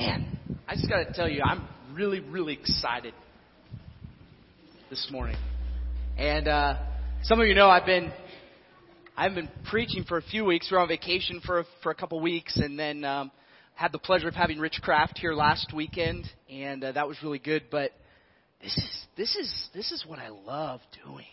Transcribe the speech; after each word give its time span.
Man, 0.00 0.38
I 0.66 0.76
just 0.76 0.88
got 0.88 1.04
to 1.04 1.12
tell 1.12 1.28
you, 1.28 1.42
I'm 1.42 1.68
really, 1.92 2.20
really 2.20 2.54
excited 2.54 3.12
this 4.88 5.06
morning. 5.12 5.36
And 6.16 6.48
uh, 6.48 6.78
some 7.24 7.38
of 7.38 7.46
you 7.46 7.54
know 7.54 7.68
I've 7.68 7.84
been 7.84 8.10
I've 9.14 9.34
been 9.34 9.50
preaching 9.68 10.04
for 10.04 10.16
a 10.16 10.22
few 10.22 10.46
weeks. 10.46 10.70
We 10.70 10.78
are 10.78 10.80
on 10.80 10.88
vacation 10.88 11.42
for 11.44 11.66
for 11.82 11.92
a 11.92 11.94
couple 11.94 12.18
weeks, 12.20 12.56
and 12.56 12.78
then 12.78 13.04
um, 13.04 13.30
had 13.74 13.92
the 13.92 13.98
pleasure 13.98 14.26
of 14.26 14.34
having 14.34 14.58
Rich 14.58 14.80
Kraft 14.80 15.18
here 15.18 15.34
last 15.34 15.74
weekend, 15.74 16.26
and 16.50 16.82
uh, 16.82 16.92
that 16.92 17.06
was 17.06 17.18
really 17.22 17.38
good. 17.38 17.64
But 17.70 17.90
this 18.62 18.74
is 18.74 19.06
this 19.18 19.36
is 19.36 19.68
this 19.74 19.92
is 19.92 20.06
what 20.06 20.18
I 20.18 20.30
love 20.30 20.80
doing. 21.04 21.26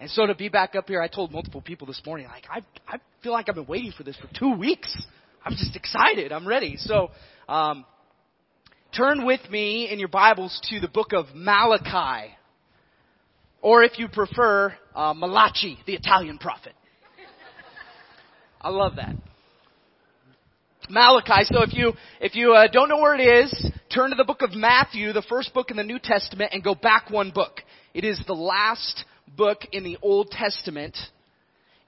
And 0.00 0.10
so 0.10 0.26
to 0.26 0.34
be 0.34 0.48
back 0.48 0.74
up 0.74 0.88
here, 0.88 1.00
I 1.00 1.06
told 1.06 1.30
multiple 1.30 1.60
people 1.60 1.86
this 1.86 2.02
morning, 2.04 2.26
like 2.26 2.46
I 2.50 2.62
I 2.88 2.98
feel 3.22 3.30
like 3.30 3.48
I've 3.48 3.54
been 3.54 3.66
waiting 3.66 3.92
for 3.96 4.02
this 4.02 4.16
for 4.16 4.28
two 4.36 4.56
weeks. 4.58 4.92
I'm 5.44 5.52
just 5.52 5.74
excited. 5.74 6.30
I'm 6.32 6.46
ready. 6.46 6.76
So 6.76 7.10
um, 7.48 7.84
turn 8.96 9.26
with 9.26 9.40
me 9.50 9.88
in 9.90 9.98
your 9.98 10.08
Bibles 10.08 10.60
to 10.70 10.78
the 10.78 10.88
book 10.88 11.12
of 11.12 11.26
Malachi, 11.34 12.32
or 13.60 13.82
if 13.82 13.98
you 13.98 14.08
prefer, 14.08 14.72
uh, 14.94 15.14
Malachi, 15.14 15.78
the 15.86 15.94
Italian 15.94 16.38
prophet. 16.38 16.74
I 18.60 18.68
love 18.68 18.96
that. 18.96 19.16
Malachi. 20.88 21.44
So 21.44 21.62
if 21.62 21.72
you 21.74 21.92
if 22.20 22.36
you 22.36 22.52
uh, 22.52 22.68
don't 22.70 22.88
know 22.88 22.98
where 22.98 23.16
it 23.16 23.44
is, 23.44 23.70
turn 23.92 24.10
to 24.10 24.16
the 24.16 24.24
book 24.24 24.42
of 24.42 24.52
Matthew, 24.52 25.12
the 25.12 25.22
first 25.22 25.52
book 25.52 25.72
in 25.72 25.76
the 25.76 25.82
New 25.82 25.98
Testament, 25.98 26.50
and 26.52 26.62
go 26.62 26.74
back 26.76 27.10
one 27.10 27.32
book. 27.32 27.60
It 27.94 28.04
is 28.04 28.20
the 28.26 28.34
last 28.34 29.04
book 29.36 29.62
in 29.72 29.82
the 29.82 29.98
Old 30.02 30.30
Testament, 30.30 30.96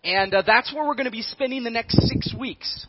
and 0.03 0.35
uh, 0.35 0.43
that's 0.45 0.75
where 0.75 0.85
we're 0.85 0.95
going 0.95 1.05
to 1.05 1.13
be 1.13 1.23
spending 1.23 1.63
the 1.63 1.71
next 1.71 1.97
six 2.09 2.35
weeks. 2.37 2.87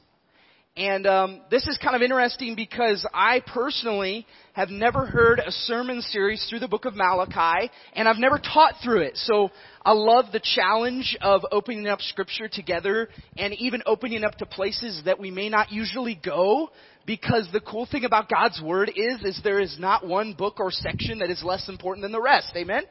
And 0.78 1.08
um, 1.08 1.42
this 1.50 1.66
is 1.68 1.78
kind 1.82 1.96
of 1.96 2.02
interesting 2.02 2.54
because 2.54 3.08
I 3.14 3.40
personally 3.48 4.28
have 4.52 4.70
never 4.70 5.06
heard 5.06 5.40
a 5.40 5.50
sermon 5.50 6.02
series 6.02 6.46
through 6.50 6.60
the 6.60 6.68
book 6.68 6.84
of 6.84 6.96
Malachi, 6.96 7.72
and 7.94 8.10
I've 8.10 8.18
never 8.18 8.40
taught 8.40 8.74
through 8.84 9.04
it. 9.04 9.16
So 9.16 9.52
I 9.86 9.94
love 9.94 10.26
the 10.34 10.42
challenge 10.44 11.18
of 11.22 11.46
opening 11.50 11.88
up 11.88 12.02
Scripture 12.02 12.50
together, 12.50 13.08
and 13.38 13.54
even 13.54 13.84
opening 13.86 14.26
up 14.26 14.36
to 14.36 14.46
places 14.46 15.02
that 15.06 15.18
we 15.18 15.32
may 15.32 15.48
not 15.48 15.72
usually 15.72 16.20
go. 16.22 16.70
Because 17.06 17.48
the 17.54 17.62
cool 17.62 17.88
thing 17.90 18.04
about 18.04 18.28
God's 18.28 18.60
Word 18.62 18.90
is, 18.94 19.22
is 19.24 19.40
there 19.44 19.62
is 19.62 19.78
not 19.80 20.06
one 20.06 20.34
book 20.34 20.60
or 20.60 20.72
section 20.72 21.20
that 21.20 21.30
is 21.30 21.42
less 21.42 21.70
important 21.70 22.02
than 22.02 22.12
the 22.12 22.22
rest. 22.22 22.52
Amen. 22.58 22.84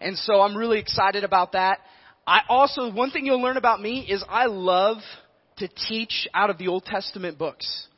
And 0.00 0.16
so 0.18 0.40
I'm 0.40 0.56
really 0.56 0.80
excited 0.80 1.22
about 1.22 1.52
that. 1.52 1.78
I 2.26 2.40
also, 2.48 2.90
one 2.90 3.10
thing 3.12 3.26
you'll 3.26 3.42
learn 3.42 3.58
about 3.58 3.80
me 3.80 4.00
is 4.08 4.24
I 4.28 4.46
love 4.46 4.96
to 5.58 5.68
teach 5.88 6.28
out 6.34 6.50
of 6.50 6.58
the 6.58 6.68
Old 6.68 6.84
Testament 6.84 7.38
books. 7.38 7.88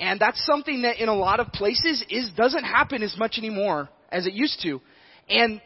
And 0.00 0.20
that's 0.20 0.44
something 0.46 0.82
that 0.82 1.02
in 1.02 1.08
a 1.08 1.14
lot 1.14 1.40
of 1.40 1.48
places 1.48 2.04
is, 2.08 2.30
doesn't 2.36 2.64
happen 2.64 3.02
as 3.02 3.16
much 3.18 3.34
anymore 3.38 3.88
as 4.10 4.26
it 4.26 4.32
used 4.32 4.60
to. 4.62 4.80
And 5.28 5.60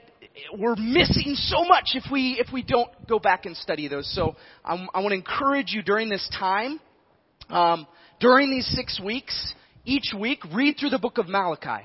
we're 0.57 0.77
missing 0.77 1.35
so 1.35 1.65
much 1.65 1.91
if 1.95 2.05
we, 2.11 2.41
if 2.41 2.53
we 2.53 2.63
don't 2.63 2.91
go 3.07 3.19
back 3.19 3.45
and 3.45 3.57
study 3.57 3.89
those. 3.89 4.13
So 4.15 4.37
I'm, 4.65 4.89
i 4.95 5.01
want 5.01 5.11
to 5.11 5.17
encourage 5.17 5.73
you 5.73 5.83
during 5.83 6.09
this 6.09 6.29
time, 6.39 6.81
um, 7.49 7.87
during 8.21 8.51
these 8.51 8.67
six 8.75 9.01
weeks, 9.05 9.55
each 9.85 10.15
week, 10.19 10.41
read 10.55 10.77
through 10.79 10.91
the 10.91 10.99
book 10.99 11.19
of 11.19 11.29
Malachi. 11.29 11.85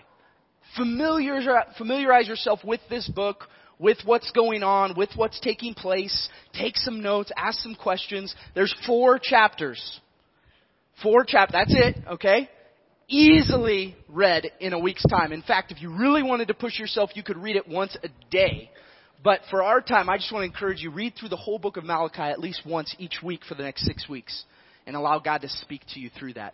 Familiar, 0.76 1.40
familiarize 1.78 2.28
yourself 2.28 2.60
with 2.64 2.82
this 2.90 3.10
book, 3.10 3.46
with 3.80 3.98
what's 4.06 4.32
going 4.32 4.64
on, 4.64 4.96
with 4.98 5.10
what's 5.16 5.40
taking 5.40 5.74
place. 5.74 6.30
Take 6.54 6.78
some 6.78 7.02
notes, 7.02 7.32
ask 7.38 7.60
some 7.60 7.76
questions. 7.76 8.34
There's 8.56 8.74
four 8.86 9.20
chapters. 9.22 10.00
Four 11.04 11.26
chapters. 11.26 11.54
That's 11.54 11.76
it, 11.76 11.96
okay? 12.14 12.50
Easily 13.08 13.96
read 14.10 14.52
in 14.60 14.74
a 14.74 14.80
week's 14.80 15.06
time. 15.08 15.32
In 15.32 15.42
fact, 15.42 15.72
if 15.72 15.82
you 15.82 15.96
really 15.96 16.24
wanted 16.24 16.48
to 16.50 16.54
push 16.54 16.80
yourself, 16.80 17.12
you 17.14 17.24
could 17.24 17.38
read 17.38 17.56
it 17.56 17.68
once 17.68 17.96
a 18.04 18.10
day. 18.32 18.70
But 19.24 19.42
for 19.50 19.64
our 19.64 19.82
time, 19.82 20.10
I 20.10 20.18
just 20.18 20.32
want 20.32 20.44
to 20.44 20.54
encourage 20.54 20.82
you, 20.82 20.92
read 20.92 21.14
through 21.18 21.30
the 21.30 21.38
whole 21.38 21.60
book 21.60 21.78
of 21.78 21.84
Malachi 21.84 22.22
at 22.22 22.40
least 22.40 22.62
once 22.66 22.96
each 23.00 23.20
week 23.24 23.42
for 23.48 23.56
the 23.56 23.64
next 23.64 23.86
six 23.86 24.08
weeks. 24.10 24.44
And 24.86 24.96
allow 24.96 25.20
God 25.20 25.42
to 25.42 25.50
speak 25.50 25.82
to 25.94 26.00
you 26.00 26.10
through 26.18 26.34
that. 26.34 26.54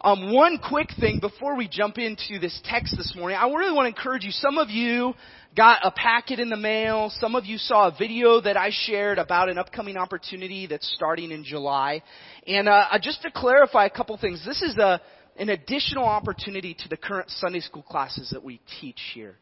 Um, 0.00 0.32
one 0.32 0.58
quick 0.58 0.88
thing 1.00 1.18
before 1.20 1.56
we 1.56 1.68
jump 1.68 1.98
into 1.98 2.38
this 2.40 2.60
text 2.64 2.94
this 2.96 3.14
morning, 3.16 3.36
I 3.40 3.48
really 3.48 3.74
want 3.74 3.92
to 3.92 3.98
encourage 3.98 4.24
you. 4.24 4.30
Some 4.30 4.58
of 4.58 4.70
you 4.70 5.14
got 5.56 5.80
a 5.84 5.90
packet 5.90 6.40
in 6.40 6.50
the 6.50 6.56
mail. 6.56 7.10
Some 7.20 7.34
of 7.34 7.44
you 7.44 7.58
saw 7.58 7.88
a 7.88 7.94
video 7.96 8.40
that 8.40 8.56
I 8.56 8.70
shared 8.72 9.18
about 9.18 9.48
an 9.48 9.58
upcoming 9.58 9.96
opportunity 9.96 10.66
that's 10.66 10.90
starting 10.94 11.30
in 11.30 11.44
July. 11.44 12.02
And 12.46 12.68
uh, 12.68 12.86
just 13.02 13.22
to 13.22 13.30
clarify 13.30 13.86
a 13.86 13.90
couple 13.90 14.16
things, 14.18 14.44
this 14.46 14.62
is 14.62 14.76
a 14.78 15.00
an 15.38 15.50
additional 15.50 16.04
opportunity 16.04 16.74
to 16.74 16.88
the 16.88 16.96
current 16.96 17.30
Sunday 17.30 17.60
school 17.60 17.82
classes 17.82 18.30
that 18.30 18.42
we 18.42 18.60
teach 18.80 18.98
here. 19.14 19.36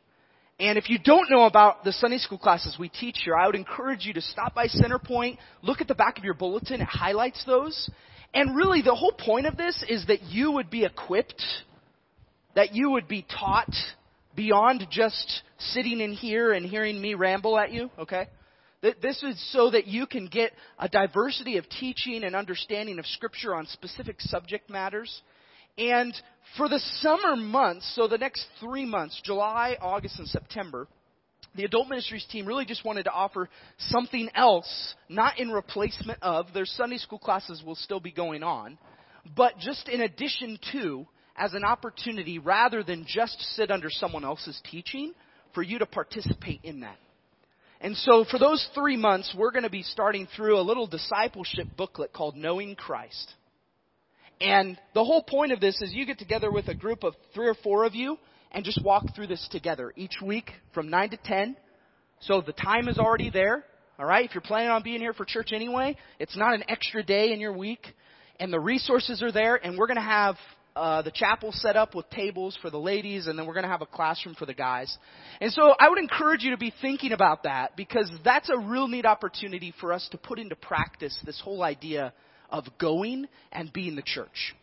And 0.60 0.76
if 0.76 0.90
you 0.90 0.98
don't 0.98 1.30
know 1.30 1.46
about 1.46 1.84
the 1.84 1.92
Sunday 1.92 2.18
school 2.18 2.36
classes 2.36 2.76
we 2.78 2.90
teach 2.90 3.20
here, 3.24 3.34
I 3.34 3.46
would 3.46 3.54
encourage 3.54 4.04
you 4.04 4.12
to 4.12 4.20
stop 4.20 4.54
by 4.54 4.66
Centerpoint, 4.66 5.38
look 5.62 5.80
at 5.80 5.88
the 5.88 5.94
back 5.94 6.18
of 6.18 6.24
your 6.24 6.34
bulletin, 6.34 6.82
it 6.82 6.86
highlights 6.86 7.42
those, 7.46 7.90
and 8.36 8.54
really, 8.54 8.82
the 8.82 8.94
whole 8.94 9.12
point 9.12 9.46
of 9.46 9.56
this 9.56 9.82
is 9.88 10.06
that 10.08 10.22
you 10.24 10.52
would 10.52 10.68
be 10.68 10.84
equipped, 10.84 11.42
that 12.54 12.74
you 12.74 12.90
would 12.90 13.08
be 13.08 13.22
taught 13.22 13.72
beyond 14.36 14.86
just 14.90 15.42
sitting 15.58 16.00
in 16.00 16.12
here 16.12 16.52
and 16.52 16.64
hearing 16.64 17.00
me 17.00 17.14
ramble 17.14 17.58
at 17.58 17.72
you, 17.72 17.90
okay? 17.98 18.28
This 18.82 19.22
is 19.22 19.52
so 19.52 19.70
that 19.70 19.86
you 19.86 20.06
can 20.06 20.26
get 20.26 20.52
a 20.78 20.88
diversity 20.88 21.56
of 21.56 21.68
teaching 21.68 22.22
and 22.22 22.36
understanding 22.36 22.98
of 22.98 23.06
Scripture 23.06 23.54
on 23.54 23.66
specific 23.66 24.20
subject 24.20 24.70
matters. 24.70 25.22
And 25.78 26.14
for 26.56 26.68
the 26.68 26.78
summer 27.00 27.36
months, 27.36 27.90
so 27.96 28.06
the 28.06 28.18
next 28.18 28.46
three 28.60 28.84
months, 28.84 29.20
July, 29.24 29.76
August, 29.80 30.18
and 30.18 30.28
September, 30.28 30.86
the 31.54 31.64
adult 31.64 31.88
ministries 31.88 32.26
team 32.30 32.46
really 32.46 32.66
just 32.66 32.84
wanted 32.84 33.04
to 33.04 33.12
offer 33.12 33.48
something 33.78 34.28
else, 34.34 34.94
not 35.08 35.38
in 35.38 35.50
replacement 35.50 36.22
of. 36.22 36.52
Their 36.52 36.66
Sunday 36.66 36.98
school 36.98 37.18
classes 37.18 37.62
will 37.64 37.74
still 37.74 38.00
be 38.00 38.12
going 38.12 38.42
on, 38.42 38.78
but 39.34 39.58
just 39.58 39.88
in 39.88 40.02
addition 40.02 40.58
to, 40.72 41.06
as 41.36 41.54
an 41.54 41.64
opportunity 41.64 42.38
rather 42.38 42.82
than 42.82 43.04
just 43.06 43.40
sit 43.54 43.70
under 43.70 43.90
someone 43.90 44.24
else's 44.24 44.60
teaching, 44.70 45.12
for 45.56 45.62
you 45.62 45.78
to 45.78 45.86
participate 45.86 46.60
in 46.64 46.80
that. 46.80 46.98
And 47.80 47.96
so 47.96 48.26
for 48.30 48.38
those 48.38 48.66
three 48.74 48.96
months, 48.96 49.34
we're 49.36 49.50
going 49.50 49.64
to 49.64 49.70
be 49.70 49.82
starting 49.82 50.28
through 50.36 50.58
a 50.58 50.62
little 50.62 50.86
discipleship 50.86 51.68
booklet 51.76 52.12
called 52.12 52.36
Knowing 52.36 52.76
Christ. 52.76 53.32
And 54.40 54.78
the 54.92 55.04
whole 55.04 55.22
point 55.22 55.52
of 55.52 55.60
this 55.60 55.80
is 55.80 55.94
you 55.94 56.04
get 56.04 56.18
together 56.18 56.50
with 56.50 56.68
a 56.68 56.74
group 56.74 57.04
of 57.04 57.14
three 57.34 57.48
or 57.48 57.54
four 57.54 57.84
of 57.84 57.94
you 57.94 58.18
and 58.52 58.66
just 58.66 58.84
walk 58.84 59.14
through 59.14 59.28
this 59.28 59.48
together 59.50 59.94
each 59.96 60.16
week 60.22 60.50
from 60.74 60.90
9 60.90 61.10
to 61.10 61.16
10. 61.16 61.56
So 62.20 62.42
the 62.42 62.52
time 62.52 62.88
is 62.88 62.98
already 62.98 63.30
there. 63.30 63.64
All 63.98 64.04
right. 64.04 64.26
If 64.26 64.34
you're 64.34 64.42
planning 64.42 64.68
on 64.68 64.82
being 64.82 65.00
here 65.00 65.14
for 65.14 65.24
church 65.24 65.52
anyway, 65.54 65.96
it's 66.18 66.36
not 66.36 66.54
an 66.54 66.64
extra 66.68 67.02
day 67.02 67.32
in 67.32 67.40
your 67.40 67.56
week 67.56 67.86
and 68.38 68.52
the 68.52 68.60
resources 68.60 69.22
are 69.22 69.32
there 69.32 69.56
and 69.56 69.78
we're 69.78 69.86
going 69.86 69.96
to 69.96 70.02
have 70.02 70.36
uh, 70.76 71.02
the 71.02 71.10
chapel 71.10 71.50
set 71.52 71.74
up 71.74 71.94
with 71.94 72.08
tables 72.10 72.56
for 72.60 72.70
the 72.70 72.78
ladies, 72.78 73.26
and 73.26 73.38
then 73.38 73.46
we're 73.46 73.54
going 73.54 73.64
to 73.64 73.70
have 73.70 73.82
a 73.82 73.86
classroom 73.86 74.34
for 74.34 74.44
the 74.44 74.54
guys. 74.54 74.96
And 75.40 75.50
so 75.50 75.74
I 75.80 75.88
would 75.88 75.98
encourage 75.98 76.42
you 76.42 76.50
to 76.50 76.58
be 76.58 76.72
thinking 76.82 77.12
about 77.12 77.44
that 77.44 77.76
because 77.76 78.10
that's 78.24 78.50
a 78.50 78.58
real 78.58 78.86
neat 78.86 79.06
opportunity 79.06 79.72
for 79.80 79.92
us 79.92 80.06
to 80.12 80.18
put 80.18 80.38
into 80.38 80.54
practice 80.54 81.16
this 81.24 81.40
whole 81.40 81.62
idea 81.62 82.12
of 82.50 82.64
going 82.78 83.26
and 83.52 83.72
being 83.72 83.96
the 83.96 84.02
church. 84.02 84.54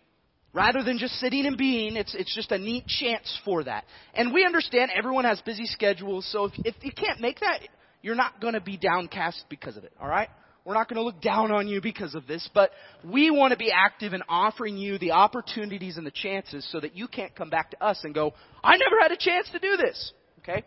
Rather 0.54 0.84
than 0.84 1.00
just 1.00 1.16
sitting 1.16 1.48
and 1.48 1.58
being, 1.58 1.96
it's, 1.96 2.14
it's 2.14 2.34
just 2.36 2.52
a 2.52 2.60
neat 2.60 2.86
chance 2.86 3.40
for 3.44 3.64
that. 3.64 3.86
And 4.14 4.32
we 4.32 4.46
understand 4.46 4.92
everyone 4.96 5.26
has 5.26 5.42
busy 5.42 5.66
schedules, 5.66 6.30
so 6.32 6.46
if, 6.46 6.54
if 6.64 6.76
you 6.84 6.92
can't 6.92 7.20
make 7.20 7.40
that, 7.40 7.62
you're 8.04 8.14
not 8.14 8.40
going 8.40 8.54
to 8.54 8.62
be 8.62 8.78
downcast 8.78 9.46
because 9.50 9.78
of 9.78 9.84
it, 9.84 9.94
alright? 10.00 10.30
We're 10.66 10.76
not 10.76 10.88
going 10.88 10.98
to 10.98 11.04
look 11.04 11.22
down 11.22 11.52
on 11.52 11.68
you 11.68 11.82
because 11.82 12.16
of 12.16 12.26
this, 12.26 12.50
but 12.54 12.72
we 13.04 13.30
want 13.32 13.52
to 13.52 13.58
be 13.58 13.72
active 13.72 14.14
in 14.14 14.22
offering 14.30 14.78
you 14.78 14.98
the 14.98 15.12
opportunities 15.12 15.98
and 15.98 16.06
the 16.06 16.12
chances 16.12 16.66
so 16.72 16.80
that 16.80 16.96
you 16.96 17.08
can't 17.08 17.36
come 17.36 17.50
back 17.50 17.72
to 17.72 17.84
us 17.84 18.00
and 18.04 18.14
go, 18.14 18.34
I 18.64 18.78
never 18.78 19.02
had 19.02 19.12
a 19.12 19.18
chance 19.18 19.50
to 19.52 19.60
do 19.60 19.76
this. 19.76 20.14
Okay? 20.40 20.64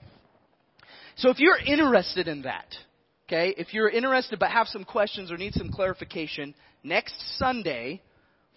So 1.16 1.30
if 1.30 1.38
you're 1.38 1.58
interested 1.58 2.28
in 2.28 2.42
that, 2.42 2.66
okay, 3.26 3.54
if 3.56 3.72
you're 3.72 3.88
interested 3.88 4.38
but 4.38 4.50
have 4.50 4.66
some 4.66 4.84
questions 4.84 5.30
or 5.32 5.38
need 5.38 5.54
some 5.54 5.70
clarification, 5.70 6.54
next 6.82 7.14
Sunday, 7.38 8.02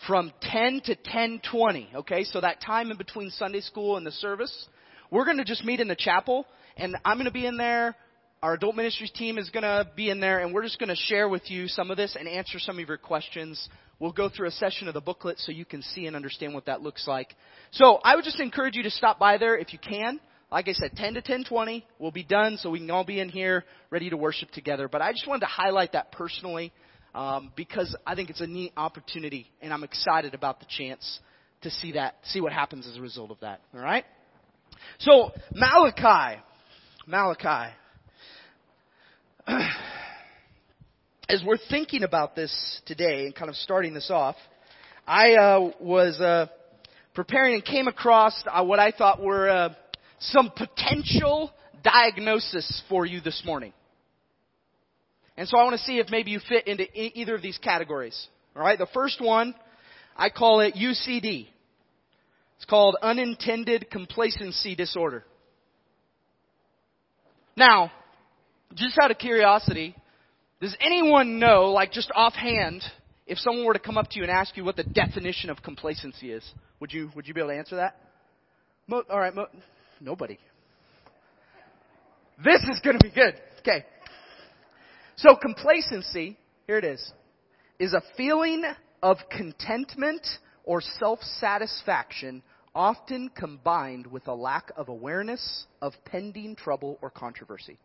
from 0.08 0.34
10 0.42 0.82
to 0.86 0.96
10:20, 0.96 1.96
okay? 1.96 2.26
So 2.26 2.42
that 2.42 2.62
time 2.62 2.92
in 2.92 2.98
between 2.98 3.30
Sunday 3.32 3.62
school 3.62 3.96
and 3.96 4.06
the 4.06 4.12
service, 4.12 4.68
we're 5.10 5.26
going 5.26 5.38
to 5.38 5.46
just 5.46 5.64
meet 5.64 5.80
in 5.80 5.88
the 5.88 5.96
chapel 5.96 6.46
and 6.78 6.96
I'm 7.06 7.16
going 7.16 7.26
to 7.26 7.32
be 7.32 7.46
in 7.46 7.58
there. 7.58 7.96
Our 8.42 8.54
adult 8.54 8.76
ministries 8.76 9.12
team 9.12 9.38
is 9.38 9.50
going 9.50 9.64
to 9.64 9.86
be 9.98 10.10
in 10.10 10.22
there 10.22 10.40
and 10.40 10.54
we're 10.54 10.64
just 10.64 10.80
going 10.80 10.88
to 10.90 10.96
share 10.96 11.28
with 11.28 11.52
you 11.52 11.68
some 11.68 11.92
of 11.92 11.98
this 11.98 12.16
and 12.18 12.26
answer 12.26 12.58
some 12.58 12.80
of 12.80 12.88
your 12.88 12.98
questions. 12.98 13.68
We'll 14.00 14.14
go 14.14 14.30
through 14.30 14.48
a 14.48 14.52
session 14.52 14.88
of 14.88 14.94
the 14.94 15.02
booklet 15.02 15.40
so 15.40 15.52
you 15.52 15.66
can 15.66 15.82
see 15.82 16.06
and 16.06 16.16
understand 16.16 16.54
what 16.54 16.68
that 16.68 16.82
looks 16.82 17.06
like. 17.06 17.36
So 17.72 18.00
I 18.02 18.16
would 18.16 18.24
just 18.24 18.40
encourage 18.40 18.76
you 18.76 18.84
to 18.84 18.92
stop 18.92 19.20
by 19.20 19.38
there 19.38 19.58
if 19.58 19.74
you 19.74 19.80
can. 19.80 20.22
Like 20.50 20.70
I 20.70 20.72
said, 20.72 20.92
10 20.96 21.16
to 21.16 21.22
10:20, 21.22 21.84
we'll 22.00 22.12
be 22.12 22.24
done 22.24 22.58
so 22.58 22.70
we 22.70 22.80
can 22.80 22.90
all 22.90 23.04
be 23.04 23.20
in 23.20 23.28
here 23.28 23.66
ready 23.90 24.10
to 24.10 24.16
worship 24.16 24.52
together. 24.52 24.88
But 24.88 25.02
I 25.02 25.12
just 25.12 25.28
wanted 25.28 25.42
to 25.42 25.48
highlight 25.48 25.92
that 25.92 26.14
personally 26.14 26.72
um, 27.14 27.52
because 27.58 27.94
I 28.08 28.16
think 28.16 28.30
it's 28.30 28.42
a 28.42 28.48
neat 28.48 28.72
opportunity, 28.78 29.52
and 29.62 29.74
I'm 29.74 29.84
excited 29.84 30.34
about 30.34 30.62
the 30.62 30.66
chance 30.70 31.20
to 31.64 31.70
see 31.70 31.92
that, 31.92 32.16
see 32.24 32.40
what 32.40 32.54
happens 32.54 32.88
as 32.88 32.96
a 32.96 33.02
result 33.02 33.32
of 33.32 33.40
that. 33.42 33.60
All 33.74 33.82
right? 33.82 34.06
So, 35.00 35.32
Malachi. 35.54 36.42
Malachi. 37.06 37.76
As 41.30 41.44
we're 41.46 41.58
thinking 41.70 42.04
about 42.04 42.36
this 42.36 42.82
today 42.86 43.26
and 43.26 43.36
kind 43.36 43.50
of 43.50 43.56
starting 43.56 43.94
this 43.94 44.10
off, 44.10 44.36
I 45.08 45.34
uh, 45.36 45.72
was 45.80 46.20
uh, 46.20 46.48
preparing 47.14 47.56
and 47.56 47.66
came 47.66 47.88
across 47.88 48.44
uh, 48.52 48.64
what 48.64 48.80
I 48.80 48.92
thought 48.92 49.22
were 49.22 49.50
uh, 49.50 49.70
some 50.20 50.52
potential 50.56 51.52
diagnosis 51.84 52.84
for 52.90 53.06
you 53.06 53.22
this 53.22 53.42
morning. 53.46 53.74
And 55.38 55.48
so 55.48 55.58
I 55.58 55.64
want 55.64 55.80
to 55.80 55.86
see 55.86 56.00
if 56.00 56.10
maybe 56.10 56.32
you 56.32 56.42
fit 56.50 56.68
into 56.68 56.84
e- 56.84 57.14
either 57.16 57.36
of 57.36 57.42
these 57.42 57.58
categories. 57.58 58.28
All 58.56 58.62
right, 58.62 58.78
the 58.78 58.88
first 58.94 59.22
one, 59.22 59.56
I 60.18 60.30
call 60.30 60.60
it 60.60 60.76
UCD. 60.76 61.48
It's 62.58 62.66
called 62.66 62.98
unintended 63.02 63.90
complacency 63.90 64.76
disorder. 64.76 65.24
Now, 67.56 67.92
just 68.76 68.98
out 69.02 69.12
of 69.12 69.18
curiosity, 69.18 69.96
does 70.62 70.76
anyone 70.82 71.40
know, 71.40 71.72
like 71.72 71.92
just 71.92 72.12
offhand, 72.16 72.84
if 73.26 73.38
someone 73.38 73.66
were 73.66 73.74
to 73.74 73.80
come 73.80 73.98
up 73.98 74.10
to 74.10 74.18
you 74.18 74.24
and 74.24 74.32
ask 74.32 74.56
you 74.58 74.64
what 74.64 74.76
the 74.76 74.84
definition 74.84 75.50
of 75.50 75.62
complacency 75.64 76.32
is, 76.32 76.44
would 76.80 76.92
you 76.92 77.12
would 77.16 77.28
you 77.28 77.34
be 77.34 77.42
able 77.42 77.52
to 77.52 77.58
answer 77.58 77.76
that? 77.78 77.96
Mo- 78.88 79.04
all 79.10 79.20
right, 79.20 79.34
mo- 79.34 79.48
nobody. 80.02 80.38
This 82.44 82.62
is 82.72 82.80
going 82.84 82.98
to 82.98 83.04
be 83.04 83.14
good. 83.14 83.36
Okay. 83.60 83.86
So 85.18 85.36
complacency, 85.36 86.38
here 86.68 86.78
it 86.78 86.86
is, 86.86 87.12
is 87.78 87.94
a 87.94 88.02
feeling 88.16 88.64
of 89.04 89.18
contentment 89.30 90.26
or 90.64 90.82
self-satisfaction 90.82 92.42
often 92.74 93.30
combined 93.36 94.08
with 94.08 94.28
a 94.28 94.34
lack 94.34 94.72
of 94.78 94.88
awareness 94.88 95.66
of 95.82 95.94
pending 96.06 96.56
trouble 96.56 96.98
or 97.02 97.10
controversy. 97.10 97.78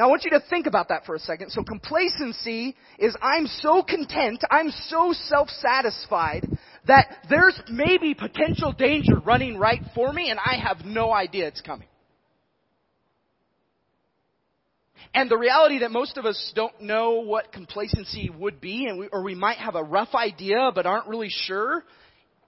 Now 0.00 0.06
I 0.06 0.08
want 0.08 0.24
you 0.24 0.30
to 0.30 0.40
think 0.48 0.66
about 0.66 0.88
that 0.88 1.04
for 1.04 1.14
a 1.14 1.18
second. 1.18 1.50
So 1.50 1.62
complacency 1.62 2.74
is 2.98 3.14
I'm 3.20 3.46
so 3.46 3.82
content, 3.82 4.42
I'm 4.50 4.70
so 4.88 5.12
self-satisfied 5.12 6.48
that 6.86 7.18
there's 7.28 7.60
maybe 7.70 8.14
potential 8.14 8.72
danger 8.72 9.18
running 9.18 9.58
right 9.58 9.82
for 9.94 10.10
me 10.10 10.30
and 10.30 10.40
I 10.40 10.56
have 10.56 10.86
no 10.86 11.12
idea 11.12 11.48
it's 11.48 11.60
coming. 11.60 11.86
And 15.12 15.30
the 15.30 15.36
reality 15.36 15.80
that 15.80 15.90
most 15.90 16.16
of 16.16 16.24
us 16.24 16.50
don't 16.54 16.80
know 16.80 17.20
what 17.20 17.52
complacency 17.52 18.30
would 18.30 18.58
be, 18.58 18.86
and 18.86 19.00
we, 19.00 19.08
or 19.12 19.22
we 19.22 19.34
might 19.34 19.58
have 19.58 19.74
a 19.74 19.82
rough 19.82 20.14
idea 20.14 20.70
but 20.74 20.86
aren't 20.86 21.08
really 21.08 21.28
sure, 21.28 21.84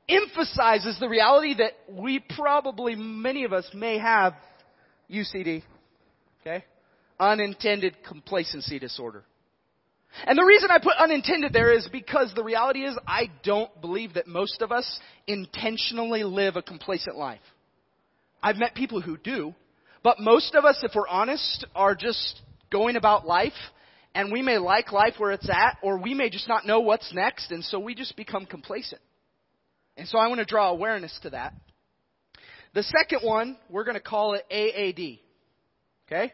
emphasizes 0.09 0.99
the 0.99 1.09
reality 1.09 1.57
that 1.59 1.73
we 1.91 2.25
probably, 2.35 2.95
many 2.95 3.45
of 3.45 3.53
us 3.53 3.69
may 3.75 3.99
have 3.99 4.33
UCD. 5.11 5.63
Okay? 6.41 6.65
Unintended 7.23 7.95
complacency 8.05 8.81
disorder. 8.81 9.23
And 10.27 10.37
the 10.37 10.45
reason 10.45 10.71
I 10.73 10.79
put 10.79 10.97
unintended 10.99 11.53
there 11.53 11.73
is 11.73 11.89
because 11.91 12.33
the 12.35 12.43
reality 12.43 12.81
is 12.85 12.99
I 13.07 13.31
don't 13.45 13.81
believe 13.81 14.15
that 14.15 14.27
most 14.27 14.61
of 14.61 14.73
us 14.73 14.99
intentionally 15.29 16.25
live 16.25 16.57
a 16.57 16.63
complacent 16.63 17.17
life. 17.17 17.41
I've 18.43 18.57
met 18.57 18.75
people 18.75 19.01
who 19.01 19.17
do, 19.17 19.55
but 20.03 20.19
most 20.19 20.57
of 20.57 20.65
us, 20.65 20.81
if 20.83 20.93
we're 20.97 21.07
honest, 21.07 21.65
are 21.77 21.95
just 21.95 22.41
going 22.73 22.97
about 22.97 23.25
life 23.25 23.53
and 24.17 24.33
we 24.33 24.43
may 24.43 24.59
like 24.59 24.91
life 24.91 25.15
where 25.19 25.31
it's 25.31 25.49
at 25.49 25.79
or 25.81 25.99
we 25.99 26.15
may 26.15 26.29
just 26.29 26.49
not 26.49 26.67
know 26.67 26.81
what's 26.81 27.15
next 27.15 27.53
and 27.53 27.63
so 27.65 27.79
we 27.79 27.95
just 27.95 28.17
become 28.17 28.47
complacent. 28.47 29.01
And 29.97 30.09
so 30.09 30.19
I 30.19 30.27
want 30.27 30.41
to 30.41 30.45
draw 30.45 30.71
awareness 30.71 31.17
to 31.23 31.31
that. 31.31 31.55
The 32.75 32.83
second 32.83 33.21
one, 33.23 33.57
we're 33.71 33.85
going 33.85 33.95
to 33.95 34.01
call 34.01 34.35
it 34.35 34.45
AAD. 34.51 35.21
Okay? 36.07 36.33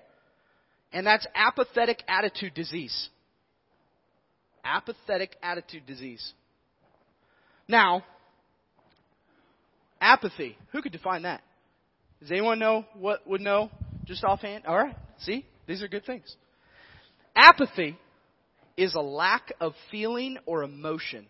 And 0.93 1.07
that's 1.07 1.27
apathetic 1.35 2.03
attitude 2.09 2.55
disease. 2.55 3.09
Apathetic 4.65 5.37
attitude 5.43 5.87
disease. 5.87 6.33
Now, 7.67 8.05
apathy. 10.01 10.57
Who 10.73 10.83
could 10.83 10.93
define 10.93 11.23
that? 11.23 11.43
Does 12.21 12.31
anyone 12.31 12.59
know 12.59 12.85
what 12.95 13.27
would 13.27 13.41
know 13.41 13.71
just 14.07 14.25
offhand? 14.25 14.67
All 14.67 14.77
right. 14.77 14.97
See? 15.21 15.45
These 15.67 15.83
are 15.83 15.89
good 15.89 16.07
things. 16.07 16.35
Apathy 17.37 17.97
is 18.77 18.95
a 18.95 19.01
lack 19.01 19.53
of 19.61 19.75
feeling 19.91 20.39
or 20.47 20.63
emotion 20.63 21.27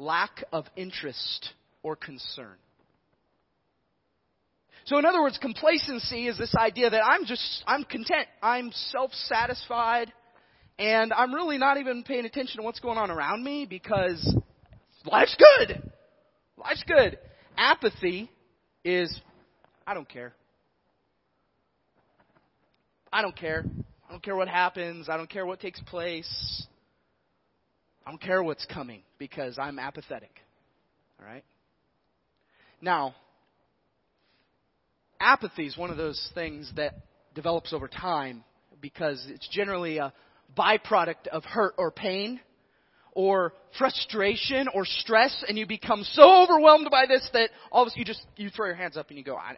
lack 0.00 0.44
of 0.52 0.64
interest 0.76 1.50
or 1.82 1.94
concern. 1.94 2.56
So 4.84 4.98
in 4.98 5.04
other 5.04 5.20
words, 5.20 5.38
complacency 5.38 6.26
is 6.26 6.38
this 6.38 6.54
idea 6.56 6.90
that 6.90 7.02
I'm 7.04 7.24
just, 7.26 7.62
I'm 7.66 7.84
content, 7.84 8.26
I'm 8.42 8.72
self-satisfied, 8.72 10.12
and 10.78 11.12
I'm 11.12 11.34
really 11.34 11.58
not 11.58 11.76
even 11.76 12.02
paying 12.02 12.24
attention 12.24 12.58
to 12.58 12.62
what's 12.62 12.80
going 12.80 12.98
on 12.98 13.10
around 13.10 13.44
me 13.44 13.66
because 13.68 14.34
life's 15.04 15.36
good. 15.38 15.90
Life's 16.56 16.84
good. 16.86 17.18
Apathy 17.56 18.30
is, 18.84 19.20
I 19.86 19.94
don't 19.94 20.08
care. 20.08 20.32
I 23.12 23.22
don't 23.22 23.36
care. 23.36 23.64
I 24.08 24.12
don't 24.12 24.22
care 24.22 24.36
what 24.36 24.48
happens. 24.48 25.08
I 25.08 25.16
don't 25.16 25.28
care 25.28 25.44
what 25.44 25.60
takes 25.60 25.80
place. 25.80 26.66
I 28.06 28.10
don't 28.10 28.20
care 28.20 28.42
what's 28.42 28.64
coming 28.66 29.02
because 29.18 29.58
I'm 29.58 29.78
apathetic. 29.78 30.32
All 31.20 31.26
right? 31.26 31.44
Now, 32.80 33.14
apathy 35.20 35.66
is 35.66 35.76
one 35.76 35.90
of 35.90 35.96
those 35.96 36.30
things 36.34 36.72
that 36.76 36.94
develops 37.34 37.72
over 37.72 37.86
time 37.86 38.42
because 38.80 39.24
it's 39.28 39.48
generally 39.48 39.98
a 39.98 40.12
byproduct 40.56 41.28
of 41.30 41.44
hurt 41.44 41.74
or 41.78 41.90
pain 41.90 42.40
or 43.12 43.52
frustration 43.78 44.66
or 44.74 44.84
stress 44.84 45.44
and 45.46 45.58
you 45.58 45.66
become 45.66 46.02
so 46.12 46.42
overwhelmed 46.42 46.88
by 46.90 47.04
this 47.06 47.28
that 47.32 47.50
all 47.70 47.82
of 47.82 47.86
a 47.86 47.90
sudden 47.90 48.00
you 48.00 48.04
just 48.04 48.24
you 48.36 48.50
throw 48.50 48.66
your 48.66 48.74
hands 48.74 48.96
up 48.96 49.08
and 49.10 49.18
you 49.18 49.24
go 49.24 49.36
I, 49.36 49.56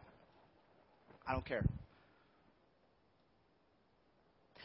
I 1.26 1.32
don't 1.32 1.46
care 1.46 1.64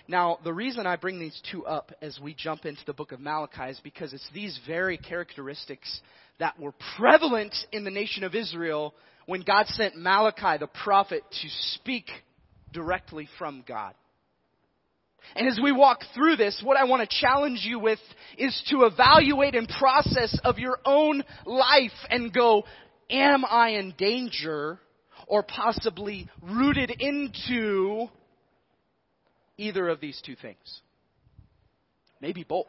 now, 0.07 0.39
the 0.43 0.53
reason 0.53 0.87
I 0.87 0.95
bring 0.95 1.19
these 1.19 1.39
two 1.51 1.65
up 1.65 1.91
as 2.01 2.17
we 2.21 2.33
jump 2.33 2.65
into 2.65 2.81
the 2.85 2.93
book 2.93 3.11
of 3.11 3.19
Malachi 3.19 3.71
is 3.71 3.79
because 3.83 4.13
it's 4.13 4.29
these 4.33 4.57
very 4.65 4.97
characteristics 4.97 6.01
that 6.39 6.57
were 6.57 6.73
prevalent 6.97 7.53
in 7.73 7.83
the 7.83 7.91
nation 7.91 8.23
of 8.23 8.33
Israel 8.33 8.93
when 9.25 9.41
God 9.41 9.67
sent 9.67 9.97
Malachi 9.97 10.57
the 10.59 10.67
prophet 10.67 11.23
to 11.29 11.47
speak 11.73 12.05
directly 12.71 13.27
from 13.37 13.65
God. 13.67 13.93
And 15.35 15.45
as 15.45 15.59
we 15.61 15.73
walk 15.73 15.99
through 16.15 16.37
this, 16.37 16.61
what 16.63 16.77
I 16.77 16.85
want 16.85 17.07
to 17.07 17.19
challenge 17.19 17.61
you 17.63 17.77
with 17.77 17.99
is 18.37 18.57
to 18.69 18.83
evaluate 18.83 19.55
and 19.55 19.67
process 19.67 20.39
of 20.45 20.57
your 20.57 20.79
own 20.85 21.21
life 21.45 21.91
and 22.09 22.33
go, 22.33 22.63
am 23.09 23.43
I 23.43 23.71
in 23.71 23.93
danger 23.97 24.79
or 25.27 25.43
possibly 25.43 26.29
rooted 26.41 26.91
into 26.91 28.07
either 29.57 29.87
of 29.89 29.99
these 29.99 30.21
two 30.25 30.35
things. 30.35 30.81
Maybe 32.21 32.43
both. 32.43 32.67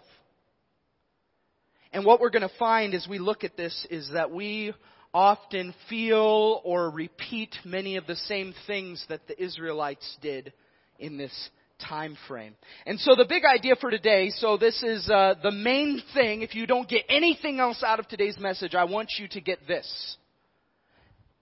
And 1.93 2.05
what 2.05 2.21
we're 2.21 2.31
going 2.31 2.49
to 2.49 2.59
find 2.59 2.95
as 2.95 3.07
we 3.09 3.19
look 3.19 3.45
at 3.45 3.57
this 3.57 3.87
is 3.91 4.11
that 4.13 4.31
we 4.31 4.75
often 5.15 5.75
feel 5.89 6.61
or 6.65 6.91
repeat 6.91 7.55
many 7.65 7.97
of 7.97 8.07
the 8.07 8.17
same 8.17 8.55
things 8.67 9.05
that 9.09 9.27
the 9.27 9.43
Israelites 9.43 10.17
did 10.21 10.53
in 10.99 11.17
this 11.17 11.33
time 11.89 12.17
frame. 12.27 12.55
And 12.87 12.99
so 13.01 13.15
the 13.17 13.25
big 13.27 13.45
idea 13.45 13.77
for 13.81 13.91
today, 13.91 14.31
so 14.31 14.57
this 14.57 14.83
is 14.83 15.09
uh, 15.09 15.35
the 15.43 15.53
main 15.53 16.03
thing. 16.13 16.43
If 16.43 16.55
you 16.55 16.67
don't 16.67 16.89
get 16.89 17.05
anything 17.09 17.61
else 17.61 17.83
out 17.83 18.01
of 18.01 18.09
today's 18.09 18.39
message, 18.39 18.75
I 18.75 18.85
want 18.85 19.13
you 19.19 19.29
to 19.29 19.41
get 19.41 19.67
this. 19.67 20.17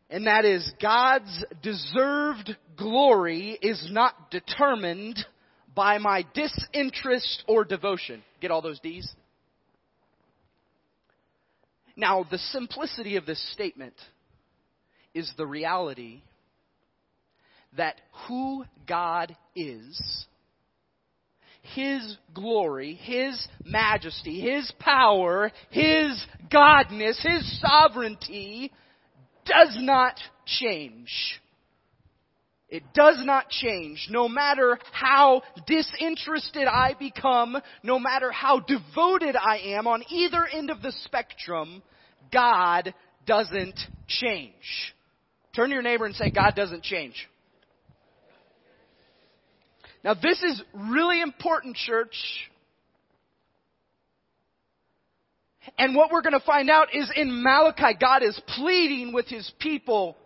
And 0.09 0.27
that 0.27 0.45
is 0.45 0.71
God's 0.81 1.45
deserved 1.63 2.57
glory 2.77 3.59
is 3.61 3.89
not 3.91 4.31
determined 4.31 5.19
by 5.77 5.99
my 5.99 6.25
disinterest 6.35 7.45
or 7.47 7.65
devotion. 7.65 8.25
Get 8.41 8.51
all 8.51 8.63
those 8.63 8.81
D's? 8.81 9.09
Now, 11.95 12.27
the 12.29 12.39
simplicity 12.39 13.17
of 13.17 13.27
this 13.27 13.41
statement 13.53 13.95
is 15.15 15.31
the 15.37 15.47
reality 15.47 16.23
that 17.77 18.01
who 18.27 18.65
God 18.89 19.37
is, 19.55 20.27
His 21.75 22.17
glory, 22.35 22.95
His 22.95 23.47
majesty, 23.65 24.41
His 24.41 24.73
power, 24.79 25.53
His 25.71 26.27
godness, 26.51 27.23
His 27.23 27.61
sovereignty 27.61 28.73
does 29.45 29.77
not 29.79 30.19
change. 30.47 31.41
It 32.69 32.83
does 32.95 33.19
not 33.23 33.49
change. 33.49 34.09
No 34.11 34.29
matter 34.29 34.79
how 34.91 35.43
disinterested 35.67 36.67
I 36.67 36.95
become, 36.99 37.57
no 37.85 37.99
matter 37.99 38.33
how 38.33 38.59
devoted 38.59 39.37
I 39.37 39.59
am 39.77 39.87
on 39.87 40.03
either 40.11 40.45
end 40.47 40.71
of 40.71 40.83
the 40.83 40.93
spectrum, 41.05 41.83
God 42.33 42.93
doesn't 43.25 43.79
change. 44.09 44.95
Turn 45.55 45.69
to 45.69 45.75
your 45.75 45.83
neighbor 45.83 46.07
and 46.07 46.15
say, 46.15 46.31
God 46.31 46.55
doesn't 46.57 46.83
change. 46.83 47.29
Now 50.03 50.15
this 50.15 50.43
is 50.43 50.61
really 50.75 51.21
important, 51.21 51.77
church. 51.77 52.17
And 55.79 55.95
what 55.95 56.11
we're 56.11 56.23
going 56.23 56.33
to 56.33 56.47
find 56.47 56.69
out 56.69 56.95
is 56.95 57.11
in 57.15 57.43
Malachi, 57.43 57.97
God 58.01 58.23
is 58.23 58.41
pleading 58.57 59.13
with 59.13 59.27
His 59.27 59.51
people 59.61 60.17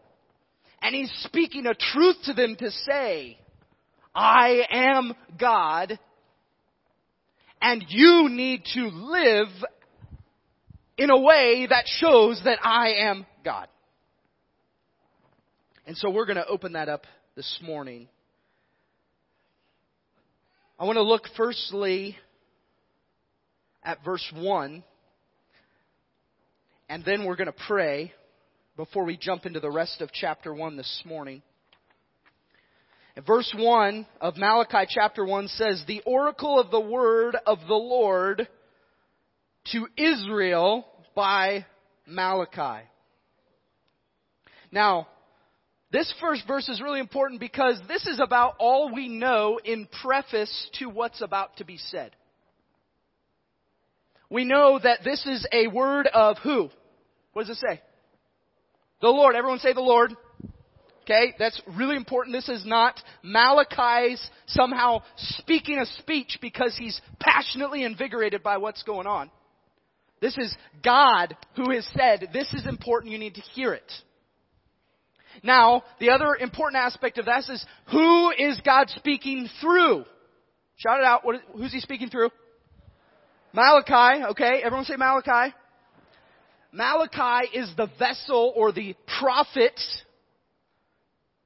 and 0.83 0.95
He's 0.95 1.13
speaking 1.25 1.67
a 1.67 1.75
truth 1.75 2.17
to 2.25 2.33
them 2.33 2.57
to 2.57 2.71
say, 2.71 3.39
I 4.15 4.63
am 4.71 5.15
God 5.39 5.99
and 7.63 7.85
you 7.89 8.29
need 8.31 8.65
to 8.75 8.89
live 8.89 9.49
in 10.97 11.11
a 11.11 11.19
way 11.19 11.67
that 11.69 11.85
shows 11.87 12.41
that 12.45 12.59
I 12.63 12.93
am 13.09 13.27
God. 13.45 13.69
And 15.87 15.97
so 15.97 16.11
we're 16.11 16.27
going 16.27 16.37
to 16.37 16.47
open 16.47 16.73
that 16.73 16.89
up 16.89 17.05
this 17.37 17.59
morning. 17.63 18.09
I 20.79 20.85
want 20.85 20.97
to 20.97 21.03
look 21.03 21.25
firstly 21.37 22.17
at 23.83 24.05
verse 24.05 24.25
1, 24.35 24.83
and 26.89 27.05
then 27.05 27.25
we're 27.25 27.37
going 27.37 27.47
to 27.47 27.65
pray 27.67 28.13
before 28.81 29.05
we 29.05 29.19
jump 29.19 29.45
into 29.45 29.61
the 29.61 29.71
rest 29.71 30.01
of 30.01 30.11
chapter 30.11 30.55
1 30.55 30.75
this 30.79 31.03
morning. 31.05 31.43
And 33.15 33.27
verse 33.27 33.55
1 33.55 34.07
of 34.23 34.39
Malachi 34.39 34.87
chapter 34.89 35.23
1 35.23 35.49
says, 35.49 35.85
The 35.87 36.01
oracle 36.07 36.59
of 36.59 36.71
the 36.71 36.81
word 36.81 37.37
of 37.47 37.59
the 37.69 37.75
Lord 37.75 38.49
to 39.73 39.87
Israel 39.99 40.87
by 41.15 41.67
Malachi. 42.07 42.87
Now, 44.73 45.09
this 45.93 46.11
first 46.19 46.47
verse 46.47 46.67
is 46.71 46.81
really 46.81 47.01
important 47.01 47.39
because 47.39 47.79
this 47.87 48.07
is 48.07 48.19
about 48.19 48.55
all 48.59 48.95
we 48.95 49.09
know 49.09 49.61
in 49.63 49.89
preface 50.03 50.71
to 50.79 50.87
what's 50.87 51.21
about 51.21 51.59
to 51.59 51.67
be 51.67 51.77
said. 51.77 52.13
We 54.31 54.47
know 54.47 54.81
that 54.83 55.01
this 55.05 55.27
is 55.27 55.47
a 55.53 55.67
word 55.67 56.07
of 56.07 56.39
who? 56.39 56.71
What 57.35 57.47
does 57.47 57.59
it 57.59 57.61
say? 57.61 57.83
The 59.01 59.09
Lord. 59.09 59.37
Everyone 59.37 59.59
say 59.59 59.73
the 59.73 59.81
Lord. 59.81 60.15
Okay, 61.03 61.35
that's 61.39 61.61
really 61.77 61.97
important. 61.97 62.37
This 62.37 62.49
is 62.49 62.65
not 62.65 63.01
Malachi's 63.23 64.25
somehow 64.47 65.03
speaking 65.17 65.79
a 65.79 65.87
speech 65.87 66.39
because 66.41 66.77
he's 66.79 67.01
passionately 67.19 67.83
invigorated 67.83 68.43
by 68.43 68.59
what's 68.59 68.83
going 68.85 69.07
on. 69.07 69.31
This 70.21 70.37
is 70.37 70.55
God 70.85 71.37
who 71.57 71.73
has 71.73 71.89
said, 71.97 72.29
this 72.33 72.53
is 72.53 72.67
important, 72.67 73.11
you 73.11 73.19
need 73.19 73.37
to 73.37 73.41
hear 73.41 73.73
it. 73.73 73.91
Now, 75.43 75.83
the 75.99 76.11
other 76.11 76.37
important 76.39 76.83
aspect 76.83 77.19
of 77.19 77.25
this 77.25 77.49
is, 77.49 77.65
who 77.91 78.31
is 78.31 78.61
God 78.65 78.91
speaking 78.91 79.49
through? 79.61 80.05
Shout 80.77 81.01
it 81.01 81.05
out. 81.05 81.23
Who's 81.55 81.73
he 81.73 81.81
speaking 81.81 82.11
through? 82.11 82.31
Malachi, 83.53 84.25
okay? 84.31 84.61
Everyone 84.63 84.85
say 84.85 84.97
Malachi. 84.97 85.55
Malachi 86.73 87.57
is 87.59 87.73
the 87.77 87.89
vessel 87.99 88.53
or 88.55 88.73
the 88.73 88.95
prophet 89.19 89.79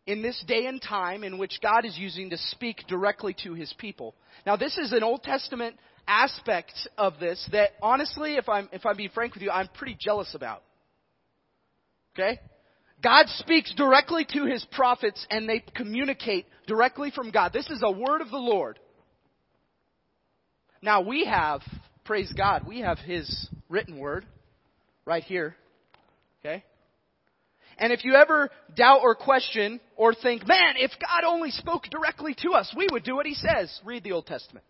in 0.07 0.23
this 0.23 0.43
day 0.47 0.67
and 0.67 0.83
time 0.83 1.25
in 1.25 1.39
which 1.39 1.61
God 1.63 1.85
is 1.85 1.97
using 1.97 2.31
to 2.31 2.37
speak 2.37 2.85
directly 2.89 3.35
to 3.45 3.55
his 3.55 3.73
people. 3.79 4.15
Now 4.45 4.57
this 4.57 4.77
is 4.77 4.93
an 4.93 5.03
Old 5.03 5.23
Testament 5.23 5.77
aspect 6.07 6.75
of 6.99 7.19
this 7.19 7.49
that 7.53 7.71
honestly, 7.81 8.37
if 8.37 8.49
I'm, 8.49 8.69
if 8.73 8.85
I'm 8.85 8.97
being 8.97 9.11
frank 9.15 9.35
with 9.35 9.43
you, 9.43 9.51
I'm 9.51 9.69
pretty 9.69 9.97
jealous 9.99 10.35
about. 10.35 10.63
Okay? 12.15 12.39
God 13.03 13.27
speaks 13.29 13.75
directly 13.75 14.27
to 14.33 14.45
his 14.45 14.65
prophets 14.73 15.27
and 15.31 15.49
they 15.49 15.65
communicate 15.75 16.47
directly 16.67 17.11
from 17.11 17.31
God. 17.31 17.53
This 17.53 17.69
is 17.71 17.83
a 17.83 17.91
word 17.91 18.21
of 18.21 18.31
the 18.31 18.37
Lord. 18.37 18.79
Now 20.83 21.01
we 21.01 21.25
have, 21.25 21.63
praise 22.05 22.33
God, 22.37 22.67
we 22.67 22.81
have 22.81 22.99
his 22.99 23.49
written 23.71 23.99
word 23.99 24.27
right 25.05 25.23
here. 25.23 25.57
Okay? 26.41 26.65
And 27.79 27.93
if 27.93 28.05
you 28.05 28.15
ever 28.15 28.51
doubt 28.77 29.01
or 29.03 29.15
question 29.15 29.81
or 29.97 30.15
think, 30.15 30.47
man, 30.47 30.75
if 30.77 30.93
God 31.01 31.25
only 31.27 31.51
spoke 31.51 31.85
directly 31.91 32.35
to 32.43 32.51
us, 32.53 32.73
we 32.77 32.87
would 32.93 33.05
do 33.05 33.17
what 33.17 33.27
he 33.27 33.35
says, 33.35 33.81
read 33.85 34.05
the 34.05 34.13
Old 34.13 34.27
Testament. 34.27 34.65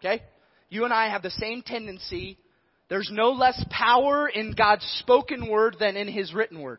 Okay? 0.00 0.22
You 0.70 0.84
and 0.84 0.92
I 0.92 1.10
have 1.10 1.22
the 1.22 1.30
same 1.30 1.62
tendency. 1.62 2.38
There's 2.88 3.10
no 3.12 3.30
less 3.30 3.62
power 3.70 4.28
in 4.28 4.54
God's 4.56 4.84
spoken 5.00 5.50
word 5.50 5.76
than 5.78 5.96
in 5.96 6.08
his 6.08 6.32
written 6.32 6.60
word. 6.60 6.78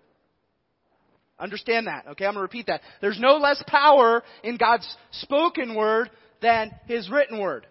Understand 1.39 1.87
that. 1.87 2.05
Okay, 2.09 2.25
I'm 2.25 2.33
going 2.33 2.35
to 2.35 2.41
repeat 2.41 2.67
that. 2.67 2.81
There's 3.01 3.19
no 3.19 3.37
less 3.37 3.61
power 3.67 4.23
in 4.43 4.57
God's 4.57 4.87
spoken 5.11 5.75
word 5.75 6.09
than 6.41 6.71
his 6.85 7.09
written 7.09 7.39
word. 7.39 7.67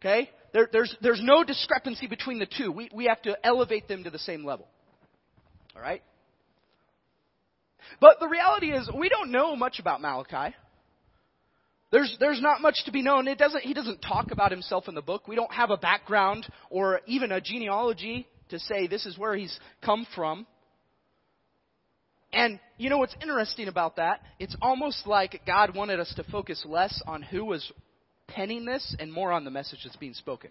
Okay? 0.00 0.30
There, 0.56 0.70
there's, 0.72 0.96
there's 1.02 1.20
no 1.22 1.44
discrepancy 1.44 2.06
between 2.06 2.38
the 2.38 2.46
two. 2.46 2.72
We, 2.72 2.88
we 2.94 3.04
have 3.08 3.20
to 3.22 3.36
elevate 3.44 3.88
them 3.88 4.04
to 4.04 4.10
the 4.10 4.18
same 4.18 4.42
level. 4.42 4.66
All 5.74 5.82
right? 5.82 6.02
But 8.00 8.20
the 8.20 8.26
reality 8.26 8.72
is, 8.72 8.88
we 8.98 9.10
don't 9.10 9.30
know 9.30 9.54
much 9.54 9.80
about 9.80 10.00
Malachi. 10.00 10.56
There's, 11.92 12.16
there's 12.20 12.40
not 12.40 12.62
much 12.62 12.86
to 12.86 12.90
be 12.90 13.02
known. 13.02 13.28
It 13.28 13.36
doesn't, 13.36 13.64
he 13.64 13.74
doesn't 13.74 13.98
talk 14.00 14.30
about 14.30 14.50
himself 14.50 14.88
in 14.88 14.94
the 14.94 15.02
book. 15.02 15.28
We 15.28 15.36
don't 15.36 15.52
have 15.52 15.68
a 15.68 15.76
background 15.76 16.46
or 16.70 17.02
even 17.06 17.32
a 17.32 17.40
genealogy 17.42 18.26
to 18.48 18.58
say 18.58 18.86
this 18.86 19.04
is 19.04 19.18
where 19.18 19.36
he's 19.36 19.60
come 19.84 20.06
from. 20.14 20.46
And 22.32 22.58
you 22.78 22.88
know 22.88 22.96
what's 22.96 23.14
interesting 23.20 23.68
about 23.68 23.96
that? 23.96 24.22
It's 24.38 24.56
almost 24.62 25.06
like 25.06 25.42
God 25.46 25.76
wanted 25.76 26.00
us 26.00 26.14
to 26.16 26.24
focus 26.24 26.64
less 26.66 27.02
on 27.06 27.20
who 27.20 27.44
was 27.44 27.70
penning 28.28 28.64
this 28.64 28.94
and 28.98 29.12
more 29.12 29.32
on 29.32 29.44
the 29.44 29.50
message 29.50 29.80
that's 29.84 29.96
being 29.96 30.14
spoken. 30.14 30.50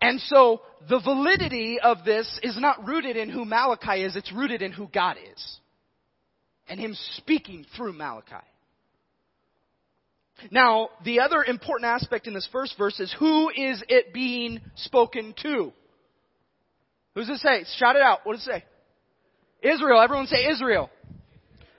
And 0.00 0.20
so 0.20 0.62
the 0.88 1.00
validity 1.00 1.78
of 1.82 2.04
this 2.04 2.40
is 2.42 2.58
not 2.58 2.86
rooted 2.86 3.16
in 3.16 3.28
who 3.28 3.44
Malachi 3.44 4.02
is, 4.02 4.16
it's 4.16 4.32
rooted 4.32 4.62
in 4.62 4.72
who 4.72 4.88
God 4.88 5.16
is. 5.32 5.58
And 6.68 6.80
Him 6.80 6.96
speaking 7.16 7.66
through 7.76 7.92
Malachi. 7.92 8.46
Now, 10.50 10.88
the 11.04 11.20
other 11.20 11.44
important 11.44 11.86
aspect 11.86 12.26
in 12.26 12.32
this 12.32 12.48
first 12.50 12.78
verse 12.78 12.98
is 12.98 13.14
who 13.18 13.50
is 13.50 13.82
it 13.88 14.14
being 14.14 14.60
spoken 14.76 15.34
to? 15.42 15.72
Who's 17.14 17.28
it 17.28 17.38
say? 17.38 17.64
Shout 17.76 17.96
it 17.96 18.02
out. 18.02 18.20
What 18.24 18.34
does 18.34 18.46
it 18.46 18.50
say? 18.50 18.64
Israel. 19.68 20.00
Everyone 20.00 20.26
say 20.26 20.46
Israel. 20.46 20.88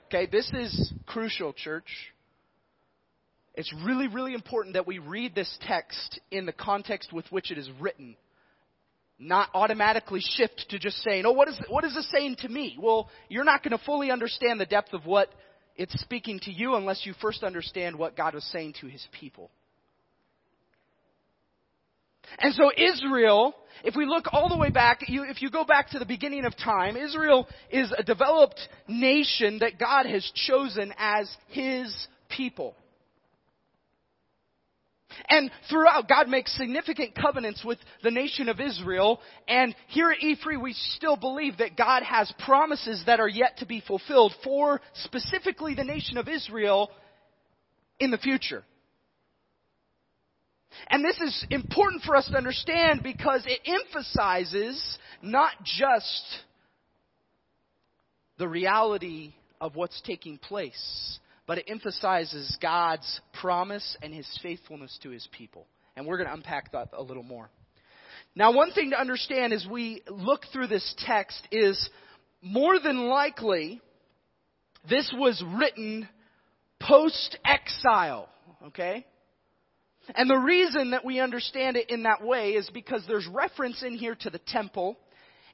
Okay, 0.06 0.26
this 0.30 0.48
is 0.52 0.92
crucial, 1.06 1.52
church. 1.52 2.11
It's 3.54 3.72
really, 3.84 4.08
really 4.08 4.34
important 4.34 4.74
that 4.74 4.86
we 4.86 4.98
read 4.98 5.34
this 5.34 5.58
text 5.62 6.20
in 6.30 6.46
the 6.46 6.52
context 6.52 7.12
with 7.12 7.30
which 7.30 7.50
it 7.50 7.58
is 7.58 7.70
written. 7.80 8.16
Not 9.18 9.50
automatically 9.54 10.20
shift 10.20 10.66
to 10.70 10.78
just 10.78 10.96
saying, 11.02 11.26
oh, 11.26 11.32
what 11.32 11.48
is, 11.48 11.60
what 11.68 11.84
is 11.84 11.94
this 11.94 12.10
saying 12.10 12.36
to 12.40 12.48
me? 12.48 12.76
Well, 12.80 13.08
you're 13.28 13.44
not 13.44 13.62
going 13.62 13.76
to 13.76 13.84
fully 13.84 14.10
understand 14.10 14.58
the 14.58 14.66
depth 14.66 14.94
of 14.94 15.04
what 15.06 15.28
it's 15.76 15.98
speaking 16.00 16.40
to 16.40 16.50
you 16.50 16.74
unless 16.74 17.04
you 17.04 17.14
first 17.20 17.42
understand 17.42 17.96
what 17.96 18.16
God 18.16 18.34
was 18.34 18.44
saying 18.44 18.74
to 18.80 18.86
his 18.86 19.06
people. 19.12 19.50
And 22.38 22.54
so 22.54 22.70
Israel, 22.76 23.54
if 23.84 23.94
we 23.94 24.06
look 24.06 24.26
all 24.32 24.48
the 24.48 24.56
way 24.56 24.70
back, 24.70 25.00
you, 25.08 25.24
if 25.24 25.42
you 25.42 25.50
go 25.50 25.64
back 25.64 25.90
to 25.90 25.98
the 25.98 26.06
beginning 26.06 26.46
of 26.46 26.56
time, 26.56 26.96
Israel 26.96 27.46
is 27.70 27.92
a 27.96 28.02
developed 28.02 28.60
nation 28.88 29.58
that 29.58 29.78
God 29.78 30.06
has 30.06 30.30
chosen 30.46 30.94
as 30.96 31.30
his 31.48 31.94
people. 32.30 32.74
And 35.28 35.50
throughout, 35.70 36.08
God 36.08 36.28
makes 36.28 36.56
significant 36.56 37.14
covenants 37.14 37.64
with 37.64 37.78
the 38.02 38.10
nation 38.10 38.48
of 38.48 38.60
Israel. 38.60 39.20
And 39.48 39.74
here 39.88 40.10
at 40.10 40.18
E3, 40.18 40.60
we 40.60 40.72
still 40.96 41.16
believe 41.16 41.58
that 41.58 41.76
God 41.76 42.02
has 42.02 42.32
promises 42.44 43.02
that 43.06 43.20
are 43.20 43.28
yet 43.28 43.58
to 43.58 43.66
be 43.66 43.82
fulfilled 43.86 44.34
for 44.44 44.80
specifically 45.04 45.74
the 45.74 45.84
nation 45.84 46.16
of 46.18 46.28
Israel 46.28 46.90
in 47.98 48.10
the 48.10 48.18
future. 48.18 48.64
And 50.88 51.04
this 51.04 51.20
is 51.20 51.46
important 51.50 52.02
for 52.02 52.16
us 52.16 52.28
to 52.28 52.36
understand 52.36 53.02
because 53.02 53.44
it 53.46 53.60
emphasizes 53.66 54.98
not 55.20 55.52
just 55.64 56.24
the 58.38 58.48
reality 58.48 59.34
of 59.60 59.76
what's 59.76 60.00
taking 60.02 60.38
place, 60.38 61.18
but 61.46 61.58
it 61.58 61.64
emphasizes 61.68 62.56
God's 62.60 63.20
promise 63.40 63.96
and 64.02 64.14
his 64.14 64.28
faithfulness 64.42 64.98
to 65.02 65.10
his 65.10 65.28
people. 65.32 65.66
And 65.96 66.06
we're 66.06 66.16
going 66.16 66.28
to 66.28 66.34
unpack 66.34 66.72
that 66.72 66.90
a 66.92 67.02
little 67.02 67.22
more. 67.22 67.50
Now, 68.34 68.52
one 68.52 68.72
thing 68.72 68.90
to 68.90 69.00
understand 69.00 69.52
as 69.52 69.66
we 69.70 70.02
look 70.08 70.46
through 70.52 70.68
this 70.68 70.94
text 71.06 71.46
is 71.50 71.90
more 72.40 72.78
than 72.80 73.08
likely 73.08 73.80
this 74.88 75.12
was 75.16 75.42
written 75.58 76.08
post 76.80 77.38
exile, 77.44 78.28
okay? 78.66 79.06
And 80.14 80.28
the 80.28 80.36
reason 80.36 80.90
that 80.90 81.04
we 81.04 81.20
understand 81.20 81.76
it 81.76 81.90
in 81.90 82.04
that 82.04 82.24
way 82.24 82.52
is 82.52 82.68
because 82.70 83.04
there's 83.06 83.26
reference 83.26 83.82
in 83.82 83.94
here 83.94 84.16
to 84.20 84.30
the 84.30 84.40
temple, 84.46 84.98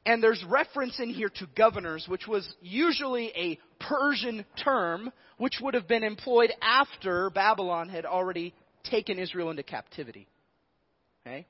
and 0.09 0.23
there's 0.23 0.43
reference 0.49 0.99
in 0.99 1.11
here 1.11 1.29
to 1.29 1.47
governors, 1.55 2.07
which 2.09 2.27
was 2.27 2.49
usually 2.63 3.27
a 3.37 3.59
Persian 3.79 4.43
term, 4.65 5.13
which 5.37 5.59
would 5.61 5.75
have 5.75 5.87
been 5.87 6.03
employed 6.03 6.51
after 6.63 7.29
Babylon 7.29 7.91
had 7.91 8.07
already 8.07 8.55
taken 8.85 9.19
Israel 9.19 9.51
into 9.51 9.63
captivity. 9.63 10.27
Okay? 11.27 11.47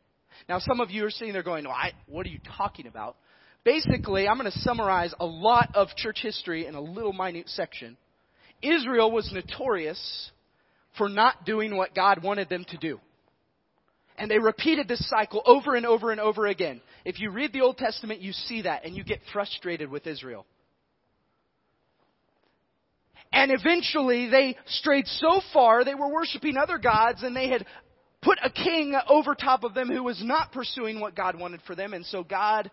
Now, 0.48 0.58
some 0.58 0.80
of 0.80 0.90
you 0.90 1.06
are 1.06 1.10
sitting 1.10 1.32
there 1.32 1.44
going, 1.44 1.66
well, 1.66 1.72
I, 1.72 1.92
what 2.06 2.26
are 2.26 2.30
you 2.30 2.40
talking 2.56 2.88
about? 2.88 3.16
Basically, 3.64 4.26
I'm 4.26 4.38
going 4.38 4.50
to 4.50 4.58
summarize 4.58 5.14
a 5.20 5.26
lot 5.26 5.70
of 5.76 5.86
church 5.96 6.18
history 6.20 6.66
in 6.66 6.74
a 6.74 6.80
little 6.80 7.12
minute 7.12 7.48
section. 7.48 7.96
Israel 8.60 9.12
was 9.12 9.30
notorious 9.32 10.32
for 10.96 11.08
not 11.08 11.44
doing 11.46 11.76
what 11.76 11.94
God 11.94 12.24
wanted 12.24 12.48
them 12.48 12.64
to 12.70 12.76
do. 12.76 12.98
And 14.18 14.30
they 14.30 14.38
repeated 14.38 14.88
this 14.88 15.08
cycle 15.08 15.42
over 15.46 15.76
and 15.76 15.86
over 15.86 16.10
and 16.10 16.20
over 16.20 16.46
again. 16.46 16.80
If 17.04 17.20
you 17.20 17.30
read 17.30 17.52
the 17.52 17.60
Old 17.60 17.78
Testament, 17.78 18.20
you 18.20 18.32
see 18.32 18.62
that 18.62 18.84
and 18.84 18.96
you 18.96 19.04
get 19.04 19.20
frustrated 19.32 19.88
with 19.88 20.06
Israel. 20.06 20.44
And 23.32 23.52
eventually 23.52 24.28
they 24.28 24.56
strayed 24.66 25.06
so 25.06 25.40
far, 25.52 25.84
they 25.84 25.94
were 25.94 26.08
worshiping 26.08 26.56
other 26.56 26.78
gods 26.78 27.22
and 27.22 27.36
they 27.36 27.48
had 27.48 27.64
put 28.22 28.38
a 28.42 28.50
king 28.50 28.96
over 29.08 29.34
top 29.34 29.62
of 29.62 29.74
them 29.74 29.88
who 29.88 30.02
was 30.02 30.20
not 30.24 30.50
pursuing 30.50 30.98
what 30.98 31.14
God 31.14 31.38
wanted 31.38 31.60
for 31.66 31.76
them. 31.76 31.92
And 31.92 32.04
so 32.06 32.24
God 32.24 32.70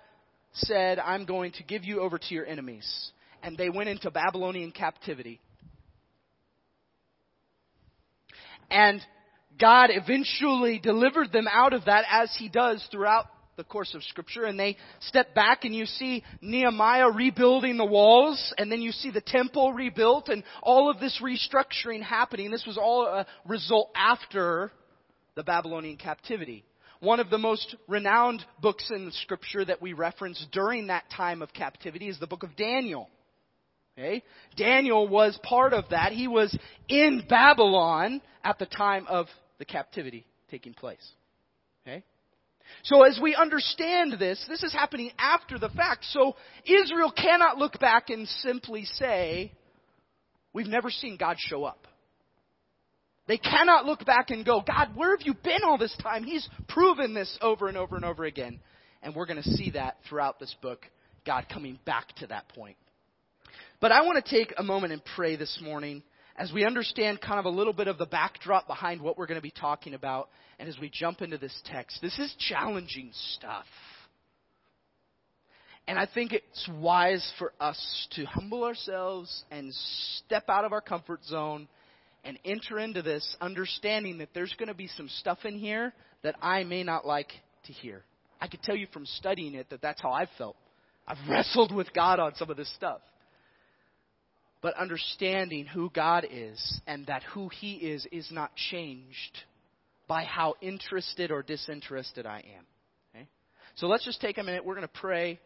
said, 0.54 0.98
I'm 0.98 1.26
going 1.26 1.52
to 1.54 1.64
give 1.64 1.84
you 1.84 2.00
over 2.02 2.18
to 2.18 2.34
your 2.34 2.46
enemies. 2.46 3.12
And 3.44 3.58
they 3.58 3.70
went 3.70 3.90
into 3.90 4.10
Babylonian 4.10 4.72
captivity. 4.72 5.40
And 8.72 9.02
God 9.60 9.90
eventually 9.92 10.80
delivered 10.80 11.32
them 11.32 11.48
out 11.52 11.74
of 11.74 11.86
that 11.86 12.06
as 12.10 12.36
he 12.38 12.50
does 12.50 12.86
throughout 12.92 13.28
the 13.58 13.64
course 13.64 13.94
of 13.94 14.04
scripture 14.04 14.44
and 14.44 14.60
they 14.60 14.76
step 15.00 15.34
back 15.34 15.64
and 15.64 15.74
you 15.74 15.86
see 15.86 16.24
Nehemiah 16.42 17.10
rebuilding 17.10 17.78
the 17.78 17.86
walls 17.86 18.54
and 18.58 18.70
then 18.70 18.82
you 18.82 18.92
see 18.92 19.12
the 19.12 19.22
temple 19.22 19.72
rebuilt 19.72 20.28
and 20.28 20.44
all 20.62 20.90
of 20.90 21.00
this 21.00 21.22
restructuring 21.24 22.02
happening. 22.02 22.52
This 22.52 22.66
was 22.66 22.78
all 22.78 23.06
a 23.06 23.26
result 23.46 23.92
after 23.96 24.72
the 25.36 25.44
Babylonian 25.44 25.98
captivity. 25.98 26.66
One 27.00 27.20
of 27.20 27.30
the 27.30 27.38
most 27.38 27.76
renowned 27.88 28.44
books 28.62 28.90
in 28.90 29.12
scripture 29.12 29.64
that 29.64 29.82
we 29.82 29.94
reference 29.94 30.46
during 30.52 30.88
that 30.88 31.04
time 31.16 31.42
of 31.42 31.54
captivity 31.54 32.10
is 32.10 32.20
the 32.20 32.28
book 32.28 32.44
of 32.44 32.56
Daniel. 32.56 33.10
Okay? 33.98 34.24
Daniel 34.58 35.08
was 35.08 35.40
part 35.44 35.72
of 35.74 35.86
that. 35.92 36.12
He 36.12 36.28
was 36.28 36.58
in 36.90 37.24
Babylon 37.30 38.22
at 38.44 38.60
the 38.60 38.66
time 38.66 39.08
of 39.08 39.28
the 39.60 39.66
captivity 39.66 40.26
taking 40.50 40.74
place. 40.74 41.12
Okay? 41.86 42.04
So 42.84 43.04
as 43.04 43.20
we 43.22 43.36
understand 43.36 44.16
this, 44.20 44.44
this 44.48 44.64
is 44.64 44.74
happening 44.74 45.12
after 45.18 45.60
the 45.60 45.70
fact. 45.70 46.06
So 46.10 46.36
Israel 46.66 47.12
cannot 47.12 47.58
look 47.58 47.80
back 47.80 48.10
and 48.10 48.28
simply 48.28 48.86
say, 48.86 49.52
we've 50.54 50.68
never 50.68 50.90
seen 50.90 51.18
God 51.18 51.38
show 51.40 51.64
up. 51.64 51.88
They 53.28 53.38
cannot 53.38 53.86
look 53.86 54.06
back 54.06 54.30
and 54.30 54.46
go, 54.46 54.62
God, 54.62 54.96
where 54.96 55.16
have 55.16 55.26
you 55.26 55.34
been 55.34 55.64
all 55.64 55.78
this 55.78 55.96
time? 56.02 56.24
He's 56.24 56.48
proven 56.68 57.14
this 57.14 57.38
over 57.42 57.68
and 57.68 57.78
over 57.78 57.96
and 57.96 58.06
over 58.06 58.24
again. 58.24 58.60
And 59.02 59.16
we're 59.16 59.26
going 59.26 59.42
to 59.42 59.50
see 59.50 59.72
that 59.72 59.98
throughout 60.08 60.40
this 60.40 60.56
book, 60.62 60.86
God 61.26 61.46
coming 61.52 61.80
back 61.86 62.08
to 62.18 62.28
that 62.28 62.50
point. 62.50 62.78
But 63.80 63.92
I 63.92 64.02
want 64.02 64.24
to 64.24 64.30
take 64.30 64.54
a 64.58 64.64
moment 64.64 64.94
and 64.94 65.02
pray 65.16 65.36
this 65.36 65.60
morning 65.62 66.04
as 66.38 66.52
we 66.52 66.66
understand 66.66 67.22
kind 67.22 67.40
of 67.40 67.46
a 67.46 67.50
little 67.50 67.74
bit 67.74 67.88
of 67.88 67.98
the 67.98 68.06
backdrop 68.06 68.68
behind 68.68 69.02
what 69.02 69.18
we're 69.18 69.26
going 69.26 69.40
to 69.40 69.44
be 69.44 69.52
talking 69.52 69.94
about, 69.94 70.30
and 70.60 70.68
as 70.68 70.78
we 70.80 70.90
jump 70.90 71.22
into 71.22 71.38
this 71.38 71.58
text, 71.66 72.00
this 72.02 72.18
is 72.20 72.34
challenging 72.50 73.12
stuff. 73.36 73.66
And 75.88 76.00
I 76.00 76.08
think 76.12 76.34
it's 76.34 76.70
wise 76.80 77.32
for 77.38 77.54
us 77.60 78.08
to 78.16 78.26
humble 78.26 78.64
ourselves 78.64 79.44
and 79.52 79.72
step 80.26 80.46
out 80.50 80.66
of 80.66 80.74
our 80.74 80.82
comfort 80.82 81.24
zone 81.26 81.68
and 82.24 82.40
enter 82.44 82.80
into 82.80 83.02
this 83.04 83.36
understanding 83.40 84.18
that 84.18 84.30
there's 84.34 84.54
going 84.58 84.68
to 84.68 84.74
be 84.74 84.88
some 84.88 85.08
stuff 85.20 85.40
in 85.46 85.58
here 85.60 85.94
that 86.24 86.36
I 86.42 86.64
may 86.64 86.84
not 86.84 87.06
like 87.06 87.32
to 87.66 87.72
hear. 87.72 88.04
I 88.42 88.48
can 88.48 88.60
tell 88.62 88.76
you 88.76 88.88
from 88.92 89.06
studying 89.06 89.54
it 89.54 89.70
that 89.70 89.82
that's 89.82 90.02
how 90.02 90.12
I've 90.12 90.30
felt. 90.38 90.56
I've 91.08 91.18
wrestled 91.30 91.74
with 91.74 91.94
God 91.94 92.20
on 92.20 92.34
some 92.36 92.50
of 92.50 92.58
this 92.58 92.74
stuff 92.76 93.00
but 94.62 94.76
understanding 94.76 95.66
who 95.66 95.90
God 95.90 96.26
is 96.30 96.82
and 96.88 97.06
that 97.08 97.24
who 97.34 97.50
He 97.50 97.74
is 97.74 98.08
is 98.12 98.30
not 98.32 98.56
changed 98.56 99.40
by 100.08 100.24
how 100.24 100.56
interested 100.62 101.32
or 101.32 101.44
disinterested 101.44 102.26
I 102.26 102.38
am. 102.38 102.66
Okay? 103.14 103.28
So 103.76 103.88
let's 103.88 104.06
just 104.06 104.22
take 104.22 104.38
a 104.38 104.44
minute. 104.44 104.66
We're 104.66 104.76
going 104.76 104.88
to 104.88 105.00
pray. 105.00 105.40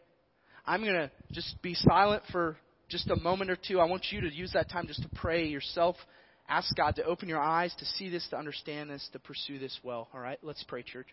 I'm 0.66 0.82
going 0.82 0.94
to 0.94 1.10
just 1.32 1.60
be 1.62 1.74
silent 1.74 2.22
for 2.30 2.56
just 2.88 3.08
a 3.10 3.16
moment 3.16 3.50
or 3.50 3.56
two. 3.56 3.80
I 3.80 3.84
want 3.84 4.06
you 4.10 4.20
to 4.22 4.34
use 4.34 4.52
that 4.52 4.70
time 4.70 4.86
just 4.86 5.02
to 5.02 5.08
pray 5.14 5.46
yourself. 5.46 5.96
Ask 6.48 6.74
God 6.76 6.96
to 6.96 7.04
open 7.04 7.28
your 7.28 7.40
eyes 7.40 7.74
to 7.78 7.84
see 7.84 8.10
this, 8.10 8.26
to 8.30 8.38
understand 8.38 8.90
this, 8.90 9.08
to 9.12 9.18
pursue 9.18 9.58
this 9.58 9.78
well. 9.82 10.08
All 10.12 10.20
right? 10.20 10.38
Let's 10.42 10.64
pray, 10.64 10.82
church. 10.82 11.06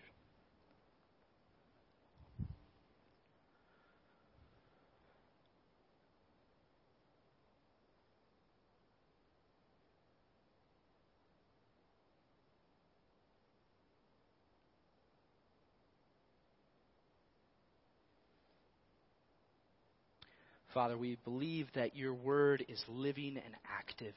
Father, 20.78 20.96
we 20.96 21.18
believe 21.24 21.66
that 21.74 21.96
your 21.96 22.14
word 22.14 22.64
is 22.68 22.80
living 22.86 23.36
and 23.44 23.56
active. 23.68 24.14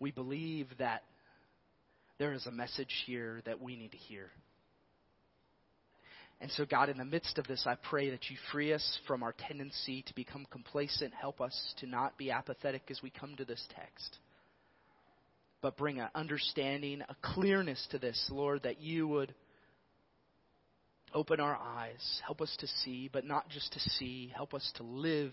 We 0.00 0.10
believe 0.10 0.68
that 0.78 1.02
there 2.18 2.32
is 2.32 2.46
a 2.46 2.50
message 2.50 3.04
here 3.04 3.42
that 3.44 3.60
we 3.60 3.76
need 3.76 3.90
to 3.90 3.98
hear. 3.98 4.30
And 6.40 6.50
so, 6.52 6.64
God, 6.64 6.88
in 6.88 6.96
the 6.96 7.04
midst 7.04 7.36
of 7.36 7.46
this, 7.46 7.64
I 7.66 7.74
pray 7.74 8.08
that 8.08 8.30
you 8.30 8.38
free 8.52 8.72
us 8.72 8.98
from 9.06 9.22
our 9.22 9.34
tendency 9.46 10.00
to 10.06 10.14
become 10.14 10.46
complacent. 10.50 11.12
Help 11.12 11.42
us 11.42 11.74
to 11.80 11.86
not 11.86 12.16
be 12.16 12.30
apathetic 12.30 12.84
as 12.88 13.02
we 13.02 13.10
come 13.10 13.36
to 13.36 13.44
this 13.44 13.62
text. 13.76 14.16
But 15.60 15.76
bring 15.76 16.00
an 16.00 16.08
understanding, 16.14 17.02
a 17.02 17.16
clearness 17.20 17.86
to 17.90 17.98
this, 17.98 18.30
Lord, 18.32 18.62
that 18.62 18.80
you 18.80 19.06
would 19.08 19.34
Open 21.18 21.40
our 21.40 21.56
eyes. 21.56 22.20
Help 22.24 22.40
us 22.40 22.56
to 22.60 22.68
see, 22.68 23.10
but 23.12 23.24
not 23.24 23.48
just 23.48 23.72
to 23.72 23.80
see. 23.80 24.32
Help 24.32 24.54
us 24.54 24.72
to 24.76 24.84
live 24.84 25.32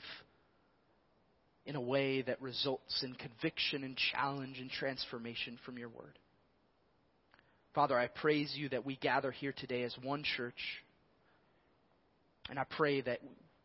in 1.63 1.76
a 1.76 1.82
way 1.82 2.24
that 2.24 2.41
results 2.41 3.04
in 3.04 3.13
conviction 3.13 3.84
and 3.84 3.95
challenge 3.95 4.58
and 4.58 4.71
transformation 4.71 5.60
from 5.63 5.78
your 5.78 5.89
word. 5.89 6.17
Father, 7.76 8.00
I 8.00 8.08
praise 8.08 8.52
you 8.56 8.67
that 8.69 8.84
we 8.84 8.95
gather 8.95 9.30
here 9.30 9.54
today 9.56 9.84
as 9.84 9.95
one 10.02 10.24
church. 10.24 10.58
And 12.50 12.58
I 12.58 12.63
pray 12.63 13.02
that 13.02 13.19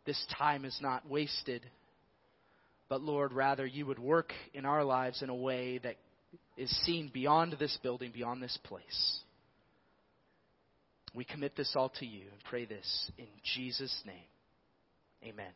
this 0.04 0.22
time 0.36 0.66
is 0.66 0.78
not 0.82 1.08
wasted, 1.08 1.62
but 2.90 3.00
Lord, 3.00 3.32
rather 3.32 3.64
you 3.64 3.86
would 3.86 3.98
work 3.98 4.34
in 4.52 4.66
our 4.66 4.84
lives 4.84 5.22
in 5.22 5.30
a 5.30 5.34
way 5.34 5.78
that 5.78 5.96
is 6.58 6.68
seen 6.84 7.10
beyond 7.14 7.56
this 7.58 7.78
building, 7.82 8.12
beyond 8.12 8.42
this 8.42 8.58
place. 8.64 9.20
We 11.14 11.24
commit 11.24 11.56
this 11.56 11.72
all 11.74 11.90
to 11.98 12.06
you 12.06 12.22
and 12.22 12.44
pray 12.48 12.64
this 12.66 13.10
in 13.18 13.26
Jesus' 13.54 13.94
name. 14.06 14.16
Amen. 15.24 15.52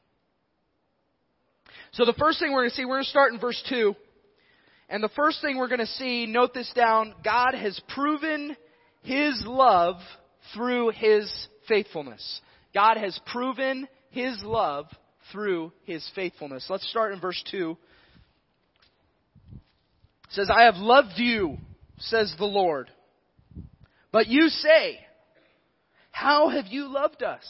So 1.93 2.05
the 2.05 2.15
first 2.19 2.41
thing 2.41 2.53
we're 2.53 2.63
going 2.63 2.71
to 2.71 2.77
see, 2.77 2.85
we're 2.85 2.97
going 2.97 3.05
to 3.05 3.11
start 3.11 3.33
in 3.33 3.41
verse 3.41 3.63
2. 3.69 3.95
And 4.89 5.03
the 5.03 5.11
first 5.17 5.41
thing 5.41 5.57
we're 5.57 5.69
going 5.69 5.81
to 5.81 5.87
see, 5.87 6.27
note 6.27 6.53
this 6.53 6.71
down, 6.75 7.15
God 7.25 7.55
has 7.55 7.81
proven 7.89 8.57
His 9.03 9.43
love 9.47 9.97
through 10.55 10.91
His 10.91 11.33
faithfulness. 11.69 12.41
God 12.75 12.97
has 12.97 13.19
proven 13.27 13.89
His 14.11 14.39
love 14.43 14.87
through 15.33 15.73
His 15.85 16.09
faithfulness. 16.15 16.67
Let's 16.69 16.89
start 16.91 17.13
in 17.13 17.21
verse 17.21 17.43
2. 17.51 17.77
It 19.55 19.61
says, 20.31 20.51
I 20.55 20.65
have 20.65 20.77
loved 20.77 21.15
you, 21.17 21.59
says 21.99 22.35
the 22.39 22.45
Lord. 22.45 22.91
But 24.13 24.27
you 24.27 24.49
say, 24.49 24.99
how 26.15 26.49
have 26.49 26.69
you 26.69 26.87
loved 26.87 27.25
us? 27.25 27.43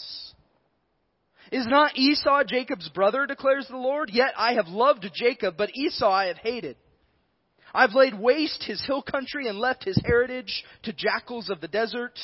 Is 1.53 1.67
not 1.67 1.99
Esau 1.99 2.45
Jacob's 2.45 2.89
brother, 2.89 3.27
declares 3.27 3.67
the 3.69 3.77
Lord? 3.77 4.09
Yet 4.11 4.33
I 4.39 4.55
have 4.55 4.69
loved 4.69 5.07
Jacob, 5.15 5.57
but 5.59 5.77
Esau 5.77 6.09
I 6.09 6.29
have 6.29 6.39
hated. 6.39 6.77
I've 7.75 7.93
laid 7.93 8.19
waste 8.19 8.65
his 8.65 8.83
hill 8.87 9.03
country 9.03 9.49
and 9.49 9.59
left 9.59 9.85
his 9.85 10.01
heritage 10.07 10.65
to 10.85 10.95
jackals 10.95 11.51
of 11.51 11.61
the 11.61 11.69
desert. 11.69 12.19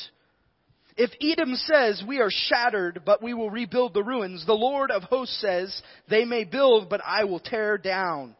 If 0.97 1.11
Edom 1.21 1.53
says, 1.53 2.03
We 2.07 2.21
are 2.21 2.31
shattered, 2.31 3.03
but 3.05 3.21
we 3.21 3.35
will 3.35 3.51
rebuild 3.51 3.93
the 3.93 4.03
ruins, 4.03 4.43
the 4.47 4.53
Lord 4.53 4.89
of 4.89 5.03
hosts 5.03 5.39
says, 5.41 5.79
They 6.09 6.25
may 6.25 6.43
build, 6.43 6.89
but 6.89 7.01
I 7.05 7.25
will 7.25 7.39
tear 7.39 7.77
down. 7.77 8.35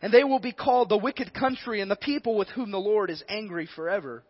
And 0.00 0.14
they 0.14 0.22
will 0.22 0.38
be 0.38 0.52
called 0.52 0.90
the 0.90 0.96
wicked 0.96 1.34
country 1.34 1.80
and 1.80 1.90
the 1.90 1.96
people 1.96 2.38
with 2.38 2.48
whom 2.50 2.70
the 2.70 2.78
Lord 2.78 3.10
is 3.10 3.24
angry 3.28 3.68
forever. 3.74 4.22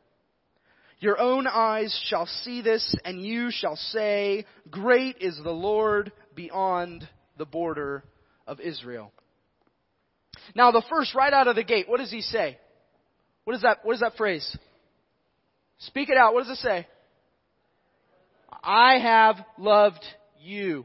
Your 1.01 1.19
own 1.19 1.47
eyes 1.47 1.99
shall 2.07 2.27
see 2.27 2.61
this, 2.61 2.95
and 3.05 3.23
you 3.23 3.51
shall 3.51 3.77
say, 3.77 4.45
Great 4.71 5.17
is 5.21 5.41
the 5.43 5.51
Lord 5.51 6.13
beyond 6.35 7.09
the 7.39 7.47
border 7.47 8.05
of 8.47 8.61
Israel. 8.61 9.11
Now, 10.55 10.73
the 10.73 10.85
first, 10.91 11.15
right 11.15 11.33
out 11.33 11.49
of 11.49 11.57
the 11.57 11.65
gate, 11.65 11.89
what 11.89 12.01
does 12.01 12.11
he 12.11 12.21
say? 12.21 12.59
What 13.45 13.57
is 13.57 13.63
that, 13.63 13.79
what 13.83 13.95
is 13.95 14.01
that 14.01 14.17
phrase? 14.17 14.57
Speak 15.79 16.11
it 16.11 16.19
out. 16.19 16.35
What 16.35 16.45
does 16.45 16.59
it 16.59 16.63
say? 16.63 16.87
I 18.63 18.99
have 18.99 19.37
loved 19.59 20.05
you. 20.39 20.85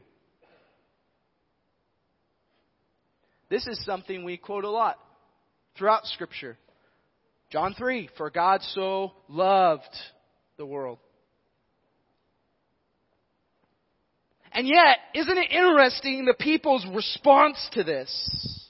This 3.50 3.66
is 3.66 3.84
something 3.84 4.24
we 4.24 4.38
quote 4.38 4.64
a 4.64 4.70
lot 4.70 4.98
throughout 5.76 6.06
Scripture. 6.06 6.56
John 7.56 7.72
3, 7.72 8.10
for 8.18 8.28
God 8.28 8.60
so 8.74 9.12
loved 9.30 9.88
the 10.58 10.66
world. 10.66 10.98
And 14.52 14.68
yet, 14.68 14.98
isn't 15.14 15.38
it 15.38 15.50
interesting 15.50 16.26
the 16.26 16.34
people's 16.38 16.86
response 16.94 17.56
to 17.72 17.82
this? 17.82 18.68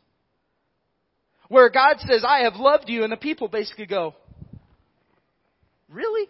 Where 1.49 1.69
God 1.69 1.97
says, 1.99 2.25
I 2.25 2.45
have 2.45 2.55
loved 2.55 2.85
you, 2.87 3.03
and 3.03 3.11
the 3.11 3.17
people 3.17 3.49
basically 3.49 3.87
go, 3.87 4.15
Really? 5.89 6.29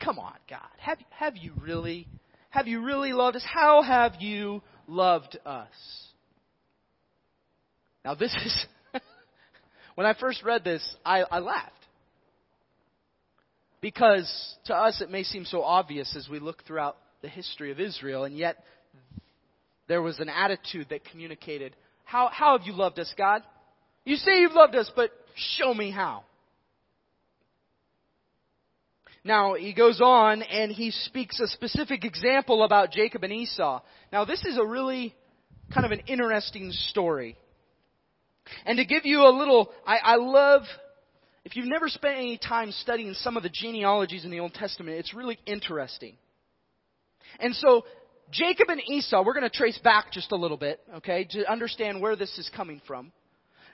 Come 0.00 0.18
on, 0.18 0.34
God. 0.50 0.58
Have, 0.78 0.98
have 1.10 1.36
you 1.36 1.52
really? 1.60 2.08
Have 2.50 2.66
you 2.66 2.82
really 2.82 3.12
loved 3.12 3.36
us? 3.36 3.46
How 3.48 3.80
have 3.82 4.14
you 4.18 4.60
loved 4.88 5.38
us? 5.46 5.68
Now, 8.04 8.16
this 8.16 8.34
is 8.44 8.66
when 9.94 10.06
I 10.06 10.14
first 10.14 10.42
read 10.42 10.64
this, 10.64 10.82
I, 11.04 11.22
I 11.22 11.38
laughed. 11.38 11.72
Because 13.80 14.56
to 14.66 14.74
us 14.74 15.00
it 15.00 15.10
may 15.10 15.22
seem 15.22 15.44
so 15.44 15.62
obvious 15.62 16.16
as 16.16 16.28
we 16.28 16.38
look 16.38 16.64
throughout 16.64 16.96
the 17.22 17.28
history 17.28 17.70
of 17.70 17.80
Israel, 17.80 18.24
and 18.24 18.36
yet 18.36 18.56
there 19.88 20.02
was 20.02 20.18
an 20.20 20.28
attitude 20.28 20.86
that 20.90 21.04
communicated, 21.04 21.74
How, 22.04 22.28
how 22.32 22.56
have 22.56 22.66
you 22.66 22.72
loved 22.72 22.98
us, 22.98 23.12
God? 23.16 23.42
You 24.04 24.16
say 24.16 24.40
you've 24.40 24.52
loved 24.52 24.74
us, 24.74 24.90
but 24.94 25.10
show 25.34 25.72
me 25.72 25.90
how. 25.90 26.24
Now, 29.24 29.54
he 29.54 29.72
goes 29.72 30.02
on 30.02 30.42
and 30.42 30.70
he 30.70 30.90
speaks 30.90 31.40
a 31.40 31.46
specific 31.46 32.04
example 32.04 32.62
about 32.62 32.90
Jacob 32.90 33.24
and 33.24 33.32
Esau. 33.32 33.80
Now, 34.12 34.26
this 34.26 34.44
is 34.44 34.58
a 34.58 34.64
really 34.64 35.14
kind 35.72 35.86
of 35.86 35.92
an 35.92 36.00
interesting 36.06 36.72
story. 36.72 37.38
And 38.66 38.78
to 38.78 38.84
give 38.84 39.04
you 39.04 39.22
a 39.22 39.30
little, 39.30 39.72
I, 39.86 39.98
I 40.02 40.16
love, 40.16 40.62
if 41.44 41.56
you've 41.56 41.66
never 41.66 41.88
spent 41.88 42.16
any 42.16 42.38
time 42.38 42.72
studying 42.72 43.14
some 43.14 43.36
of 43.36 43.42
the 43.42 43.50
genealogies 43.50 44.24
in 44.24 44.30
the 44.30 44.40
Old 44.40 44.54
Testament, 44.54 44.98
it's 44.98 45.14
really 45.14 45.38
interesting. 45.46 46.16
And 47.40 47.54
so, 47.54 47.84
Jacob 48.30 48.68
and 48.68 48.80
Esau, 48.88 49.22
we're 49.24 49.34
going 49.34 49.48
to 49.48 49.56
trace 49.56 49.78
back 49.78 50.12
just 50.12 50.32
a 50.32 50.36
little 50.36 50.56
bit, 50.56 50.80
okay, 50.96 51.26
to 51.30 51.50
understand 51.50 52.00
where 52.00 52.16
this 52.16 52.38
is 52.38 52.50
coming 52.54 52.80
from. 52.86 53.12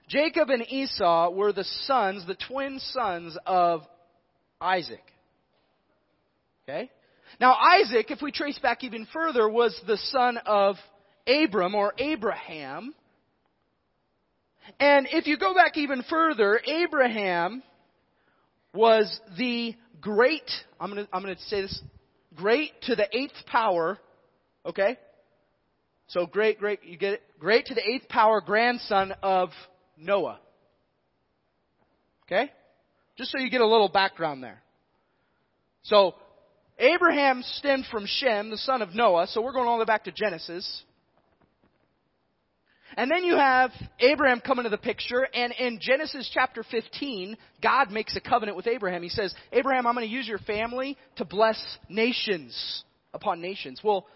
Jacob 0.09 0.51
and 0.51 0.65
Esau 0.69 1.31
were 1.31 1.53
the 1.53 1.65
sons, 1.85 2.27
the 2.27 2.37
twin 2.49 2.81
sons 2.81 3.37
of 3.47 3.83
Isaac. 4.61 5.05
Okay? 6.65 6.91
Now, 7.41 7.55
Isaac, 7.55 8.11
if 8.11 8.21
we 8.21 8.33
trace 8.33 8.59
back 8.59 8.83
even 8.83 9.07
further, 9.13 9.49
was 9.49 9.79
the 9.87 9.97
son 9.97 10.37
of 10.45 10.77
Abram 11.27 11.75
or 11.75 11.95
Abraham. 11.99 12.95
And 14.79 15.09
if 15.11 15.27
you 15.27 15.37
go 15.39 15.55
back 15.55 15.77
even 15.77 16.03
further, 16.09 16.61
Abraham 16.65 17.63
was 18.73 19.21
the 19.37 19.75
great, 20.01 20.49
I'm 20.81 20.93
going 20.93 21.05
to, 21.05 21.15
I'm 21.15 21.23
going 21.23 21.35
to 21.35 21.43
say 21.43 21.63
this, 21.63 21.83
great 22.35 22.71
to 22.83 22.95
the 22.95 23.07
eighth 23.17 23.47
power, 23.47 23.99
okay? 24.65 24.99
So 26.09 26.27
great, 26.27 26.59
great, 26.59 26.81
you 26.85 26.97
get 26.97 27.15
it? 27.15 27.23
Great 27.39 27.67
to 27.67 27.75
the 27.75 27.89
eighth 27.89 28.09
power 28.09 28.41
grandson 28.41 29.13
of 29.23 29.51
Noah. 29.97 30.39
Okay? 32.27 32.51
Just 33.17 33.33
so 33.33 33.39
you 33.39 33.51
get 33.51 33.61
a 33.61 33.67
little 33.67 33.89
background 33.89 34.43
there. 34.43 34.63
So, 35.83 36.15
Abraham 36.79 37.43
stemmed 37.43 37.87
from 37.91 38.05
Shem, 38.07 38.51
the 38.51 38.57
son 38.59 38.83
of 38.83 38.95
Noah, 38.95 39.27
so 39.29 39.43
we're 39.43 39.53
going 39.53 39.67
all 39.67 39.77
the 39.77 39.83
way 39.83 39.87
back 39.87 40.05
to 40.05 40.13
Genesis. 40.13 40.83
And 42.97 43.11
then 43.11 43.25
you 43.25 43.37
have 43.37 43.71
Abraham 44.01 44.41
come 44.41 44.59
into 44.59 44.71
the 44.71 44.79
picture, 44.79 45.27
and 45.33 45.53
in 45.53 45.79
Genesis 45.81 46.29
chapter 46.33 46.65
15, 46.71 47.37
God 47.63 47.91
makes 47.91 48.17
a 48.17 48.21
covenant 48.21 48.57
with 48.57 48.67
Abraham. 48.67 49.03
He 49.03 49.09
says, 49.09 49.35
Abraham, 49.53 49.87
I'm 49.87 49.95
going 49.95 50.07
to 50.07 50.13
use 50.13 50.27
your 50.27 50.39
family 50.39 50.97
to 51.17 51.25
bless 51.25 51.61
nations 51.89 52.85
upon 53.15 53.41
nations. 53.41 53.81
Well, 53.83 54.07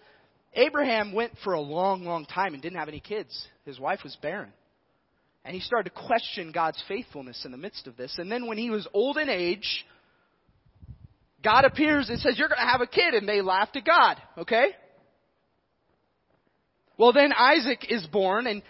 Abraham 0.54 1.12
went 1.12 1.32
for 1.42 1.54
a 1.54 1.60
long, 1.60 2.04
long 2.04 2.26
time 2.26 2.54
and 2.54 2.62
didn't 2.62 2.78
have 2.78 2.88
any 2.88 3.00
kids. 3.00 3.46
His 3.64 3.78
wife 3.78 4.00
was 4.04 4.16
barren. 4.20 4.52
And 5.44 5.54
he 5.54 5.60
started 5.60 5.90
to 5.90 6.06
question 6.06 6.52
God's 6.52 6.82
faithfulness 6.88 7.44
in 7.44 7.52
the 7.52 7.58
midst 7.58 7.86
of 7.86 7.96
this. 7.96 8.14
And 8.18 8.30
then 8.32 8.46
when 8.46 8.56
he 8.56 8.70
was 8.70 8.88
old 8.94 9.18
in 9.18 9.28
age, 9.28 9.84
God 11.42 11.64
appears 11.64 12.08
and 12.08 12.18
says, 12.18 12.38
You're 12.38 12.48
going 12.48 12.60
to 12.60 12.66
have 12.66 12.80
a 12.80 12.86
kid. 12.86 13.14
And 13.14 13.28
they 13.28 13.42
laughed 13.42 13.76
at 13.76 13.84
God. 13.84 14.16
Okay? 14.38 14.68
Well, 16.96 17.12
then 17.12 17.32
Isaac 17.32 17.86
is 17.88 18.06
born, 18.06 18.46
and 18.46 18.62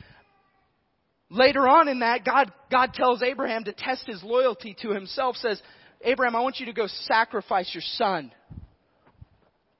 later 1.30 1.68
on 1.68 1.88
in 1.88 2.00
that, 2.00 2.24
God, 2.24 2.52
God 2.70 2.94
tells 2.94 3.22
Abraham 3.22 3.64
to 3.64 3.72
test 3.72 4.06
his 4.06 4.22
loyalty 4.22 4.76
to 4.82 4.90
himself, 4.90 5.37
says, 5.37 5.60
Abraham, 6.02 6.37
I 6.37 6.40
want 6.40 6.58
you 6.58 6.66
to 6.66 6.72
go 6.72 6.87
sacrifice 6.87 7.70
your 7.74 7.82
son. 7.82 8.32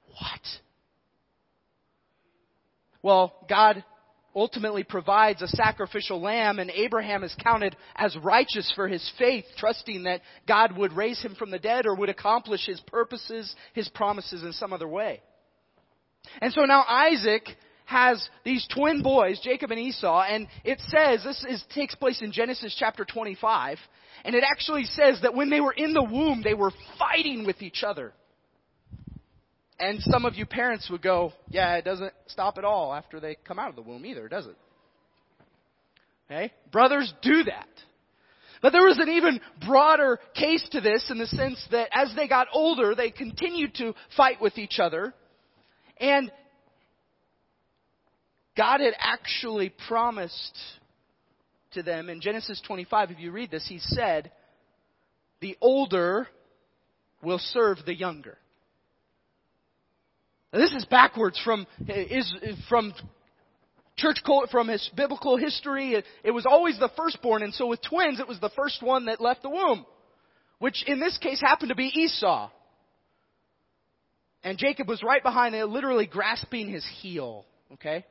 What? 0.09 0.41
Well, 3.03 3.35
God 3.49 3.85
ultimately 4.35 4.83
provides 4.83 5.43
a 5.43 5.49
sacrificial 5.49 6.21
lamb, 6.21 6.59
and 6.59 6.71
Abraham 6.71 7.23
is 7.23 7.35
counted 7.43 7.77
as 7.95 8.17
righteous 8.17 8.73
for 8.75 8.89
his 8.89 9.09
faith, 9.19 9.45
trusting 9.59 10.05
that 10.05 10.23
God 10.49 10.77
would 10.77 10.93
raise 10.93 11.21
him 11.21 11.35
from 11.35 11.51
the 11.51 11.59
dead 11.59 11.87
or 11.87 11.95
would 11.95 12.09
accomplish 12.09 12.67
his 12.67 12.81
purposes, 12.81 13.55
his 13.75 13.89
promises 13.91 14.43
in 14.43 14.53
some 14.53 14.73
other 14.73 14.89
way. 14.89 15.21
And 16.41 16.53
so 16.53 16.63
now 16.63 16.85
Isaac 16.89 17.47
has 17.85 18.29
these 18.45 18.67
twin 18.75 19.03
boys, 19.03 19.41
Jacob 19.41 19.71
and 19.71 19.81
Esau, 19.81 20.23
and 20.23 20.47
it 20.65 20.81
says, 20.89 21.23
this 21.25 21.45
is, 21.49 21.65
takes 21.75 21.95
place 21.95 22.23
in 22.23 22.33
Genesis 22.33 22.75
chapter 22.79 23.05
25, 23.05 23.79
and 24.25 24.35
it 24.35 24.45
actually 24.51 24.85
says 24.85 25.21
that 25.23 25.35
when 25.35 25.51
they 25.51 25.61
were 25.61 25.73
in 25.73 25.93
the 25.93 26.03
womb, 26.03 26.43
they 26.43 26.55
were 26.55 26.73
fighting 26.99 27.45
with 27.47 27.61
each 27.63 27.83
other. 27.87 28.13
And 29.79 30.01
some 30.01 30.25
of 30.25 30.35
you 30.37 30.47
parents 30.47 30.89
would 30.91 31.03
go, 31.03 31.33
yeah, 31.49 31.77
it 31.77 31.85
doesn't 31.85 32.13
stop 32.29 32.59
at 32.59 32.65
all 32.65 32.95
after 32.95 33.21
they 33.21 33.37
come 33.47 33.59
out 33.59 33.71
of 33.71 33.77
the 33.77 33.83
womb 33.83 34.07
either, 34.07 34.29
does 34.29 34.47
it? 34.47 34.57
Okay? 36.27 36.53
Brothers 36.71 37.13
do 37.23 37.45
that. 37.45 37.69
But 38.63 38.73
there 38.73 38.85
was 38.85 38.99
an 38.99 39.11
even 39.11 39.41
broader 39.67 40.19
case 40.35 40.67
to 40.73 40.81
this 40.81 41.11
in 41.11 41.19
the 41.19 41.27
sense 41.27 41.63
that 41.71 41.91
as 41.93 42.15
they 42.17 42.27
got 42.27 42.47
older, 42.53 42.95
they 42.95 43.11
continued 43.11 43.75
to 43.75 43.95
fight 44.17 44.41
with 44.41 44.57
each 44.57 44.79
other. 44.79 45.13
And 45.99 46.33
God 48.57 48.81
had 48.81 48.95
actually 48.99 49.73
promised 49.89 50.57
to 51.73 51.83
them 51.83 52.09
in 52.09 52.21
Genesis 52.21 52.61
25, 52.67 53.11
if 53.11 53.19
you 53.19 53.33
read 53.33 53.51
this, 53.51 53.67
He 53.69 53.79
said, 53.79 54.31
the 55.41 55.57
older 55.61 56.29
will 57.23 57.39
serve 57.39 57.79
the 57.85 57.95
younger. 57.95 58.39
Now, 60.53 60.61
this 60.61 60.73
is 60.73 60.85
backwards 60.85 61.41
from, 61.45 61.67
is, 61.89 62.33
from 62.69 62.95
church 63.97 64.19
from 64.51 64.69
his 64.69 64.89
biblical 64.97 65.37
history. 65.37 65.95
It, 65.95 66.05
it 66.23 66.31
was 66.31 66.47
always 66.47 66.79
the 66.79 66.91
firstborn, 66.97 67.43
and 67.43 67.53
so 67.53 67.67
with 67.67 67.81
twins, 67.83 68.21
it 68.21 68.29
was 68.29 68.41
the 68.41 68.51
first 68.51 68.83
one 68.83 69.07
that 69.07 69.21
left 69.21 69.43
the 69.43 69.51
womb, 69.51 69.85
which 70.61 70.85
in 70.87 71.01
this 71.01 71.19
case 71.19 71.41
happened 71.41 71.71
to 71.71 71.75
be 71.75 71.87
Esau. 71.87 72.51
And 74.45 74.59
Jacob 74.59 74.89
was 74.89 75.03
right 75.03 75.23
behind 75.23 75.55
it, 75.55 75.67
literally 75.67 76.07
grasping 76.07 76.69
his 76.69 76.87
heel. 77.01 77.47
Okay? 77.73 78.05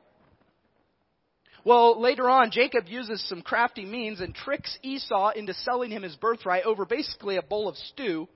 Well, 1.64 2.00
later 2.00 2.28
on, 2.28 2.50
Jacob 2.50 2.84
uses 2.88 3.26
some 3.28 3.40
crafty 3.40 3.86
means 3.86 4.20
and 4.20 4.34
tricks 4.34 4.78
Esau 4.82 5.30
into 5.30 5.54
selling 5.54 5.90
him 5.90 6.02
his 6.02 6.14
birthright 6.16 6.64
over 6.64 6.84
basically 6.84 7.36
a 7.36 7.42
bowl 7.42 7.68
of 7.68 7.76
stew. 7.76 8.28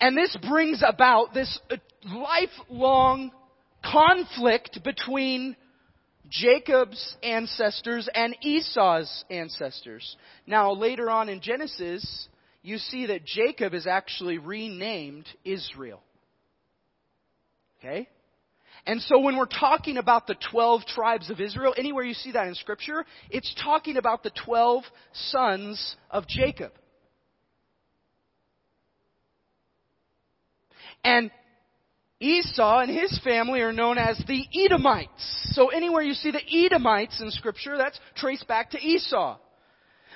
And 0.00 0.16
this 0.16 0.36
brings 0.48 0.82
about 0.86 1.32
this 1.34 1.58
uh, 1.70 1.76
lifelong 2.06 3.30
conflict 3.82 4.82
between 4.84 5.56
Jacob's 6.28 7.16
ancestors 7.22 8.08
and 8.14 8.36
Esau's 8.40 9.24
ancestors. 9.30 10.16
Now, 10.46 10.72
later 10.72 11.10
on 11.10 11.28
in 11.28 11.40
Genesis, 11.40 12.28
you 12.62 12.78
see 12.78 13.06
that 13.06 13.24
Jacob 13.24 13.74
is 13.74 13.86
actually 13.86 14.38
renamed 14.38 15.26
Israel. 15.44 16.02
Okay? 17.78 18.08
And 18.86 19.00
so 19.00 19.18
when 19.20 19.36
we're 19.36 19.46
talking 19.46 19.96
about 19.96 20.26
the 20.26 20.36
12 20.50 20.84
tribes 20.86 21.30
of 21.30 21.40
Israel, 21.40 21.74
anywhere 21.76 22.04
you 22.04 22.12
see 22.12 22.32
that 22.32 22.46
in 22.46 22.54
scripture, 22.54 23.04
it's 23.30 23.54
talking 23.62 23.96
about 23.96 24.22
the 24.22 24.30
12 24.44 24.84
sons 25.12 25.96
of 26.10 26.26
Jacob. 26.28 26.72
And 31.02 31.30
Esau 32.20 32.80
and 32.80 32.90
his 32.90 33.18
family 33.24 33.60
are 33.60 33.72
known 33.72 33.98
as 33.98 34.22
the 34.26 34.44
Edomites. 34.64 35.50
So 35.52 35.68
anywhere 35.68 36.02
you 36.02 36.14
see 36.14 36.30
the 36.30 36.66
Edomites 36.66 37.20
in 37.20 37.30
scripture, 37.30 37.76
that's 37.78 37.98
traced 38.16 38.46
back 38.46 38.70
to 38.70 38.78
Esau. 38.78 39.38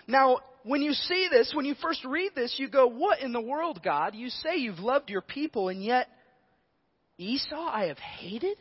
Now, 0.07 0.39
when 0.65 0.83
you 0.83 0.93
see 0.93 1.29
this, 1.31 1.53
when 1.55 1.65
you 1.65 1.75
first 1.81 2.05
read 2.05 2.33
this, 2.35 2.55
you 2.59 2.69
go, 2.69 2.87
what 2.87 3.21
in 3.21 3.33
the 3.33 3.41
world, 3.41 3.81
God? 3.83 4.15
You 4.15 4.29
say 4.29 4.57
you've 4.57 4.79
loved 4.79 5.11
your 5.11 5.21
people 5.23 5.69
and 5.69 5.83
yet 5.83 6.09
Esau 7.19 7.57
I 7.57 7.87
have 7.87 7.99
hated? 7.99 8.57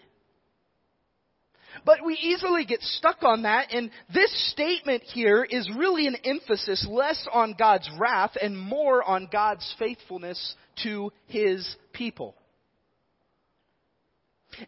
But 1.86 2.04
we 2.04 2.16
easily 2.16 2.66
get 2.66 2.82
stuck 2.82 3.22
on 3.22 3.44
that, 3.44 3.68
and 3.72 3.92
this 4.14 4.52
statement 4.52 5.04
here 5.04 5.44
is 5.44 5.70
really 5.78 6.08
an 6.08 6.16
emphasis 6.24 6.86
less 6.90 7.28
on 7.32 7.56
God's 7.58 7.90
wrath 8.00 8.32
and 8.42 8.58
more 8.58 9.04
on 9.04 9.30
God's 9.32 9.76
faithfulness 9.78 10.56
to 10.84 11.12
His 11.28 11.76
people. 11.94 12.36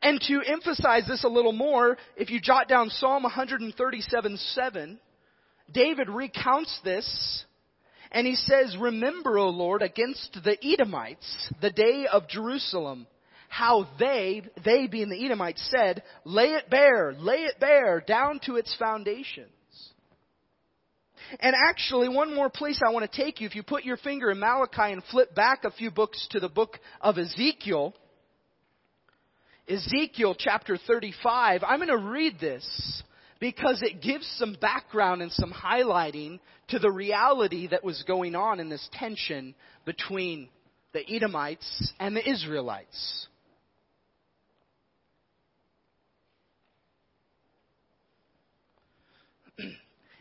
And 0.04 0.22
to 0.28 0.42
emphasize 0.46 1.08
this 1.08 1.24
a 1.24 1.30
little 1.30 1.54
more, 1.54 1.98
if 2.16 2.30
you 2.30 2.40
jot 2.40 2.68
down 2.68 2.90
Psalm 2.90 3.24
137 3.24 4.38
7, 4.38 5.00
David 5.72 6.10
recounts 6.10 6.80
this 6.84 7.46
and 8.12 8.26
he 8.26 8.36
says, 8.36 8.76
Remember, 8.80 9.38
O 9.38 9.50
Lord, 9.50 9.82
against 9.82 10.38
the 10.44 10.58
Edomites, 10.64 11.52
the 11.62 11.72
day 11.72 12.06
of 12.12 12.28
Jerusalem, 12.28 13.08
how 13.50 13.88
they, 14.00 14.44
they 14.64 14.88
being 14.88 15.10
the 15.10 15.26
Edomites, 15.26 15.70
said, 15.70 16.04
Lay 16.24 16.54
it 16.54 16.70
bare, 16.70 17.14
lay 17.14 17.44
it 17.44 17.60
bare, 17.60 18.00
down 18.00 18.40
to 18.46 18.56
its 18.56 18.74
foundations. 18.78 19.50
And 21.40 21.56
actually, 21.68 22.10
one 22.10 22.34
more 22.34 22.50
place 22.50 22.82
I 22.86 22.92
want 22.92 23.12
to 23.12 23.24
take 23.24 23.42
you, 23.42 23.48
if 23.48 23.56
you 23.56 23.64
put 23.64 23.84
your 23.84 23.98
finger 23.98 24.32
in 24.32 24.40
Malachi 24.40 24.94
and 24.94 25.04
flip 25.12 25.36
back 25.36 25.64
a 25.64 25.72
few 25.72 25.92
books 25.92 26.28
to 26.32 26.40
the 26.40 26.50
book 26.50 26.80
of 27.02 27.18
Ezekiel, 27.18 27.94
Ezekiel 29.68 30.36
chapter 30.38 30.78
35, 30.78 31.64
I'm 31.64 31.80
going 31.80 31.90
to 31.90 31.98
read 31.98 32.40
this 32.40 33.04
because 33.40 33.82
it 33.84 34.02
gives 34.02 34.28
some 34.38 34.56
background 34.60 35.22
and 35.22 35.32
some 35.32 35.52
highlighting 35.52 36.40
to 36.70 36.80
the 36.80 36.92
reality 36.92 37.68
that 37.68 37.84
was 37.84 38.04
going 38.08 38.36
on 38.36 38.60
in 38.60 38.70
this 38.70 38.88
tension 38.94 39.54
between 39.86 40.50
the 40.94 41.08
Edomites 41.08 41.94
and 42.00 42.16
the 42.16 42.28
Israelites. 42.28 43.28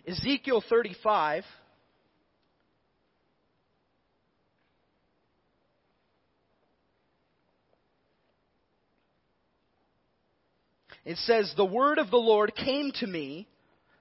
Ezekiel 0.08 0.64
35. 0.66 1.44
It 11.04 11.18
says, 11.18 11.52
The 11.56 11.64
word 11.64 11.98
of 11.98 12.10
the 12.10 12.16
Lord 12.16 12.54
came 12.54 12.90
to 13.00 13.06
me, 13.06 13.46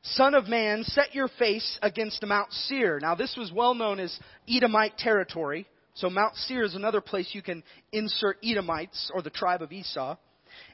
Son 0.02 0.34
of 0.34 0.48
man, 0.48 0.86
set 0.86 1.14
your 1.14 1.28
face 1.28 1.78
against 1.82 2.26
Mount 2.26 2.54
Seir. 2.54 3.00
Now, 3.02 3.14
this 3.14 3.36
was 3.38 3.52
well 3.52 3.76
known 3.76 4.00
as 4.00 4.18
Edomite 4.48 4.98
territory. 4.98 5.68
So, 5.96 6.10
Mount 6.10 6.38
Seir 6.38 6.64
is 6.64 6.76
another 6.76 7.02
place 7.02 7.32
you 7.34 7.42
can 7.42 7.64
insert 7.92 8.38
Edomites 8.42 9.12
or 9.14 9.22
the 9.22 9.30
tribe 9.30 9.62
of 9.62 9.74
Esau 9.74 10.16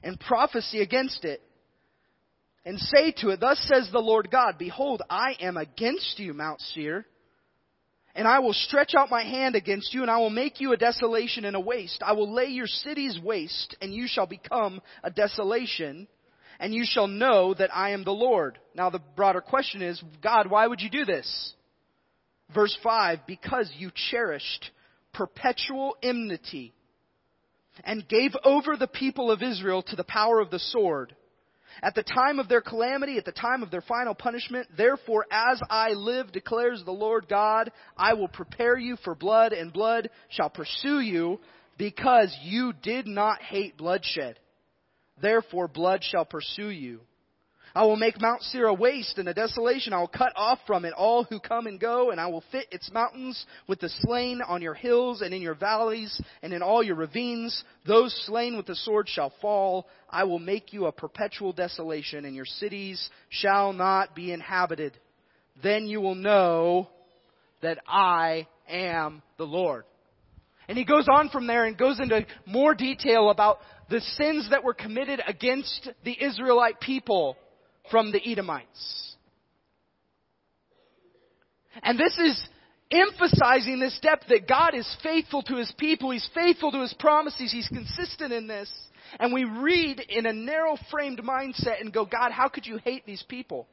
and 0.03 0.19
prophecy 0.19 0.81
against 0.81 1.25
it 1.25 1.41
and 2.65 2.79
say 2.79 3.11
to 3.17 3.29
it, 3.29 3.39
Thus 3.39 3.59
says 3.67 3.89
the 3.91 3.99
Lord 3.99 4.29
God, 4.31 4.57
Behold, 4.57 5.01
I 5.09 5.35
am 5.39 5.57
against 5.57 6.19
you, 6.19 6.33
Mount 6.33 6.61
Seir, 6.61 7.05
and 8.15 8.27
I 8.27 8.39
will 8.39 8.53
stretch 8.53 8.93
out 8.95 9.09
my 9.09 9.23
hand 9.23 9.55
against 9.55 9.93
you, 9.93 10.01
and 10.01 10.11
I 10.11 10.19
will 10.19 10.29
make 10.29 10.61
you 10.61 10.71
a 10.73 10.77
desolation 10.77 11.45
and 11.45 11.55
a 11.55 11.59
waste. 11.59 12.01
I 12.05 12.13
will 12.13 12.33
lay 12.33 12.47
your 12.47 12.67
cities 12.67 13.19
waste, 13.21 13.75
and 13.81 13.93
you 13.93 14.07
shall 14.07 14.27
become 14.27 14.81
a 15.03 15.09
desolation, 15.09 16.07
and 16.59 16.73
you 16.73 16.85
shall 16.85 17.07
know 17.07 17.53
that 17.55 17.75
I 17.75 17.91
am 17.91 18.03
the 18.03 18.11
Lord. 18.11 18.59
Now 18.75 18.89
the 18.89 19.01
broader 19.15 19.41
question 19.41 19.81
is, 19.81 20.01
God, 20.21 20.49
why 20.49 20.67
would 20.67 20.81
you 20.81 20.89
do 20.89 21.05
this? 21.05 21.53
Verse 22.53 22.77
5, 22.83 23.19
because 23.25 23.71
you 23.77 23.89
cherished 24.11 24.69
perpetual 25.11 25.95
enmity 26.03 26.73
and 27.83 28.07
gave 28.07 28.31
over 28.43 28.77
the 28.77 28.87
people 28.87 29.31
of 29.31 29.41
Israel 29.41 29.81
to 29.83 29.95
the 29.95 30.03
power 30.03 30.39
of 30.39 30.51
the 30.51 30.59
sword 30.59 31.15
at 31.81 31.95
the 31.95 32.03
time 32.03 32.39
of 32.39 32.47
their 32.47 32.61
calamity, 32.61 33.17
at 33.17 33.25
the 33.25 33.31
time 33.31 33.63
of 33.63 33.71
their 33.71 33.81
final 33.81 34.13
punishment, 34.13 34.67
therefore, 34.77 35.25
as 35.31 35.59
I 35.69 35.91
live, 35.91 36.31
declares 36.31 36.83
the 36.83 36.91
Lord 36.91 37.27
God, 37.27 37.71
I 37.97 38.13
will 38.13 38.27
prepare 38.27 38.77
you 38.77 38.97
for 39.03 39.15
blood, 39.15 39.53
and 39.53 39.73
blood 39.73 40.09
shall 40.29 40.49
pursue 40.49 40.99
you, 40.99 41.39
because 41.77 42.35
you 42.43 42.73
did 42.73 43.07
not 43.07 43.41
hate 43.41 43.77
bloodshed. 43.77 44.39
Therefore, 45.21 45.67
blood 45.67 46.03
shall 46.03 46.25
pursue 46.25 46.69
you. 46.69 47.01
I 47.75 47.85
will 47.85 47.95
make 47.95 48.21
Mount 48.21 48.43
Seir 48.43 48.67
a 48.67 48.73
waste 48.73 49.17
and 49.17 49.27
a 49.27 49.33
desolation. 49.33 49.93
I 49.93 49.99
will 49.99 50.07
cut 50.07 50.31
off 50.35 50.59
from 50.67 50.85
it 50.85 50.93
all 50.93 51.23
who 51.23 51.39
come 51.39 51.65
and 51.65 51.79
go, 51.79 52.11
and 52.11 52.21
I 52.21 52.27
will 52.27 52.43
fit 52.51 52.67
its 52.71 52.91
mountains 52.91 53.43
with 53.67 53.79
the 53.79 53.89
slain 54.01 54.41
on 54.47 54.61
your 54.61 54.75
hills 54.75 55.21
and 55.21 55.33
in 55.33 55.41
your 55.41 55.55
valleys 55.55 56.21
and 56.43 56.53
in 56.53 56.61
all 56.61 56.83
your 56.83 56.95
ravines. 56.95 57.63
Those 57.87 58.13
slain 58.27 58.57
with 58.57 58.67
the 58.67 58.75
sword 58.75 59.09
shall 59.09 59.33
fall. 59.41 59.87
I 60.07 60.23
will 60.25 60.37
make 60.37 60.71
you 60.71 60.85
a 60.85 60.91
perpetual 60.91 61.51
desolation, 61.51 62.25
and 62.25 62.35
your 62.35 62.45
cities 62.45 63.09
shall 63.29 63.73
not 63.73 64.13
be 64.13 64.31
inhabited. 64.31 64.93
Then 65.63 65.87
you 65.87 65.99
will 65.99 66.15
know 66.15 66.89
that 67.63 67.79
I 67.87 68.47
am 68.69 69.23
the 69.37 69.45
Lord. 69.45 69.85
And 70.67 70.77
he 70.77 70.85
goes 70.85 71.07
on 71.11 71.29
from 71.29 71.47
there 71.47 71.65
and 71.65 71.77
goes 71.77 71.99
into 71.99 72.25
more 72.45 72.75
detail 72.75 73.31
about 73.31 73.59
the 73.89 73.99
sins 73.99 74.47
that 74.51 74.63
were 74.63 74.73
committed 74.73 75.21
against 75.27 75.89
the 76.05 76.23
Israelite 76.23 76.79
people 76.79 77.35
from 77.89 78.11
the 78.11 78.21
Edomites. 78.23 79.15
And 81.81 81.99
this 81.99 82.17
is 82.17 82.47
emphasizing 82.91 83.79
this 83.79 83.97
depth 84.01 84.27
that 84.29 84.47
God 84.47 84.75
is 84.75 84.97
faithful 85.01 85.41
to 85.43 85.55
His 85.55 85.71
people. 85.77 86.11
He's 86.11 86.29
faithful 86.33 86.71
to 86.71 86.81
His 86.81 86.93
promises. 86.93 87.51
He's 87.51 87.67
consistent 87.67 88.31
in 88.31 88.47
this. 88.47 88.71
And 89.19 89.33
we 89.33 89.43
read 89.43 89.99
in 90.09 90.25
a 90.25 90.33
narrow 90.33 90.77
framed 90.91 91.19
mindset 91.19 91.81
and 91.81 91.93
go, 91.93 92.05
God, 92.05 92.31
how 92.31 92.47
could 92.47 92.65
you 92.65 92.77
hate 92.77 93.05
these 93.05 93.23
people? 93.27 93.67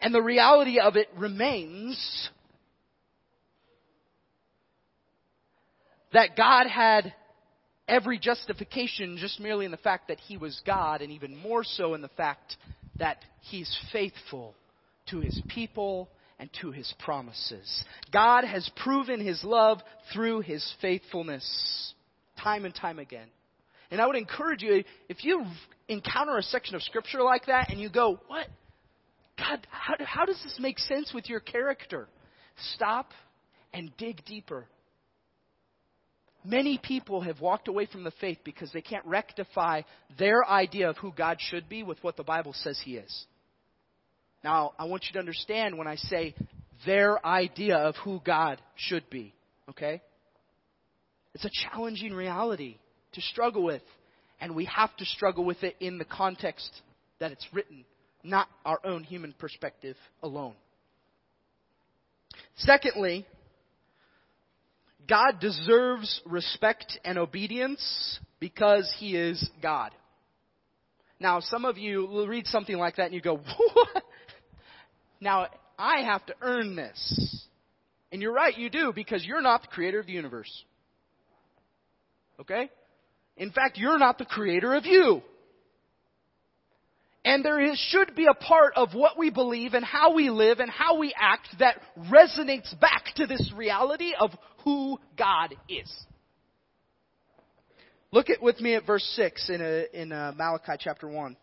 And 0.00 0.14
the 0.14 0.22
reality 0.22 0.80
of 0.80 0.96
it 0.96 1.08
remains 1.16 2.28
that 6.12 6.36
God 6.36 6.66
had 6.66 7.14
every 7.88 8.18
justification 8.18 9.16
just 9.18 9.40
merely 9.40 9.64
in 9.64 9.70
the 9.70 9.76
fact 9.76 10.08
that 10.08 10.20
he 10.20 10.36
was 10.36 10.60
God, 10.64 11.02
and 11.02 11.12
even 11.12 11.36
more 11.36 11.64
so 11.64 11.94
in 11.94 12.02
the 12.02 12.08
fact 12.08 12.56
that 12.98 13.18
he's 13.40 13.76
faithful 13.92 14.54
to 15.10 15.20
his 15.20 15.40
people 15.48 16.08
and 16.38 16.50
to 16.60 16.70
his 16.70 16.92
promises. 16.98 17.84
God 18.12 18.44
has 18.44 18.68
proven 18.82 19.24
his 19.24 19.42
love 19.44 19.78
through 20.12 20.40
his 20.40 20.74
faithfulness 20.80 21.94
time 22.42 22.64
and 22.64 22.74
time 22.74 22.98
again. 22.98 23.28
And 23.90 24.00
I 24.00 24.06
would 24.06 24.16
encourage 24.16 24.62
you, 24.62 24.84
if 25.08 25.22
you 25.22 25.44
encounter 25.88 26.36
a 26.38 26.42
section 26.42 26.74
of 26.74 26.82
scripture 26.82 27.22
like 27.22 27.46
that 27.46 27.70
and 27.70 27.78
you 27.78 27.90
go, 27.90 28.18
what? 28.26 28.46
God, 29.38 29.66
how, 29.70 29.94
how 30.00 30.24
does 30.24 30.40
this 30.42 30.56
make 30.58 30.78
sense 30.78 31.12
with 31.14 31.28
your 31.28 31.40
character? 31.40 32.08
Stop 32.74 33.10
and 33.72 33.90
dig 33.96 34.24
deeper 34.24 34.66
Many 36.44 36.78
people 36.78 37.20
have 37.20 37.40
walked 37.40 37.68
away 37.68 37.86
from 37.86 38.04
the 38.04 38.10
faith 38.20 38.38
because 38.44 38.72
they 38.72 38.80
can't 38.80 39.06
rectify 39.06 39.82
their 40.18 40.44
idea 40.48 40.90
of 40.90 40.96
who 40.96 41.12
God 41.12 41.38
should 41.40 41.68
be 41.68 41.82
with 41.82 42.02
what 42.02 42.16
the 42.16 42.24
Bible 42.24 42.52
says 42.52 42.80
He 42.84 42.96
is. 42.96 43.26
Now, 44.42 44.72
I 44.78 44.86
want 44.86 45.04
you 45.06 45.12
to 45.14 45.18
understand 45.20 45.78
when 45.78 45.86
I 45.86 45.96
say 45.96 46.34
their 46.84 47.24
idea 47.24 47.76
of 47.76 47.94
who 47.96 48.20
God 48.24 48.60
should 48.74 49.08
be, 49.08 49.34
okay? 49.70 50.02
It's 51.34 51.44
a 51.44 51.50
challenging 51.70 52.12
reality 52.12 52.78
to 53.12 53.20
struggle 53.20 53.62
with, 53.62 53.82
and 54.40 54.56
we 54.56 54.64
have 54.64 54.94
to 54.96 55.04
struggle 55.04 55.44
with 55.44 55.62
it 55.62 55.76
in 55.78 55.98
the 55.98 56.04
context 56.04 56.82
that 57.20 57.30
it's 57.30 57.46
written, 57.52 57.84
not 58.24 58.48
our 58.64 58.80
own 58.84 59.04
human 59.04 59.32
perspective 59.38 59.96
alone. 60.22 60.54
Secondly, 62.56 63.26
God 65.08 65.40
deserves 65.40 66.20
respect 66.24 66.98
and 67.04 67.18
obedience 67.18 68.18
because 68.40 68.92
he 68.98 69.16
is 69.16 69.50
God. 69.62 69.90
Now, 71.20 71.40
some 71.40 71.64
of 71.64 71.78
you 71.78 72.06
will 72.06 72.26
read 72.26 72.46
something 72.46 72.76
like 72.76 72.96
that 72.96 73.06
and 73.06 73.14
you 73.14 73.20
go, 73.20 73.36
what? 73.36 74.02
Now, 75.20 75.46
I 75.78 76.02
have 76.02 76.26
to 76.26 76.34
earn 76.40 76.74
this. 76.74 77.46
And 78.10 78.20
you're 78.20 78.32
right, 78.32 78.56
you 78.56 78.68
do, 78.68 78.92
because 78.94 79.24
you're 79.24 79.40
not 79.40 79.62
the 79.62 79.68
creator 79.68 80.00
of 80.00 80.06
the 80.06 80.12
universe. 80.12 80.64
Okay? 82.40 82.70
In 83.36 83.50
fact, 83.52 83.78
you're 83.78 83.98
not 83.98 84.18
the 84.18 84.24
creator 84.24 84.74
of 84.74 84.84
you. 84.84 85.22
And 87.24 87.44
there 87.44 87.60
is, 87.60 87.78
should 87.90 88.16
be 88.16 88.26
a 88.26 88.34
part 88.34 88.74
of 88.74 88.94
what 88.94 89.16
we 89.16 89.30
believe 89.30 89.74
and 89.74 89.84
how 89.84 90.12
we 90.12 90.28
live 90.28 90.58
and 90.58 90.70
how 90.70 90.98
we 90.98 91.14
act 91.16 91.48
that 91.60 91.80
resonates 92.10 92.78
back 92.80 93.04
to 93.16 93.26
this 93.26 93.52
reality 93.56 94.12
of 94.18 94.30
who 94.64 94.98
God 95.16 95.54
is. 95.68 95.90
Look 98.10 98.28
at 98.28 98.42
with 98.42 98.60
me 98.60 98.74
at 98.74 98.86
verse 98.86 99.04
6 99.16 99.50
in, 99.50 99.60
a, 99.62 99.84
in 99.94 100.12
a 100.12 100.34
Malachi 100.36 100.72
chapter 100.78 101.08
1. 101.08 101.36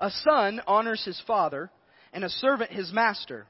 A 0.00 0.10
son 0.10 0.60
honors 0.66 1.04
his 1.04 1.20
father, 1.26 1.70
and 2.12 2.24
a 2.24 2.28
servant 2.28 2.72
his 2.72 2.92
master. 2.92 3.46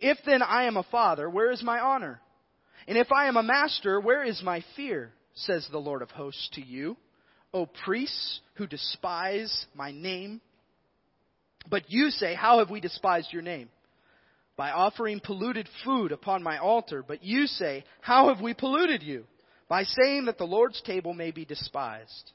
If 0.00 0.18
then 0.24 0.42
I 0.42 0.64
am 0.64 0.76
a 0.76 0.84
father, 0.84 1.28
where 1.28 1.50
is 1.50 1.62
my 1.62 1.80
honor? 1.80 2.20
And 2.86 2.96
if 2.96 3.10
I 3.12 3.26
am 3.26 3.36
a 3.36 3.42
master, 3.42 4.00
where 4.00 4.22
is 4.22 4.40
my 4.42 4.64
fear? 4.76 5.12
Says 5.34 5.66
the 5.70 5.78
Lord 5.78 6.02
of 6.02 6.10
hosts 6.10 6.48
to 6.54 6.64
you, 6.64 6.96
O 7.54 7.66
priests 7.66 8.40
who 8.54 8.66
despise 8.66 9.66
my 9.74 9.92
name. 9.92 10.40
But 11.68 11.84
you 11.88 12.10
say, 12.10 12.34
How 12.34 12.58
have 12.58 12.70
we 12.70 12.80
despised 12.80 13.28
your 13.32 13.42
name? 13.42 13.68
By 14.56 14.70
offering 14.70 15.20
polluted 15.22 15.68
food 15.84 16.12
upon 16.12 16.42
my 16.42 16.58
altar. 16.58 17.04
But 17.06 17.22
you 17.24 17.46
say, 17.46 17.84
How 18.00 18.28
have 18.28 18.40
we 18.42 18.54
polluted 18.54 19.02
you? 19.02 19.24
By 19.68 19.84
saying 19.84 20.26
that 20.26 20.38
the 20.38 20.44
Lord's 20.44 20.80
table 20.82 21.14
may 21.14 21.30
be 21.30 21.44
despised. 21.44 22.32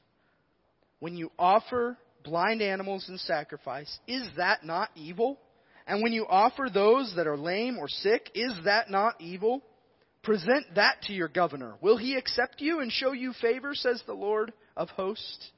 When 1.00 1.16
you 1.16 1.30
offer 1.38 1.96
blind 2.24 2.62
animals 2.62 3.08
in 3.08 3.18
sacrifice, 3.18 3.98
is 4.08 4.28
that 4.36 4.64
not 4.64 4.90
evil? 4.96 5.38
And 5.86 6.02
when 6.02 6.12
you 6.12 6.26
offer 6.26 6.68
those 6.72 7.14
that 7.16 7.26
are 7.26 7.36
lame 7.36 7.78
or 7.78 7.88
sick, 7.88 8.30
is 8.34 8.52
that 8.64 8.90
not 8.90 9.20
evil? 9.20 9.62
Present 10.22 10.66
that 10.74 11.00
to 11.02 11.12
your 11.12 11.28
governor. 11.28 11.74
Will 11.80 11.96
he 11.96 12.16
accept 12.16 12.60
you 12.60 12.80
and 12.80 12.90
show 12.92 13.12
you 13.12 13.32
favor, 13.40 13.74
says 13.74 14.02
the 14.06 14.12
Lord 14.12 14.52
of 14.78 14.88
hosts? 14.90 15.50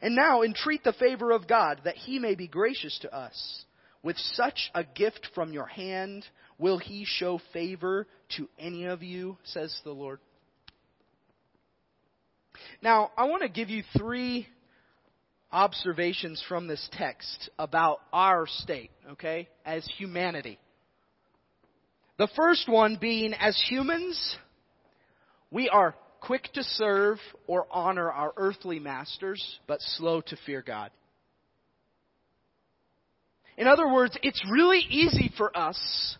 And 0.00 0.14
now 0.14 0.42
entreat 0.42 0.82
the 0.84 0.94
favor 0.94 1.32
of 1.32 1.46
God, 1.46 1.82
that 1.84 1.96
he 1.96 2.18
may 2.18 2.34
be 2.34 2.46
gracious 2.46 2.98
to 3.02 3.14
us. 3.14 3.64
With 4.02 4.16
such 4.16 4.70
a 4.74 4.82
gift 4.82 5.28
from 5.34 5.52
your 5.52 5.66
hand, 5.66 6.24
will 6.58 6.78
he 6.78 7.04
show 7.04 7.40
favor 7.52 8.06
to 8.36 8.48
any 8.58 8.86
of 8.86 9.02
you, 9.02 9.36
says 9.44 9.78
the 9.84 9.90
Lord? 9.90 10.20
Now, 12.80 13.10
I 13.18 13.24
want 13.24 13.42
to 13.42 13.48
give 13.48 13.68
you 13.68 13.82
three 13.98 14.46
observations 15.52 16.42
from 16.48 16.66
this 16.66 16.88
text 16.92 17.50
about 17.58 18.00
our 18.12 18.46
state, 18.46 18.90
okay, 19.12 19.48
as 19.66 19.86
humanity. 19.98 20.58
The 22.16 22.28
first 22.36 22.68
one 22.68 22.96
being, 23.00 23.34
as 23.34 23.60
humans, 23.68 24.36
we 25.50 25.68
are 25.68 25.94
quick 26.20 26.50
to 26.54 26.62
serve 26.62 27.18
or 27.46 27.66
honor 27.70 28.10
our 28.10 28.32
earthly 28.36 28.78
masters, 28.78 29.58
but 29.66 29.80
slow 29.80 30.20
to 30.20 30.36
fear 30.46 30.62
God. 30.62 30.90
In 33.56 33.66
other 33.66 33.92
words, 33.92 34.16
it's 34.22 34.42
really 34.50 34.80
easy 34.88 35.32
for 35.36 35.56
us 35.56 36.16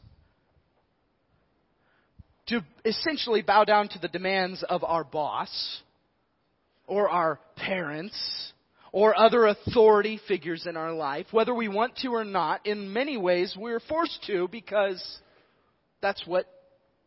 to 2.49 2.65
essentially 2.85 3.43
bow 3.43 3.65
down 3.65 3.89
to 3.89 3.99
the 3.99 4.09
demands 4.09 4.63
of 4.69 4.85
our 4.85 5.05
boss 5.05 5.81
or 6.87 7.09
our 7.09 7.39
parents 7.57 8.53
or 8.93 9.19
other 9.19 9.47
authority 9.47 10.21
figures 10.27 10.67
in 10.67 10.77
our 10.77 10.93
life, 10.93 11.27
whether 11.31 11.55
we 11.55 11.69
want 11.69 11.97
to 11.99 12.09
or 12.09 12.25
not. 12.25 12.67
In 12.67 12.93
many 12.93 13.17
ways, 13.17 13.57
we're 13.57 13.81
forced 13.81 14.23
to 14.27 14.49
because 14.49 15.03
that's 16.03 16.27
what 16.27 16.47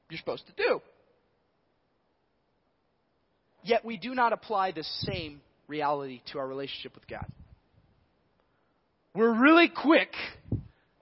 you're 0.09 0.17
supposed 0.17 0.47
to 0.47 0.53
do. 0.53 0.81
Yet 3.63 3.85
we 3.85 3.97
do 3.97 4.13
not 4.13 4.33
apply 4.33 4.71
the 4.71 4.83
same 4.83 5.41
reality 5.67 6.21
to 6.31 6.39
our 6.39 6.47
relationship 6.47 6.95
with 6.95 7.07
God. 7.07 7.25
We're 9.15 9.39
really 9.39 9.69
quick 9.69 10.11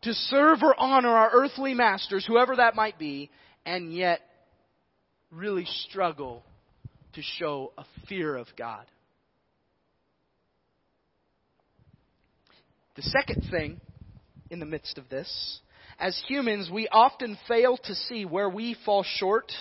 to 0.04 0.13
serve 0.13 0.63
or 0.63 0.80
honor 0.80 1.10
our 1.10 1.30
earthly 1.32 1.74
masters, 1.74 2.26
whoever 2.26 2.56
that 2.58 2.76
might 2.76 3.00
be, 3.00 3.30
and 3.65 3.93
yet 3.93 4.21
really 5.32 5.65
struggle 5.88 6.43
to 7.13 7.21
show 7.21 7.71
a 7.78 7.86
fear 8.08 8.36
of 8.36 8.47
God. 8.58 8.86
The 12.95 13.04
second 13.04 13.47
thing 13.50 13.80
in 14.50 14.60
the 14.60 14.65
midst 14.65 14.97
of 14.97 15.08
this, 15.10 15.60
as 15.97 16.21
humans, 16.28 16.69
we 16.69 16.88
often 16.89 17.38
fail 17.47 17.78
to 17.78 17.95
see 17.95 18.26
where 18.26 18.50
we 18.50 18.76
fall 18.86 19.04
short 19.04 19.52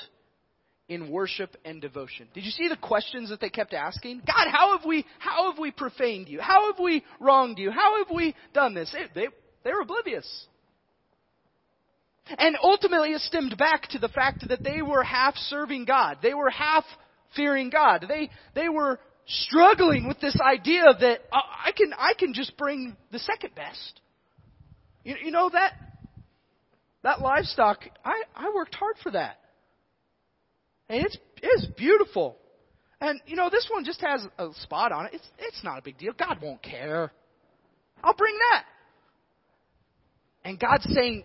in 0.91 1.09
worship 1.09 1.57
and 1.65 1.81
devotion. 1.81 2.27
Did 2.35 2.45
you 2.45 2.51
see 2.51 2.69
the 2.69 2.77
questions 2.77 3.31
that 3.31 3.41
they 3.41 3.49
kept 3.49 3.73
asking? 3.73 4.23
God, 4.27 4.49
how 4.51 4.77
have 4.77 4.85
we, 4.85 5.07
how 5.21 5.51
have 5.51 5.59
we 5.59 5.71
profaned 5.71 6.29
you? 6.29 6.41
How 6.41 6.71
have 6.71 6.83
we 6.83 7.05
wronged 7.21 7.59
you? 7.59 7.71
How 7.71 7.99
have 7.99 8.15
we 8.15 8.35
done 8.53 8.75
this? 8.75 8.93
It, 8.95 9.13
they, 9.15 9.29
they 9.63 9.71
were 9.73 9.83
oblivious. 9.83 10.47
And 12.27 12.57
ultimately 12.61 13.11
it 13.11 13.21
stemmed 13.21 13.57
back 13.57 13.89
to 13.91 14.01
the 14.01 14.09
fact 14.09 14.49
that 14.49 14.65
they 14.65 14.83
were 14.83 15.05
half 15.05 15.37
serving 15.37 15.85
God. 15.85 16.19
They 16.23 16.35
were 16.35 16.51
half 16.51 16.85
fearing 17.37 17.71
God. 17.71 18.07
They, 18.09 18.29
they 18.57 18.69
were 18.69 18.99
struggling 19.27 20.09
with 20.09 20.21
this 20.21 20.37
idea 20.41 20.83
that 21.01 21.21
uh, 21.33 21.37
I 21.37 21.71
can, 21.71 21.93
I 21.97 22.15
can 22.19 22.35
just 22.35 22.57
bring 22.57 22.97
the 23.13 23.21
second 23.21 23.55
best. 23.55 24.01
You, 25.05 25.15
you 25.25 25.31
know 25.31 25.51
that, 25.51 25.73
that 27.05 27.21
livestock, 27.21 27.85
I, 28.05 28.23
I 28.35 28.53
worked 28.53 28.75
hard 28.75 28.97
for 29.05 29.13
that. 29.13 29.40
And 30.91 31.07
it's, 31.07 31.17
it's 31.41 31.67
beautiful. 31.77 32.37
And 33.01 33.21
you 33.25 33.37
know, 33.37 33.49
this 33.49 33.67
one 33.73 33.85
just 33.85 34.01
has 34.01 34.27
a 34.39 34.49
spot 34.63 34.91
on 34.91 35.07
it. 35.07 35.15
It's, 35.15 35.29
it's 35.39 35.65
not 35.65 35.79
a 35.79 35.83
big 35.83 35.97
deal. 35.97 36.13
God 36.19 36.39
won't 36.43 36.63
care. 36.63 37.13
I'll 38.03 38.15
bring 38.15 38.35
that. 38.53 38.65
And 40.45 40.59
God's 40.59 40.93
saying, 40.93 41.25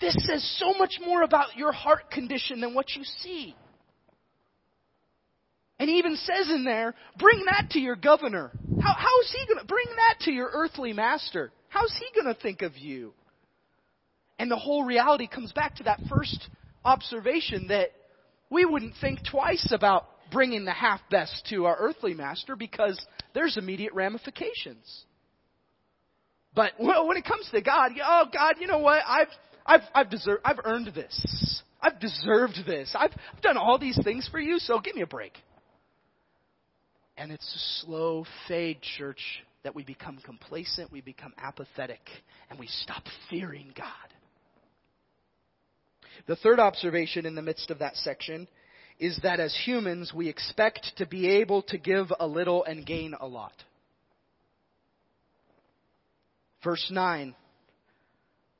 this 0.00 0.14
says 0.26 0.58
so 0.60 0.78
much 0.78 0.94
more 1.04 1.22
about 1.22 1.56
your 1.56 1.72
heart 1.72 2.10
condition 2.10 2.60
than 2.60 2.72
what 2.72 2.94
you 2.94 3.02
see. 3.20 3.56
And 5.80 5.90
he 5.90 5.96
even 5.96 6.14
says 6.14 6.48
in 6.50 6.64
there, 6.64 6.94
bring 7.18 7.44
that 7.46 7.70
to 7.70 7.80
your 7.80 7.96
governor. 7.96 8.52
How, 8.80 8.94
how 8.94 9.20
is 9.22 9.36
he 9.36 9.46
going 9.52 9.58
to 9.58 9.66
bring 9.66 9.86
that 9.96 10.20
to 10.20 10.30
your 10.30 10.50
earthly 10.52 10.92
master? 10.92 11.50
How's 11.68 11.92
he 11.98 12.22
going 12.22 12.32
to 12.32 12.40
think 12.40 12.62
of 12.62 12.76
you? 12.78 13.12
And 14.38 14.48
the 14.48 14.56
whole 14.56 14.84
reality 14.84 15.26
comes 15.26 15.52
back 15.52 15.76
to 15.76 15.84
that 15.84 16.00
first 16.08 16.48
observation 16.84 17.66
that 17.68 17.90
we 18.54 18.64
wouldn't 18.64 18.94
think 19.00 19.20
twice 19.30 19.72
about 19.72 20.06
bringing 20.32 20.64
the 20.64 20.72
half 20.72 21.00
best 21.10 21.46
to 21.50 21.66
our 21.66 21.76
earthly 21.78 22.14
master 22.14 22.56
because 22.56 22.98
there's 23.34 23.56
immediate 23.56 23.92
ramifications. 23.92 25.04
But 26.54 26.72
when 26.78 27.16
it 27.16 27.24
comes 27.24 27.48
to 27.52 27.60
God, 27.60 27.92
oh 28.02 28.26
God, 28.32 28.54
you 28.60 28.66
know 28.66 28.78
what? 28.78 29.02
I've 29.06 29.28
I've 29.66 29.82
I've 29.94 30.10
deserved 30.10 30.40
I've 30.44 30.60
earned 30.64 30.92
this. 30.94 31.62
I've 31.82 32.00
deserved 32.00 32.60
this. 32.66 32.94
I've, 32.98 33.10
I've 33.34 33.42
done 33.42 33.58
all 33.58 33.78
these 33.78 33.98
things 34.02 34.26
for 34.32 34.40
you, 34.40 34.58
so 34.58 34.80
give 34.80 34.94
me 34.94 35.02
a 35.02 35.06
break. 35.06 35.32
And 37.18 37.30
it's 37.30 37.44
a 37.44 37.84
slow 37.84 38.24
fade, 38.48 38.80
church, 38.96 39.20
that 39.64 39.74
we 39.74 39.84
become 39.84 40.18
complacent, 40.24 40.90
we 40.90 41.02
become 41.02 41.34
apathetic, 41.36 42.00
and 42.48 42.58
we 42.58 42.68
stop 42.68 43.02
fearing 43.28 43.72
God. 43.76 44.13
The 46.26 46.36
third 46.36 46.60
observation 46.60 47.26
in 47.26 47.34
the 47.34 47.42
midst 47.42 47.70
of 47.70 47.78
that 47.80 47.96
section 47.96 48.48
is 48.98 49.18
that 49.22 49.40
as 49.40 49.54
humans, 49.64 50.12
we 50.14 50.28
expect 50.28 50.92
to 50.98 51.06
be 51.06 51.28
able 51.28 51.62
to 51.62 51.78
give 51.78 52.12
a 52.18 52.26
little 52.26 52.64
and 52.64 52.86
gain 52.86 53.14
a 53.18 53.26
lot. 53.26 53.52
Verse 56.62 56.86
9 56.90 57.34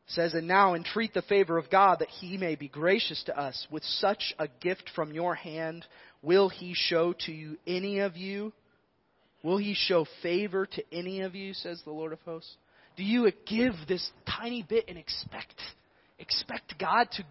says, 0.06 0.34
And 0.34 0.46
now 0.46 0.74
entreat 0.74 1.14
the 1.14 1.22
favor 1.22 1.56
of 1.56 1.70
God 1.70 2.00
that 2.00 2.08
he 2.08 2.36
may 2.36 2.54
be 2.54 2.68
gracious 2.68 3.22
to 3.24 3.38
us. 3.38 3.66
With 3.70 3.82
such 3.84 4.34
a 4.38 4.48
gift 4.60 4.90
from 4.94 5.12
your 5.12 5.34
hand, 5.34 5.86
will 6.22 6.48
he 6.48 6.74
show 6.74 7.14
to 7.20 7.32
you 7.32 7.56
any 7.66 8.00
of 8.00 8.16
you? 8.16 8.52
Will 9.42 9.58
he 9.58 9.74
show 9.74 10.06
favor 10.22 10.66
to 10.66 10.82
any 10.92 11.20
of 11.20 11.34
you, 11.34 11.54
says 11.54 11.80
the 11.84 11.92
Lord 11.92 12.12
of 12.12 12.20
hosts? 12.22 12.56
Do 12.96 13.02
you 13.02 13.30
give 13.46 13.74
this 13.88 14.10
tiny 14.26 14.62
bit 14.62 14.84
and 14.88 14.96
expect 14.96 15.54
expect 16.18 16.78
God 16.78 17.08
to 17.12 17.24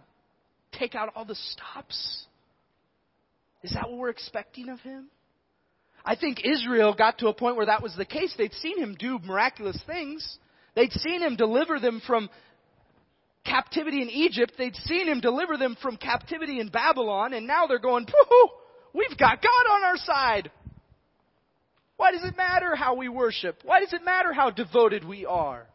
take 0.74 0.96
out 0.96 1.14
all 1.16 1.26
the 1.26 1.36
stops? 1.36 2.26
Is 3.64 3.72
that 3.74 3.90
what 3.90 3.98
we're 3.98 4.10
expecting 4.10 4.70
of 4.70 4.80
him? 4.82 5.08
I 6.06 6.16
think 6.16 6.42
Israel 6.44 6.94
got 6.94 7.20
to 7.20 7.28
a 7.28 7.34
point 7.34 7.56
where 7.56 7.68
that 7.68 7.82
was 7.82 7.96
the 7.96 8.06
case. 8.06 8.34
They'd 8.38 8.54
seen 8.54 8.78
him 8.78 8.96
do 9.00 9.20
miraculous 9.20 9.82
things. 9.88 10.38
They'd 10.76 10.92
seen 10.92 11.22
him 11.22 11.38
deliver 11.38 11.80
them 11.80 12.02
from 12.06 12.30
captivity 13.46 14.02
in 14.02 14.10
Egypt. 14.10 14.54
They'd 14.58 14.76
seen 14.76 15.08
him 15.08 15.22
deliver 15.22 15.58
them 15.58 15.78
from 15.82 15.96
captivity 15.98 16.60
in 16.60 16.68
Babylon, 16.70 17.34
and 17.34 17.48
now 17.48 17.68
they're 17.68 17.80
going, 17.80 18.06
Woohoo! 18.06 18.48
We've 18.94 19.18
got 19.18 19.42
God 19.42 19.72
on 19.72 19.84
our 19.84 19.98
side. 19.98 20.52
Why 21.96 22.12
does 22.12 22.24
it 22.24 22.36
matter 22.36 22.76
how 22.76 22.96
we 22.96 23.08
worship? 23.08 23.60
Why 23.64 23.80
does 23.80 23.94
it 23.94 24.04
matter 24.04 24.34
how 24.34 24.50
devoted 24.50 25.06
we 25.06 25.26
are? 25.26 25.66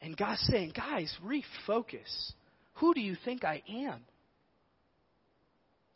And 0.00 0.16
God's 0.16 0.40
saying, 0.50 0.72
guys, 0.74 1.14
refocus. 1.24 2.32
Who 2.80 2.94
do 2.94 3.00
you 3.00 3.16
think 3.24 3.44
I 3.44 3.62
am? 3.68 4.00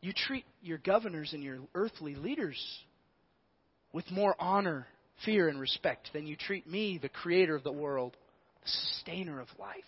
you 0.05 0.13
treat 0.13 0.45
your 0.61 0.77
governors 0.77 1.33
and 1.33 1.43
your 1.43 1.57
earthly 1.75 2.15
leaders 2.15 2.63
with 3.95 4.11
more 4.11 4.37
honor, 4.39 4.87
fear, 5.25 5.49
and 5.49 5.59
respect 5.59 6.11
than 6.13 6.27
you 6.27 6.37
treat 6.37 6.67
me, 6.67 6.99
the 7.01 7.09
creator 7.09 7.55
of 7.55 7.65
the 7.65 7.73
world, 7.73 8.15
the 8.63 8.69
sustainer 8.69 9.41
of 9.41 9.49
life. 9.59 9.79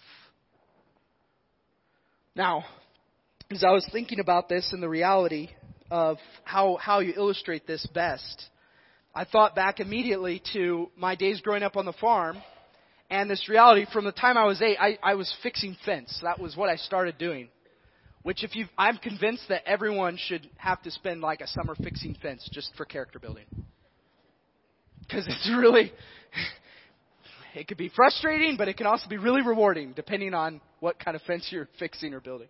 Now, 2.35 2.65
as 3.51 3.63
I 3.63 3.73
was 3.73 3.87
thinking 3.93 4.19
about 4.19 4.49
this 4.49 4.71
and 4.73 4.83
the 4.83 4.89
reality 4.89 5.51
of 5.91 6.17
how, 6.45 6.79
how 6.81 7.01
you 7.01 7.13
illustrate 7.15 7.67
this 7.67 7.87
best, 7.93 8.45
I 9.15 9.27
thought 9.27 9.55
back 9.55 9.81
immediately 9.81 10.43
to 10.55 10.91
my 10.97 11.15
days 11.15 11.43
growing 11.43 11.63
up 11.63 11.77
on 11.77 11.85
the 11.85 11.93
farm 11.93 12.39
and 13.11 13.31
this 13.31 13.49
reality 13.49 13.87
from 13.93 14.05
the 14.05 14.13
time 14.13 14.37
I 14.37 14.45
was 14.45 14.61
eight, 14.61 14.77
I, 14.81 14.99
I 15.03 15.15
was 15.15 15.33
fixing 15.43 15.77
fence. 15.85 16.19
That 16.23 16.41
was 16.41 16.57
what 16.57 16.69
I 16.69 16.77
started 16.77 17.19
doing. 17.19 17.49
Which 18.23 18.43
if 18.43 18.57
you 18.57 18.67
I'm 18.77 18.97
convinced 18.97 19.45
that 19.51 19.63
everyone 19.67 20.19
should 20.19 20.49
have 20.57 20.83
to 20.83 20.91
spend 20.91 21.21
like 21.21 21.41
a 21.41 21.47
summer 21.47 21.77
fixing 21.77 22.17
fence 22.21 22.49
just 22.53 22.73
for 22.77 22.85
character 22.85 23.21
building. 23.21 23.45
Cause 25.09 25.25
it's 25.29 25.49
really, 25.57 25.93
it 27.55 27.69
could 27.69 27.77
be 27.77 27.91
frustrating, 27.95 28.57
but 28.57 28.67
it 28.67 28.77
can 28.77 28.87
also 28.87 29.09
be 29.09 29.17
really 29.17 29.43
rewarding 29.43 29.93
depending 29.93 30.35
on 30.35 30.61
what 30.81 30.99
kind 30.99 31.15
of 31.15 31.23
fence 31.23 31.47
you're 31.51 31.69
fixing 31.79 32.13
or 32.13 32.21
building. 32.21 32.49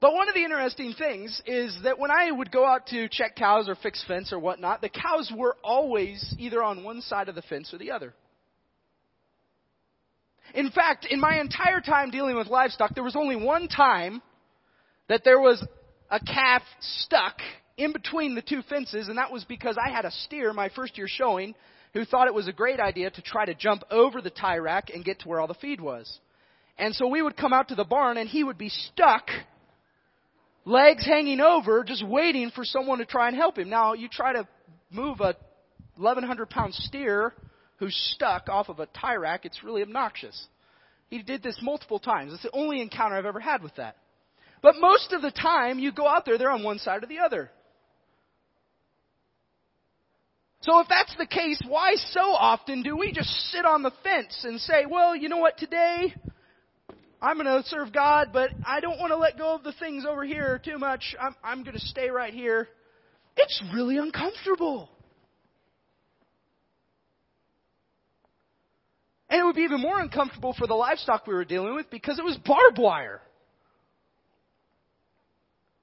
But 0.00 0.12
one 0.12 0.28
of 0.28 0.34
the 0.34 0.44
interesting 0.44 0.94
things 0.96 1.42
is 1.46 1.76
that 1.82 1.98
when 1.98 2.10
I 2.10 2.30
would 2.30 2.52
go 2.52 2.64
out 2.64 2.86
to 2.88 3.08
check 3.08 3.34
cows 3.34 3.68
or 3.68 3.74
fix 3.74 4.04
fence 4.06 4.32
or 4.32 4.38
whatnot, 4.38 4.80
the 4.80 4.90
cows 4.90 5.32
were 5.34 5.56
always 5.64 6.34
either 6.38 6.62
on 6.62 6.84
one 6.84 7.00
side 7.00 7.28
of 7.28 7.34
the 7.34 7.42
fence 7.42 7.72
or 7.72 7.78
the 7.78 7.90
other. 7.90 8.14
In 10.54 10.70
fact, 10.70 11.06
in 11.10 11.20
my 11.20 11.40
entire 11.40 11.80
time 11.80 12.10
dealing 12.10 12.36
with 12.36 12.48
livestock, 12.48 12.94
there 12.94 13.04
was 13.04 13.16
only 13.16 13.36
one 13.36 13.68
time 13.68 14.22
that 15.08 15.22
there 15.24 15.40
was 15.40 15.64
a 16.10 16.20
calf 16.20 16.62
stuck 16.80 17.38
in 17.76 17.92
between 17.92 18.34
the 18.34 18.42
two 18.42 18.62
fences, 18.62 19.08
and 19.08 19.18
that 19.18 19.32
was 19.32 19.44
because 19.44 19.76
I 19.78 19.90
had 19.90 20.04
a 20.04 20.10
steer 20.10 20.52
my 20.52 20.68
first 20.70 20.98
year 20.98 21.06
showing 21.08 21.54
who 21.94 22.04
thought 22.04 22.26
it 22.26 22.34
was 22.34 22.48
a 22.48 22.52
great 22.52 22.80
idea 22.80 23.10
to 23.10 23.22
try 23.22 23.44
to 23.44 23.54
jump 23.54 23.82
over 23.90 24.20
the 24.20 24.30
tie 24.30 24.58
rack 24.58 24.90
and 24.92 25.04
get 25.04 25.20
to 25.20 25.28
where 25.28 25.40
all 25.40 25.46
the 25.46 25.54
feed 25.54 25.80
was. 25.80 26.18
And 26.78 26.94
so 26.94 27.08
we 27.08 27.22
would 27.22 27.36
come 27.36 27.52
out 27.52 27.68
to 27.68 27.74
the 27.74 27.84
barn 27.84 28.18
and 28.18 28.28
he 28.28 28.44
would 28.44 28.58
be 28.58 28.68
stuck, 28.68 29.28
legs 30.64 31.04
hanging 31.04 31.40
over, 31.40 31.82
just 31.84 32.06
waiting 32.06 32.50
for 32.54 32.64
someone 32.64 32.98
to 32.98 33.06
try 33.06 33.28
and 33.28 33.36
help 33.36 33.58
him. 33.58 33.68
Now, 33.68 33.94
you 33.94 34.08
try 34.08 34.32
to 34.32 34.46
move 34.90 35.20
a 35.20 35.34
1100 35.96 36.50
pound 36.50 36.74
steer 36.74 37.32
who's 37.78 37.96
stuck 38.14 38.48
off 38.48 38.68
of 38.68 38.80
a 38.80 38.86
tie 38.86 39.16
rack, 39.16 39.44
it's 39.44 39.64
really 39.64 39.82
obnoxious. 39.82 40.46
He 41.08 41.22
did 41.22 41.42
this 41.42 41.58
multiple 41.62 41.98
times. 41.98 42.32
It's 42.32 42.42
the 42.42 42.50
only 42.52 42.82
encounter 42.82 43.16
I've 43.16 43.26
ever 43.26 43.40
had 43.40 43.62
with 43.62 43.74
that. 43.76 43.96
But 44.62 44.74
most 44.78 45.12
of 45.12 45.22
the 45.22 45.30
time, 45.30 45.78
you 45.78 45.92
go 45.92 46.06
out 46.06 46.24
there, 46.24 46.36
they're 46.36 46.50
on 46.50 46.64
one 46.64 46.78
side 46.78 47.02
or 47.02 47.06
the 47.06 47.20
other. 47.20 47.50
So 50.62 50.80
if 50.80 50.88
that's 50.88 51.14
the 51.16 51.26
case, 51.26 51.60
why 51.66 51.94
so 51.94 52.20
often 52.20 52.82
do 52.82 52.96
we 52.96 53.12
just 53.12 53.30
sit 53.52 53.64
on 53.64 53.82
the 53.82 53.92
fence 54.02 54.44
and 54.44 54.60
say, 54.60 54.84
well, 54.90 55.14
you 55.14 55.28
know 55.28 55.36
what, 55.36 55.56
today 55.56 56.12
I'm 57.22 57.36
going 57.36 57.46
to 57.46 57.68
serve 57.68 57.92
God, 57.92 58.30
but 58.32 58.50
I 58.66 58.80
don't 58.80 58.98
want 58.98 59.12
to 59.12 59.16
let 59.16 59.38
go 59.38 59.54
of 59.54 59.62
the 59.62 59.72
things 59.72 60.04
over 60.06 60.24
here 60.24 60.60
too 60.62 60.78
much. 60.78 61.14
I'm, 61.20 61.36
I'm 61.44 61.62
going 61.62 61.76
to 61.76 61.86
stay 61.86 62.10
right 62.10 62.34
here. 62.34 62.68
It's 63.36 63.62
really 63.72 63.98
uncomfortable. 63.98 64.90
And 69.30 69.40
it 69.40 69.44
would 69.44 69.56
be 69.56 69.62
even 69.62 69.80
more 69.80 70.00
uncomfortable 70.00 70.54
for 70.56 70.66
the 70.66 70.74
livestock 70.74 71.26
we 71.26 71.34
were 71.34 71.44
dealing 71.44 71.74
with 71.74 71.90
because 71.90 72.18
it 72.18 72.24
was 72.24 72.36
barbed 72.44 72.78
wire. 72.78 73.20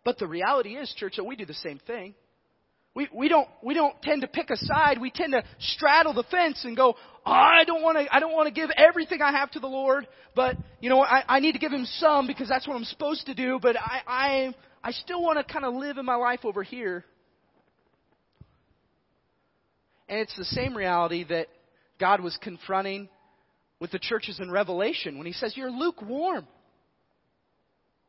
But 0.04 0.18
the 0.20 0.28
reality 0.28 0.76
is, 0.76 0.94
church, 0.98 1.16
that 1.18 1.24
we 1.24 1.36
do 1.36 1.46
the 1.46 1.54
same 1.54 1.80
thing. 1.80 2.16
We, 2.96 3.10
we 3.14 3.28
don't 3.28 3.50
we 3.62 3.74
don't 3.74 4.02
tend 4.02 4.22
to 4.22 4.28
pick 4.28 4.50
a 4.50 4.56
side. 4.56 5.02
We 5.02 5.12
tend 5.12 5.34
to 5.34 5.44
straddle 5.60 6.14
the 6.14 6.24
fence 6.32 6.64
and 6.64 6.78
go, 6.78 6.96
oh, 7.26 7.32
I 7.32 7.66
don't 7.66 7.82
want 7.84 7.98
to 7.98 8.16
I 8.16 8.22
don't 8.22 8.32
want 8.32 8.48
to 8.48 8.54
give 8.54 8.70
everything 8.78 9.22
I 9.22 9.32
have 9.32 9.52
to 9.52 9.60
the 9.60 9.68
Lord, 9.68 10.08
but 10.34 10.56
you 10.80 10.90
know 10.90 11.02
I, 11.02 11.24
I 11.28 11.40
need 11.42 11.52
to 11.54 11.60
give 11.60 11.74
Him 11.74 11.86
some 11.86 12.26
because 12.26 12.48
that's 12.48 12.66
what 12.66 12.76
I'm 12.76 12.86
supposed 12.86 13.26
to 13.26 13.34
do. 13.34 13.60
But 13.62 13.76
I 13.78 14.02
I 14.08 14.56
I 14.82 14.92
still 14.92 15.22
want 15.22 15.46
to 15.46 15.54
kind 15.54 15.66
of 15.66 15.74
live 15.74 15.98
in 15.98 16.06
my 16.06 16.16
life 16.16 16.46
over 16.46 16.64
here. 16.64 17.04
And 20.08 20.20
it's 20.20 20.38
the 20.38 20.46
same 20.46 20.78
reality 20.78 21.26
that 21.26 21.48
God 22.00 22.22
was 22.22 22.38
confronting 22.42 23.10
with 23.86 23.92
the 23.92 24.00
churches 24.00 24.40
in 24.40 24.50
Revelation 24.50 25.20
when 25.20 25.28
he 25.28 25.34
says, 25.34 25.56
You're 25.56 25.70
lukewarm. 25.70 26.48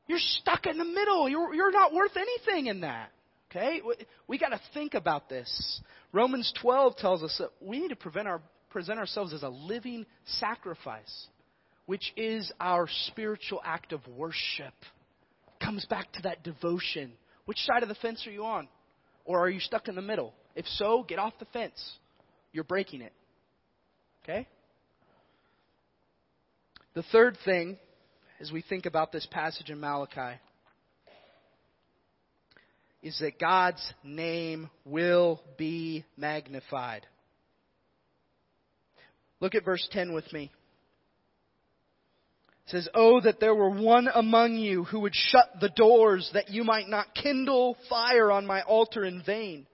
You're 0.06 0.18
stuck 0.18 0.64
in 0.64 0.78
the 0.78 0.86
middle. 0.86 1.28
You're, 1.28 1.52
you're 1.52 1.70
not 1.70 1.92
worth 1.92 2.16
anything 2.16 2.68
in 2.68 2.80
that. 2.80 3.10
Okay? 3.50 3.82
We 4.26 4.38
got 4.38 4.50
to 4.50 4.60
think 4.72 4.94
about 4.94 5.28
this. 5.28 5.82
Romans 6.14 6.50
12 6.62 6.96
tells 6.96 7.22
us 7.22 7.36
that 7.38 7.50
we 7.60 7.78
need 7.78 7.90
to 7.90 8.20
our, 8.26 8.40
present 8.70 8.98
ourselves 8.98 9.34
as 9.34 9.42
a 9.42 9.50
living 9.50 10.06
sacrifice, 10.24 11.26
which 11.84 12.10
is 12.16 12.50
our 12.58 12.88
spiritual 13.08 13.60
act 13.62 13.92
of 13.92 14.00
worship. 14.08 14.72
Comes 15.62 15.84
back 15.84 16.10
to 16.12 16.22
that 16.22 16.42
devotion. 16.42 17.12
Which 17.44 17.58
side 17.58 17.82
of 17.82 17.90
the 17.90 17.96
fence 17.96 18.26
are 18.26 18.32
you 18.32 18.46
on? 18.46 18.66
Or 19.26 19.40
are 19.40 19.50
you 19.50 19.60
stuck 19.60 19.88
in 19.88 19.94
the 19.94 20.00
middle? 20.00 20.32
If 20.54 20.64
so, 20.78 21.04
get 21.06 21.18
off 21.18 21.34
the 21.38 21.46
fence. 21.46 21.98
You're 22.54 22.64
breaking 22.64 23.02
it. 23.02 23.12
Okay? 24.22 24.48
The 26.96 27.04
third 27.12 27.36
thing, 27.44 27.76
as 28.40 28.50
we 28.50 28.62
think 28.62 28.86
about 28.86 29.12
this 29.12 29.26
passage 29.30 29.68
in 29.68 29.78
Malachi, 29.78 30.40
is 33.02 33.18
that 33.18 33.38
God's 33.38 33.92
name 34.02 34.70
will 34.86 35.42
be 35.58 36.06
magnified. 36.16 37.06
Look 39.40 39.54
at 39.54 39.62
verse 39.62 39.86
10 39.92 40.14
with 40.14 40.32
me. 40.32 40.50
It 42.64 42.70
says, 42.70 42.88
Oh, 42.94 43.20
that 43.20 43.40
there 43.40 43.54
were 43.54 43.68
one 43.68 44.08
among 44.14 44.54
you 44.54 44.84
who 44.84 45.00
would 45.00 45.14
shut 45.14 45.60
the 45.60 45.68
doors 45.68 46.30
that 46.32 46.48
you 46.48 46.64
might 46.64 46.88
not 46.88 47.14
kindle 47.14 47.76
fire 47.90 48.32
on 48.32 48.46
my 48.46 48.62
altar 48.62 49.04
in 49.04 49.22
vain. 49.22 49.66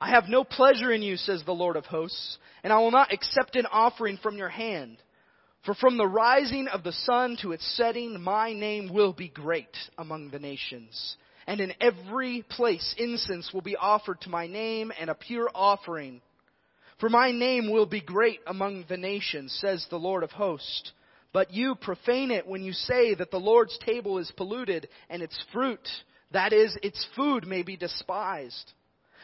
I 0.00 0.10
have 0.10 0.28
no 0.28 0.44
pleasure 0.44 0.92
in 0.92 1.02
you, 1.02 1.16
says 1.16 1.42
the 1.44 1.50
Lord 1.50 1.74
of 1.74 1.86
hosts, 1.86 2.38
and 2.62 2.72
I 2.72 2.78
will 2.78 2.92
not 2.92 3.12
accept 3.12 3.56
an 3.56 3.66
offering 3.72 4.18
from 4.22 4.36
your 4.36 4.48
hand. 4.48 4.98
For 5.64 5.74
from 5.74 5.98
the 5.98 6.06
rising 6.06 6.68
of 6.68 6.82
the 6.82 6.92
sun 6.92 7.36
to 7.42 7.52
its 7.52 7.76
setting, 7.76 8.20
my 8.20 8.52
name 8.52 8.92
will 8.92 9.12
be 9.12 9.28
great 9.28 9.76
among 9.98 10.30
the 10.30 10.38
nations. 10.38 11.16
And 11.46 11.60
in 11.60 11.74
every 11.80 12.44
place 12.48 12.94
incense 12.96 13.52
will 13.52 13.60
be 13.60 13.76
offered 13.76 14.20
to 14.22 14.30
my 14.30 14.46
name 14.46 14.90
and 14.98 15.10
a 15.10 15.14
pure 15.14 15.50
offering. 15.54 16.22
For 16.98 17.08
my 17.08 17.32
name 17.32 17.70
will 17.70 17.86
be 17.86 18.00
great 18.00 18.40
among 18.46 18.84
the 18.88 18.96
nations, 18.96 19.56
says 19.60 19.86
the 19.90 19.98
Lord 19.98 20.22
of 20.22 20.30
hosts. 20.30 20.92
But 21.32 21.52
you 21.52 21.74
profane 21.74 22.30
it 22.30 22.46
when 22.46 22.62
you 22.62 22.72
say 22.72 23.14
that 23.14 23.30
the 23.30 23.38
Lord's 23.38 23.78
table 23.84 24.18
is 24.18 24.32
polluted 24.36 24.88
and 25.08 25.22
its 25.22 25.38
fruit, 25.52 25.86
that 26.32 26.52
is, 26.52 26.76
its 26.82 27.06
food 27.16 27.46
may 27.46 27.62
be 27.62 27.76
despised. 27.76 28.72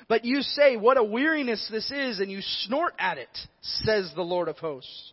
But 0.09 0.25
you 0.25 0.43
say, 0.43 0.77
what 0.77 0.99
a 0.99 1.05
weariness 1.05 1.67
this 1.71 1.91
is, 1.91 2.21
and 2.21 2.31
you 2.31 2.41
snort 2.41 2.95
at 2.99 3.19
it, 3.19 3.39
says 3.61 4.13
the 4.15 4.23
Lord 4.23 4.49
of 4.49 4.59
hosts. 4.59 5.13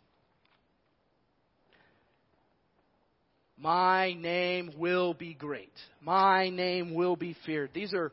My 3.61 4.13
name 4.13 4.71
will 4.75 5.13
be 5.13 5.35
great. 5.35 5.71
My 6.01 6.49
name 6.49 6.95
will 6.95 7.15
be 7.15 7.35
feared. 7.45 7.69
These 7.75 7.93
are 7.93 8.11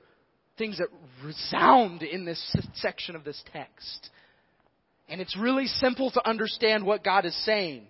things 0.59 0.76
that 0.76 0.88
resound 1.24 2.03
in 2.03 2.26
this 2.26 2.55
section 2.74 3.16
of 3.16 3.24
this 3.24 3.42
text. 3.51 4.11
And 5.09 5.22
it's 5.22 5.38
really 5.38 5.66
simple 5.66 6.11
to 6.11 6.28
understand 6.28 6.84
what 6.84 7.03
God 7.03 7.24
is 7.24 7.34
saying. 7.46 7.86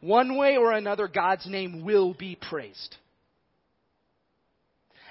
One 0.00 0.36
way 0.36 0.58
or 0.58 0.72
another, 0.72 1.08
God's 1.08 1.46
name 1.46 1.82
will 1.82 2.12
be 2.12 2.36
praised. 2.36 2.96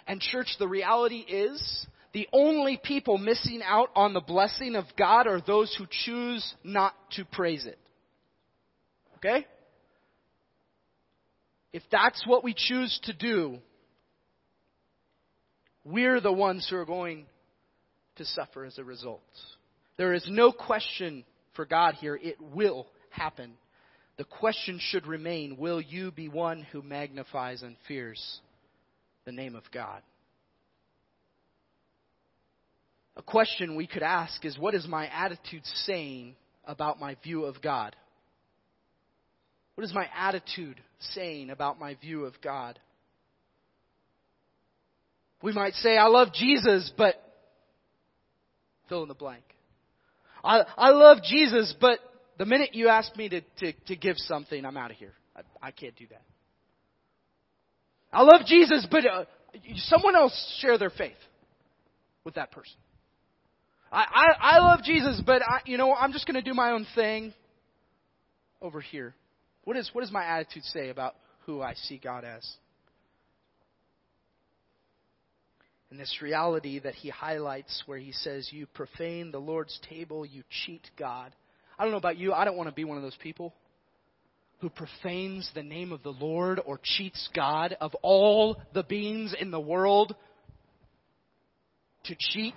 And 0.06 0.22
church, 0.22 0.56
the 0.60 0.68
reality 0.68 1.22
is, 1.28 1.88
the 2.14 2.30
only 2.32 2.80
people 2.82 3.18
missing 3.18 3.62
out 3.66 3.89
on 3.95 4.14
the 4.14 4.22
blessing 4.22 4.76
of 4.76 4.86
God 5.00 5.26
are 5.26 5.41
those 5.41 5.76
who 5.76 5.86
choose 5.89 6.54
not 6.64 6.93
to 7.14 7.26
praise 7.26 7.66
it. 7.66 7.80
Okay? 9.18 9.48
If 11.74 11.84
that's 11.91 12.24
what 12.26 12.43
we 12.43 12.53
choose 12.55 12.99
to 13.03 13.13
do, 13.13 13.59
we're 15.84 16.20
the 16.20 16.32
ones 16.32 16.68
who 16.70 16.78
are 16.78 16.86
going 16.86 17.26
to 18.18 18.26
suffer 18.26 18.65
as 18.65 18.78
a 18.78 18.84
result. 18.84 19.22
There 19.97 20.13
is 20.13 20.26
no 20.30 20.51
question 20.51 21.24
for 21.55 21.65
God 21.65 21.95
here, 21.95 22.15
it 22.15 22.38
will 22.39 22.88
happen. 23.09 23.53
The 24.18 24.24
question 24.24 24.80
should 24.82 25.07
remain 25.07 25.57
will 25.57 25.82
you 25.82 26.11
be 26.11 26.28
one 26.28 26.61
who 26.72 26.82
magnifies 26.82 27.61
and 27.61 27.76
fears 27.88 28.39
the 29.26 29.32
name 29.32 29.55
of 29.55 29.63
God? 29.72 30.01
A 33.15 33.22
question 33.22 33.76
we 33.76 33.88
could 33.88 34.03
ask 34.03 34.45
is 34.45 34.57
what 34.57 34.76
is 34.76 34.88
my 34.88 35.07
attitude 35.07 35.65
saying 35.86 36.36
about 36.65 36.99
my 36.99 37.15
view 37.24 37.45
of 37.45 37.61
God? 37.61 37.95
What 39.78 39.84
is 39.86 39.94
my 39.94 40.08
attitude 40.18 40.82
saying 41.12 41.52
about 41.52 41.80
my 41.80 41.94
view 41.94 42.26
of 42.26 42.34
God? 42.42 42.80
We 45.44 45.54
might 45.54 45.76
say, 45.76 46.00
I 46.00 46.08
love 46.08 46.34
Jesus, 46.34 46.92
but 46.98 47.14
fill 48.90 49.04
in 49.04 49.08
the 49.08 49.14
blank. 49.14 49.44
I, 50.44 50.62
I 50.76 50.90
love 50.90 51.20
Jesus, 51.24 51.76
but 51.80 52.00
the 52.40 52.46
minute 52.48 52.74
you 52.74 52.88
ask 52.88 53.16
me 53.16 53.30
to, 53.30 53.42
to, 53.60 53.74
to 53.86 53.96
give 53.96 54.16
something, 54.18 54.66
I'm 54.66 54.78
out 54.78 54.90
of 54.90 54.98
here. 54.98 55.14
I, 55.36 55.68
I 55.68 55.70
can't 55.70 55.96
do 55.96 56.08
that. 56.10 56.24
I 58.12 58.24
love 58.24 58.48
Jesus, 58.48 58.88
but 58.90 59.06
uh, 59.06 59.26
someone 59.76 60.16
else 60.16 60.58
share 60.60 60.80
their 60.80 60.90
faith 60.90 61.14
with 62.24 62.34
that 62.34 62.52
person. 62.52 62.78
I, 63.92 64.06
I, 64.42 64.56
I 64.56 64.58
love 64.58 64.82
Jesus, 64.84 65.22
but 65.24 65.44
I, 65.44 65.60
you 65.66 65.78
know, 65.78 65.94
I'm 65.94 66.14
just 66.14 66.26
going 66.26 66.34
to 66.34 66.42
do 66.42 66.56
my 66.56 66.72
own 66.72 66.88
thing 66.96 67.32
over 68.60 68.82
here. 68.82 69.14
What, 69.68 69.76
is, 69.76 69.89
what 69.91 69.99
does 69.99 70.13
my 70.13 70.24
attitude 70.24 70.63
say 70.63 70.88
about 70.88 71.15
who 71.45 71.61
I 71.61 71.74
see 71.74 71.99
God 72.01 72.24
as? 72.24 72.49
And 75.91 75.99
this 75.99 76.20
reality 76.22 76.80
that 76.80 76.95
he 76.95 77.09
highlights 77.09 77.84
where 77.86 77.97
he 77.97 78.13
says, 78.13 78.47
You 78.49 78.65
profane 78.68 79.30
the 79.32 79.39
Lord's 79.39 79.78
table, 79.89 80.26
you 80.26 80.43
cheat 80.65 80.89
God. 80.97 81.36
I 81.78 81.84
don't 81.84 81.91
know 81.91 81.97
about 81.97 82.15
you, 82.15 82.32
I 82.32 82.45
don't 82.45 82.55
want 82.55 82.70
to 82.70 82.76
be 82.76 82.86
one 82.86 82.95
of 82.95 83.03
those 83.03 83.18
people 83.22 83.53
who 84.59 84.70
profanes 84.70 85.51
the 85.53 85.63
name 85.63 85.91
of 85.91 86.01
the 86.01 86.13
Lord 86.13 86.61
or 86.65 86.80
cheats 86.82 87.28
God 87.36 87.76
of 87.82 87.93
all 87.95 88.61
the 88.74 88.84
beings 88.84 89.36
in 89.38 89.51
the 89.51 89.59
world 89.59 90.15
to 92.05 92.15
cheat 92.18 92.55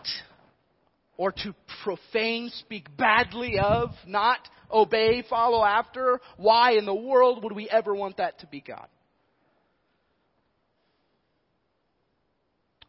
or 1.21 1.33
to 1.33 1.55
profane, 1.85 2.51
speak 2.61 2.97
badly 2.97 3.59
of, 3.59 3.91
not 4.07 4.39
obey, 4.73 5.23
follow 5.29 5.63
after. 5.63 6.19
Why 6.39 6.79
in 6.79 6.87
the 6.87 6.95
world 6.95 7.45
would 7.45 7.53
we 7.53 7.69
ever 7.69 7.95
want 7.95 8.17
that 8.17 8.39
to 8.39 8.47
be 8.47 8.63
God? 8.63 8.87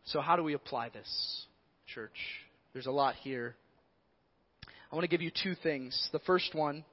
So, 0.06 0.22
how 0.22 0.38
do 0.38 0.44
we 0.44 0.54
apply 0.54 0.92
this, 0.92 1.46
church? 1.94 2.16
There's 2.72 2.86
a 2.86 2.92
lot 2.92 3.16
here. 3.16 3.58
I 4.90 4.96
want 4.96 5.04
to 5.04 5.10
give 5.10 5.22
you 5.22 5.32
two 5.44 5.56
things. 5.56 6.10
The 6.14 6.20
first 6.20 6.56
one 6.56 6.86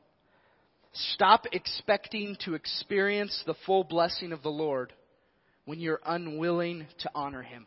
stop 0.93 1.45
expecting 1.53 2.37
to 2.47 2.55
experience 2.55 3.45
the 3.47 3.55
full 3.65 3.85
blessing 3.85 4.33
of 4.33 4.43
the 4.43 4.49
Lord 4.49 4.93
when 5.67 5.79
you're 5.79 6.01
unwilling 6.05 6.89
to 7.03 7.11
honor 7.15 7.43
Him. 7.43 7.67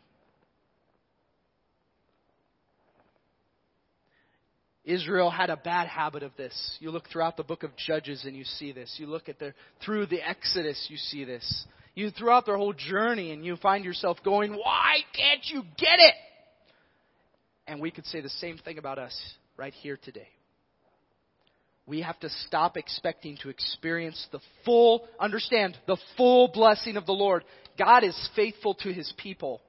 Israel 4.92 5.30
had 5.30 5.50
a 5.50 5.56
bad 5.56 5.88
habit 5.88 6.22
of 6.22 6.36
this. 6.36 6.76
You 6.80 6.90
look 6.90 7.08
throughout 7.08 7.36
the 7.36 7.42
book 7.42 7.62
of 7.62 7.70
Judges 7.76 8.24
and 8.24 8.36
you 8.36 8.44
see 8.44 8.72
this. 8.72 8.94
You 8.98 9.06
look 9.06 9.28
at 9.28 9.38
the 9.38 9.54
through 9.84 10.06
the 10.06 10.26
Exodus, 10.26 10.86
you 10.90 10.96
see 10.96 11.24
this. 11.24 11.66
You 11.94 12.10
throughout 12.10 12.46
their 12.46 12.56
whole 12.56 12.72
journey 12.72 13.32
and 13.32 13.44
you 13.44 13.56
find 13.56 13.84
yourself 13.84 14.22
going, 14.22 14.54
"Why 14.54 14.98
can't 15.12 15.44
you 15.48 15.62
get 15.76 15.98
it?" 15.98 16.14
And 17.66 17.80
we 17.80 17.90
could 17.90 18.06
say 18.06 18.20
the 18.20 18.28
same 18.28 18.58
thing 18.58 18.78
about 18.78 18.98
us 18.98 19.16
right 19.56 19.74
here 19.74 19.96
today. 19.96 20.28
We 21.86 22.02
have 22.02 22.18
to 22.20 22.28
stop 22.46 22.76
expecting 22.76 23.36
to 23.38 23.48
experience 23.48 24.28
the 24.30 24.40
full, 24.64 25.08
understand, 25.18 25.76
the 25.86 25.98
full 26.16 26.48
blessing 26.48 26.96
of 26.96 27.06
the 27.06 27.12
Lord. 27.12 27.44
God 27.76 28.04
is 28.04 28.30
faithful 28.36 28.74
to 28.76 28.92
his 28.92 29.12
people. 29.16 29.60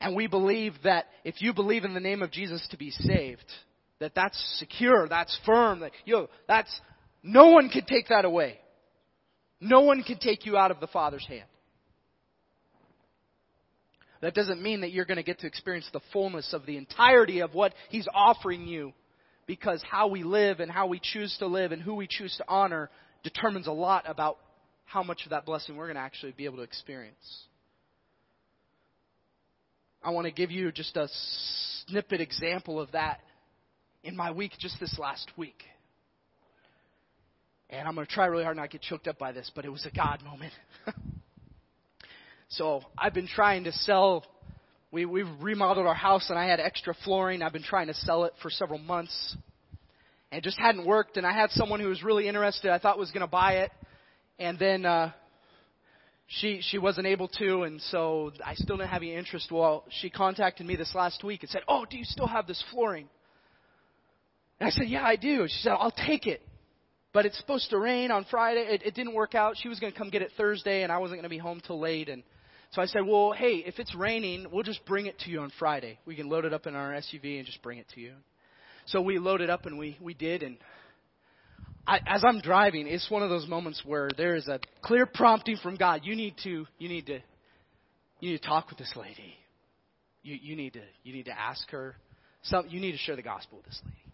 And 0.00 0.16
we 0.16 0.26
believe 0.26 0.74
that 0.82 1.06
if 1.24 1.42
you 1.42 1.52
believe 1.52 1.84
in 1.84 1.94
the 1.94 2.00
name 2.00 2.22
of 2.22 2.30
Jesus 2.30 2.66
to 2.68 2.76
be 2.76 2.90
saved, 2.90 3.44
that 4.00 4.14
that's 4.14 4.58
secure, 4.58 5.08
that's 5.08 5.38
firm, 5.46 5.80
that 5.80 5.92
yo, 6.04 6.28
that's 6.48 6.80
no 7.22 7.48
one 7.48 7.68
can 7.68 7.84
take 7.84 8.08
that 8.08 8.24
away. 8.24 8.58
No 9.60 9.82
one 9.82 10.02
can 10.02 10.18
take 10.18 10.46
you 10.46 10.56
out 10.56 10.70
of 10.70 10.80
the 10.80 10.86
Father's 10.86 11.26
hand. 11.26 11.44
That 14.22 14.34
doesn't 14.34 14.62
mean 14.62 14.80
that 14.82 14.90
you're 14.90 15.04
going 15.04 15.16
to 15.16 15.22
get 15.22 15.40
to 15.40 15.46
experience 15.46 15.88
the 15.92 16.00
fullness 16.12 16.52
of 16.52 16.66
the 16.66 16.76
entirety 16.76 17.40
of 17.40 17.54
what 17.54 17.74
He's 17.88 18.08
offering 18.12 18.66
you 18.66 18.92
because 19.46 19.82
how 19.88 20.08
we 20.08 20.22
live 20.22 20.60
and 20.60 20.70
how 20.70 20.86
we 20.86 21.00
choose 21.02 21.34
to 21.38 21.46
live 21.46 21.72
and 21.72 21.82
who 21.82 21.94
we 21.94 22.06
choose 22.08 22.34
to 22.36 22.44
honor 22.48 22.90
determines 23.22 23.66
a 23.66 23.72
lot 23.72 24.04
about 24.06 24.38
how 24.84 25.02
much 25.02 25.22
of 25.24 25.30
that 25.30 25.46
blessing 25.46 25.76
we're 25.76 25.86
going 25.86 25.96
to 25.96 26.02
actually 26.02 26.32
be 26.32 26.44
able 26.44 26.56
to 26.56 26.62
experience. 26.62 27.44
I 30.02 30.10
want 30.10 30.26
to 30.26 30.32
give 30.32 30.50
you 30.50 30.72
just 30.72 30.96
a 30.96 31.08
snippet 31.86 32.20
example 32.20 32.80
of 32.80 32.92
that 32.92 33.20
in 34.02 34.16
my 34.16 34.30
week 34.30 34.52
just 34.58 34.78
this 34.80 34.98
last 34.98 35.30
week. 35.36 35.62
And 37.68 37.86
I'm 37.86 37.94
going 37.94 38.06
to 38.06 38.12
try 38.12 38.26
really 38.26 38.44
hard 38.44 38.56
not 38.56 38.64
to 38.64 38.68
get 38.68 38.82
choked 38.82 39.06
up 39.06 39.18
by 39.18 39.32
this, 39.32 39.50
but 39.54 39.64
it 39.64 39.68
was 39.68 39.86
a 39.86 39.94
God 39.94 40.22
moment. 40.24 40.52
so 42.48 42.82
I've 42.98 43.14
been 43.14 43.28
trying 43.28 43.64
to 43.64 43.72
sell. 43.72 44.24
We, 44.90 45.04
we've 45.04 45.28
remodeled 45.40 45.86
our 45.86 45.94
house 45.94 46.30
and 46.30 46.38
I 46.38 46.46
had 46.46 46.58
extra 46.58 46.94
flooring. 47.04 47.42
I've 47.42 47.52
been 47.52 47.62
trying 47.62 47.86
to 47.86 47.94
sell 47.94 48.24
it 48.24 48.32
for 48.42 48.50
several 48.50 48.78
months. 48.78 49.36
And 50.32 50.38
it 50.38 50.44
just 50.44 50.58
hadn't 50.58 50.84
worked. 50.84 51.16
And 51.16 51.26
I 51.26 51.32
had 51.32 51.50
someone 51.50 51.78
who 51.80 51.88
was 51.88 52.02
really 52.02 52.26
interested, 52.26 52.70
I 52.70 52.78
thought 52.78 52.98
was 52.98 53.12
going 53.12 53.20
to 53.20 53.28
buy 53.28 53.58
it. 53.58 53.70
And 54.38 54.58
then, 54.58 54.86
uh, 54.86 55.12
she 56.32 56.60
she 56.62 56.78
wasn't 56.78 57.08
able 57.08 57.26
to, 57.26 57.62
and 57.62 57.82
so 57.82 58.30
I 58.46 58.54
still 58.54 58.76
didn't 58.76 58.90
have 58.90 59.02
any 59.02 59.16
interest. 59.16 59.50
Well, 59.50 59.84
she 60.00 60.10
contacted 60.10 60.64
me 60.64 60.76
this 60.76 60.94
last 60.94 61.24
week 61.24 61.42
and 61.42 61.50
said, 61.50 61.62
"Oh, 61.66 61.84
do 61.84 61.98
you 61.98 62.04
still 62.04 62.28
have 62.28 62.46
this 62.46 62.62
flooring?" 62.70 63.08
And 64.60 64.68
I 64.68 64.70
said, 64.70 64.88
Yeah, 64.88 65.02
I 65.02 65.16
do. 65.16 65.46
She 65.48 65.58
said, 65.62 65.72
I'll 65.72 65.90
take 65.90 66.26
it. 66.26 66.42
But 67.12 67.26
it's 67.26 67.36
supposed 67.38 67.70
to 67.70 67.78
rain 67.78 68.12
on 68.12 68.24
Friday. 68.30 68.60
It, 68.60 68.82
it 68.84 68.94
didn't 68.94 69.14
work 69.14 69.34
out. 69.34 69.56
She 69.60 69.68
was 69.68 69.80
going 69.80 69.92
to 69.92 69.98
come 69.98 70.10
get 70.10 70.22
it 70.22 70.30
Thursday, 70.36 70.84
and 70.84 70.92
I 70.92 70.98
wasn't 70.98 71.18
going 71.18 71.24
to 71.24 71.28
be 71.28 71.38
home 71.38 71.60
till 71.66 71.80
late. 71.80 72.08
And 72.08 72.22
so 72.72 72.80
I 72.82 72.86
said, 72.86 73.02
Well, 73.06 73.32
hey, 73.32 73.64
if 73.66 73.78
it's 73.78 73.94
raining, 73.94 74.46
we'll 74.52 74.62
just 74.62 74.84
bring 74.84 75.06
it 75.06 75.18
to 75.20 75.30
you 75.30 75.40
on 75.40 75.50
Friday. 75.58 75.98
We 76.04 76.14
can 76.14 76.28
load 76.28 76.44
it 76.44 76.52
up 76.52 76.66
in 76.66 76.76
our 76.76 76.92
SUV 76.92 77.38
and 77.38 77.46
just 77.46 77.62
bring 77.62 77.78
it 77.78 77.86
to 77.94 78.00
you. 78.00 78.12
So 78.86 79.00
we 79.00 79.18
loaded 79.18 79.50
up, 79.50 79.66
and 79.66 79.78
we, 79.78 79.96
we 80.00 80.14
did. 80.14 80.42
And 80.42 80.56
I, 81.86 82.00
as 82.06 82.22
I'm 82.24 82.40
driving, 82.40 82.86
it's 82.86 83.10
one 83.10 83.22
of 83.22 83.30
those 83.30 83.48
moments 83.48 83.82
where 83.84 84.10
there 84.16 84.36
is 84.36 84.46
a 84.46 84.60
clear 84.82 85.06
prompting 85.06 85.56
from 85.56 85.76
God. 85.76 86.02
You 86.04 86.14
need 86.14 86.34
to, 86.44 86.66
you 86.78 86.88
need 86.88 87.06
to, 87.06 87.20
you 88.20 88.30
need 88.30 88.42
to 88.42 88.46
talk 88.46 88.68
with 88.68 88.78
this 88.78 88.92
lady. 88.94 89.34
You, 90.22 90.36
you 90.40 90.54
need 90.54 90.74
to, 90.74 90.82
you 91.02 91.14
need 91.14 91.26
to 91.26 91.38
ask 91.38 91.68
her. 91.70 91.96
Some, 92.42 92.66
you 92.68 92.80
need 92.80 92.92
to 92.92 92.98
share 92.98 93.16
the 93.16 93.22
gospel 93.22 93.58
with 93.58 93.66
this 93.66 93.80
lady. 93.84 94.09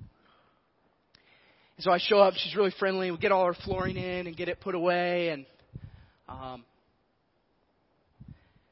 And 1.76 1.84
so 1.84 1.90
I 1.90 1.98
show 1.98 2.18
up. 2.18 2.34
She's 2.36 2.56
really 2.56 2.72
friendly. 2.78 3.10
We 3.10 3.18
get 3.18 3.32
all 3.32 3.42
our 3.42 3.54
flooring 3.54 3.96
in 3.96 4.26
and 4.26 4.36
get 4.36 4.48
it 4.48 4.60
put 4.60 4.74
away. 4.74 5.28
And 5.28 5.46
um, 6.28 6.64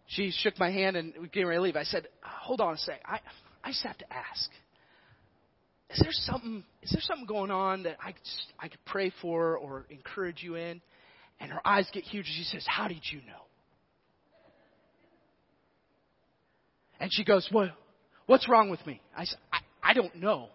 she 0.06 0.30
shook 0.30 0.58
my 0.58 0.70
hand 0.70 0.96
and 0.96 1.12
we 1.20 1.28
came 1.28 1.46
ready 1.46 1.58
to 1.58 1.62
leave. 1.62 1.76
I 1.76 1.84
said, 1.84 2.08
"Hold 2.22 2.60
on 2.60 2.74
a 2.74 2.78
sec. 2.78 3.00
I 3.04 3.20
I 3.62 3.70
just 3.70 3.82
have 3.82 3.98
to 3.98 4.12
ask. 4.12 4.50
Is 5.90 6.00
there 6.00 6.12
something? 6.12 6.64
Is 6.82 6.92
there 6.92 7.02
something 7.02 7.26
going 7.26 7.50
on 7.50 7.82
that 7.82 7.98
I 8.02 8.12
just, 8.12 8.52
I 8.58 8.68
could 8.68 8.84
pray 8.86 9.12
for 9.20 9.58
or 9.58 9.86
encourage 9.90 10.42
you 10.42 10.56
in?" 10.56 10.80
And 11.40 11.50
her 11.50 11.66
eyes 11.66 11.88
get 11.92 12.04
huge. 12.04 12.26
She 12.26 12.44
says, 12.44 12.64
"How 12.66 12.88
did 12.88 13.02
you 13.10 13.18
know?" 13.18 13.42
And 17.00 17.10
she 17.12 17.24
goes, 17.24 17.46
"What? 17.50 17.70
What's 18.26 18.48
wrong 18.48 18.70
with 18.70 18.84
me?" 18.86 19.02
I 19.14 19.24
said, 19.24 19.38
"I, 19.52 19.58
I 19.90 19.92
don't 19.92 20.14
know." 20.16 20.48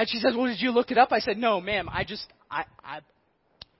And 0.00 0.08
she 0.08 0.16
says, 0.16 0.32
Well, 0.34 0.46
did 0.46 0.62
you 0.62 0.70
look 0.70 0.90
it 0.90 0.96
up? 0.96 1.12
I 1.12 1.18
said, 1.18 1.36
No, 1.36 1.60
ma'am. 1.60 1.86
I 1.92 2.04
just, 2.04 2.24
I, 2.50 2.64
I, 2.82 3.00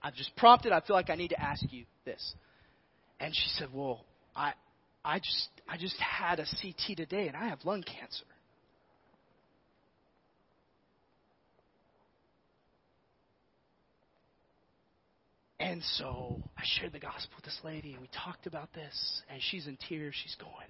I've 0.03 0.13
just 0.13 0.35
prompted. 0.35 0.71
I 0.71 0.79
feel 0.81 0.95
like 0.95 1.09
I 1.09 1.15
need 1.15 1.29
to 1.29 1.41
ask 1.41 1.63
you 1.71 1.85
this. 2.05 2.35
And 3.19 3.33
she 3.33 3.49
said, 3.57 3.69
Well, 3.73 4.05
I, 4.35 4.53
I 5.03 5.17
just, 5.17 5.49
I 5.67 5.77
just 5.77 5.99
had 5.99 6.39
a 6.39 6.45
CT 6.45 6.95
today 6.95 7.27
and 7.27 7.35
I 7.35 7.47
have 7.47 7.65
lung 7.65 7.81
cancer. 7.81 8.25
And 15.59 15.81
so 15.97 16.39
I 16.55 16.61
shared 16.77 16.93
the 16.93 16.99
gospel 16.99 17.33
with 17.37 17.45
this 17.45 17.59
lady, 17.63 17.93
and 17.93 18.01
we 18.01 18.09
talked 18.23 18.45
about 18.45 18.71
this, 18.73 19.23
and 19.31 19.41
she's 19.41 19.65
in 19.65 19.75
tears. 19.89 20.13
She's 20.21 20.35
going, 20.35 20.69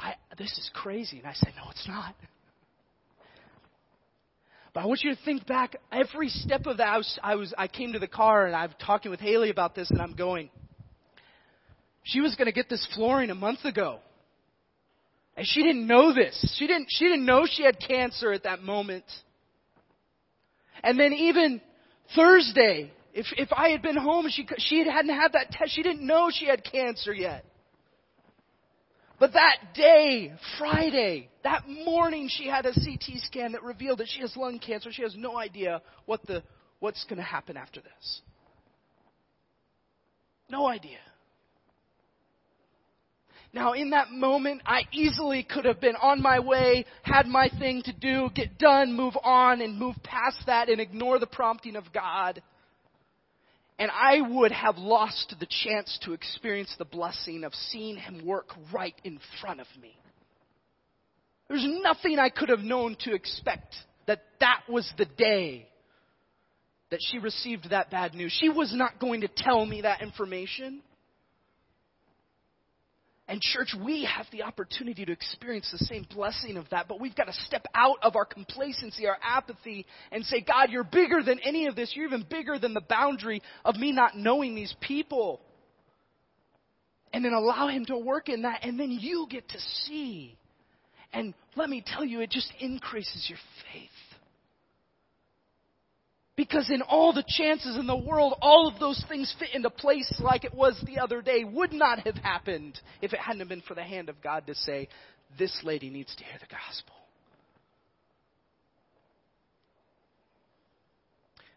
I, 0.00 0.14
this 0.36 0.50
is 0.58 0.68
crazy. 0.74 1.18
And 1.18 1.28
I 1.28 1.34
said, 1.34 1.52
No, 1.56 1.70
it's 1.70 1.86
not. 1.86 2.16
But 4.74 4.82
I 4.82 4.86
want 4.86 5.02
you 5.02 5.14
to 5.14 5.20
think 5.24 5.46
back 5.46 5.76
every 5.90 6.28
step 6.28 6.66
of 6.66 6.78
that. 6.78 7.04
I, 7.22 7.34
was, 7.34 7.54
I, 7.56 7.68
came 7.68 7.92
to 7.94 7.98
the 7.98 8.08
car 8.08 8.46
and 8.46 8.54
I'm 8.54 8.74
talking 8.84 9.10
with 9.10 9.20
Haley 9.20 9.50
about 9.50 9.74
this, 9.74 9.90
and 9.90 10.00
I'm 10.00 10.14
going, 10.14 10.50
she 12.04 12.20
was 12.20 12.34
going 12.34 12.46
to 12.46 12.52
get 12.52 12.68
this 12.68 12.86
flooring 12.94 13.30
a 13.30 13.34
month 13.34 13.64
ago. 13.64 14.00
And 15.36 15.46
she 15.46 15.62
didn't 15.62 15.86
know 15.86 16.12
this. 16.12 16.54
She 16.58 16.66
didn't, 16.66 16.88
she 16.90 17.04
didn't 17.04 17.24
know 17.24 17.46
she 17.48 17.62
had 17.62 17.78
cancer 17.78 18.32
at 18.32 18.42
that 18.42 18.62
moment. 18.62 19.04
And 20.82 20.98
then 20.98 21.12
even 21.12 21.60
Thursday, 22.14 22.92
if, 23.14 23.26
if 23.36 23.48
I 23.52 23.68
had 23.68 23.82
been 23.82 23.96
home 23.96 24.26
she, 24.30 24.46
she 24.58 24.84
hadn't 24.84 25.14
had 25.14 25.32
that 25.32 25.50
test, 25.50 25.74
she 25.74 25.82
didn't 25.82 26.06
know 26.06 26.30
she 26.32 26.46
had 26.46 26.64
cancer 26.64 27.12
yet. 27.12 27.44
But 29.18 29.32
that 29.32 29.74
day, 29.74 30.32
Friday, 30.58 31.28
that 31.42 31.68
morning, 31.68 32.28
she 32.30 32.46
had 32.46 32.66
a 32.66 32.72
CT 32.72 33.20
scan 33.22 33.52
that 33.52 33.62
revealed 33.64 33.98
that 33.98 34.08
she 34.08 34.20
has 34.20 34.36
lung 34.36 34.60
cancer. 34.60 34.90
She 34.92 35.02
has 35.02 35.14
no 35.16 35.36
idea 35.36 35.82
what 36.06 36.24
the, 36.26 36.42
what's 36.78 37.04
going 37.04 37.16
to 37.16 37.24
happen 37.24 37.56
after 37.56 37.80
this. 37.80 38.20
No 40.48 40.66
idea. 40.66 40.98
Now, 43.52 43.72
in 43.72 43.90
that 43.90 44.10
moment, 44.10 44.62
I 44.66 44.82
easily 44.92 45.42
could 45.42 45.64
have 45.64 45.80
been 45.80 45.96
on 45.96 46.22
my 46.22 46.38
way, 46.38 46.84
had 47.02 47.26
my 47.26 47.48
thing 47.58 47.82
to 47.86 47.92
do, 47.92 48.28
get 48.34 48.58
done, 48.58 48.92
move 48.92 49.14
on, 49.22 49.62
and 49.62 49.78
move 49.78 49.96
past 50.04 50.38
that 50.46 50.68
and 50.68 50.80
ignore 50.80 51.18
the 51.18 51.26
prompting 51.26 51.74
of 51.74 51.84
God. 51.92 52.42
And 53.78 53.90
I 53.92 54.20
would 54.20 54.50
have 54.50 54.76
lost 54.76 55.34
the 55.38 55.46
chance 55.46 55.98
to 56.02 56.12
experience 56.12 56.74
the 56.78 56.84
blessing 56.84 57.44
of 57.44 57.54
seeing 57.54 57.96
Him 57.96 58.26
work 58.26 58.50
right 58.72 58.94
in 59.04 59.20
front 59.40 59.60
of 59.60 59.66
me. 59.80 59.96
There's 61.48 61.66
nothing 61.82 62.18
I 62.18 62.28
could 62.28 62.48
have 62.48 62.60
known 62.60 62.96
to 63.00 63.14
expect 63.14 63.74
that 64.06 64.22
that 64.40 64.62
was 64.68 64.90
the 64.98 65.06
day 65.06 65.68
that 66.90 67.00
she 67.10 67.18
received 67.18 67.70
that 67.70 67.90
bad 67.90 68.14
news. 68.14 68.36
She 68.38 68.48
was 68.48 68.74
not 68.74 68.98
going 68.98 69.20
to 69.20 69.28
tell 69.28 69.64
me 69.64 69.82
that 69.82 70.02
information. 70.02 70.82
And 73.28 73.42
church, 73.42 73.74
we 73.84 74.04
have 74.04 74.24
the 74.32 74.42
opportunity 74.42 75.04
to 75.04 75.12
experience 75.12 75.68
the 75.70 75.84
same 75.84 76.06
blessing 76.14 76.56
of 76.56 76.64
that, 76.70 76.88
but 76.88 76.98
we've 76.98 77.14
got 77.14 77.26
to 77.26 77.32
step 77.44 77.66
out 77.74 77.98
of 78.00 78.16
our 78.16 78.24
complacency, 78.24 79.06
our 79.06 79.18
apathy, 79.22 79.84
and 80.10 80.24
say, 80.24 80.40
God, 80.40 80.70
you're 80.70 80.82
bigger 80.82 81.22
than 81.22 81.38
any 81.40 81.66
of 81.66 81.76
this. 81.76 81.92
You're 81.94 82.06
even 82.06 82.24
bigger 82.28 82.58
than 82.58 82.72
the 82.72 82.80
boundary 82.80 83.42
of 83.66 83.76
me 83.76 83.92
not 83.92 84.16
knowing 84.16 84.54
these 84.54 84.74
people. 84.80 85.42
And 87.12 87.22
then 87.22 87.34
allow 87.34 87.68
Him 87.68 87.84
to 87.86 87.98
work 87.98 88.30
in 88.30 88.42
that, 88.42 88.60
and 88.62 88.80
then 88.80 88.90
you 88.90 89.26
get 89.28 89.46
to 89.50 89.58
see. 89.84 90.38
And 91.12 91.34
let 91.54 91.68
me 91.68 91.84
tell 91.86 92.06
you, 92.06 92.22
it 92.22 92.30
just 92.30 92.50
increases 92.60 93.26
your 93.28 93.38
faith. 93.72 93.90
Because 96.38 96.70
in 96.70 96.82
all 96.82 97.12
the 97.12 97.24
chances 97.26 97.74
in 97.74 97.88
the 97.88 97.96
world, 97.96 98.34
all 98.40 98.68
of 98.68 98.78
those 98.78 99.04
things 99.08 99.34
fit 99.40 99.48
into 99.54 99.70
place 99.70 100.08
like 100.20 100.44
it 100.44 100.54
was 100.54 100.80
the 100.86 101.00
other 101.00 101.20
day 101.20 101.42
would 101.42 101.72
not 101.72 102.06
have 102.06 102.14
happened 102.14 102.78
if 103.02 103.12
it 103.12 103.18
hadn't 103.18 103.48
been 103.48 103.60
for 103.62 103.74
the 103.74 103.82
hand 103.82 104.08
of 104.08 104.22
God 104.22 104.46
to 104.46 104.54
say, 104.54 104.88
this 105.36 105.60
lady 105.64 105.90
needs 105.90 106.14
to 106.14 106.22
hear 106.22 106.38
the 106.38 106.46
gospel. 106.46 106.94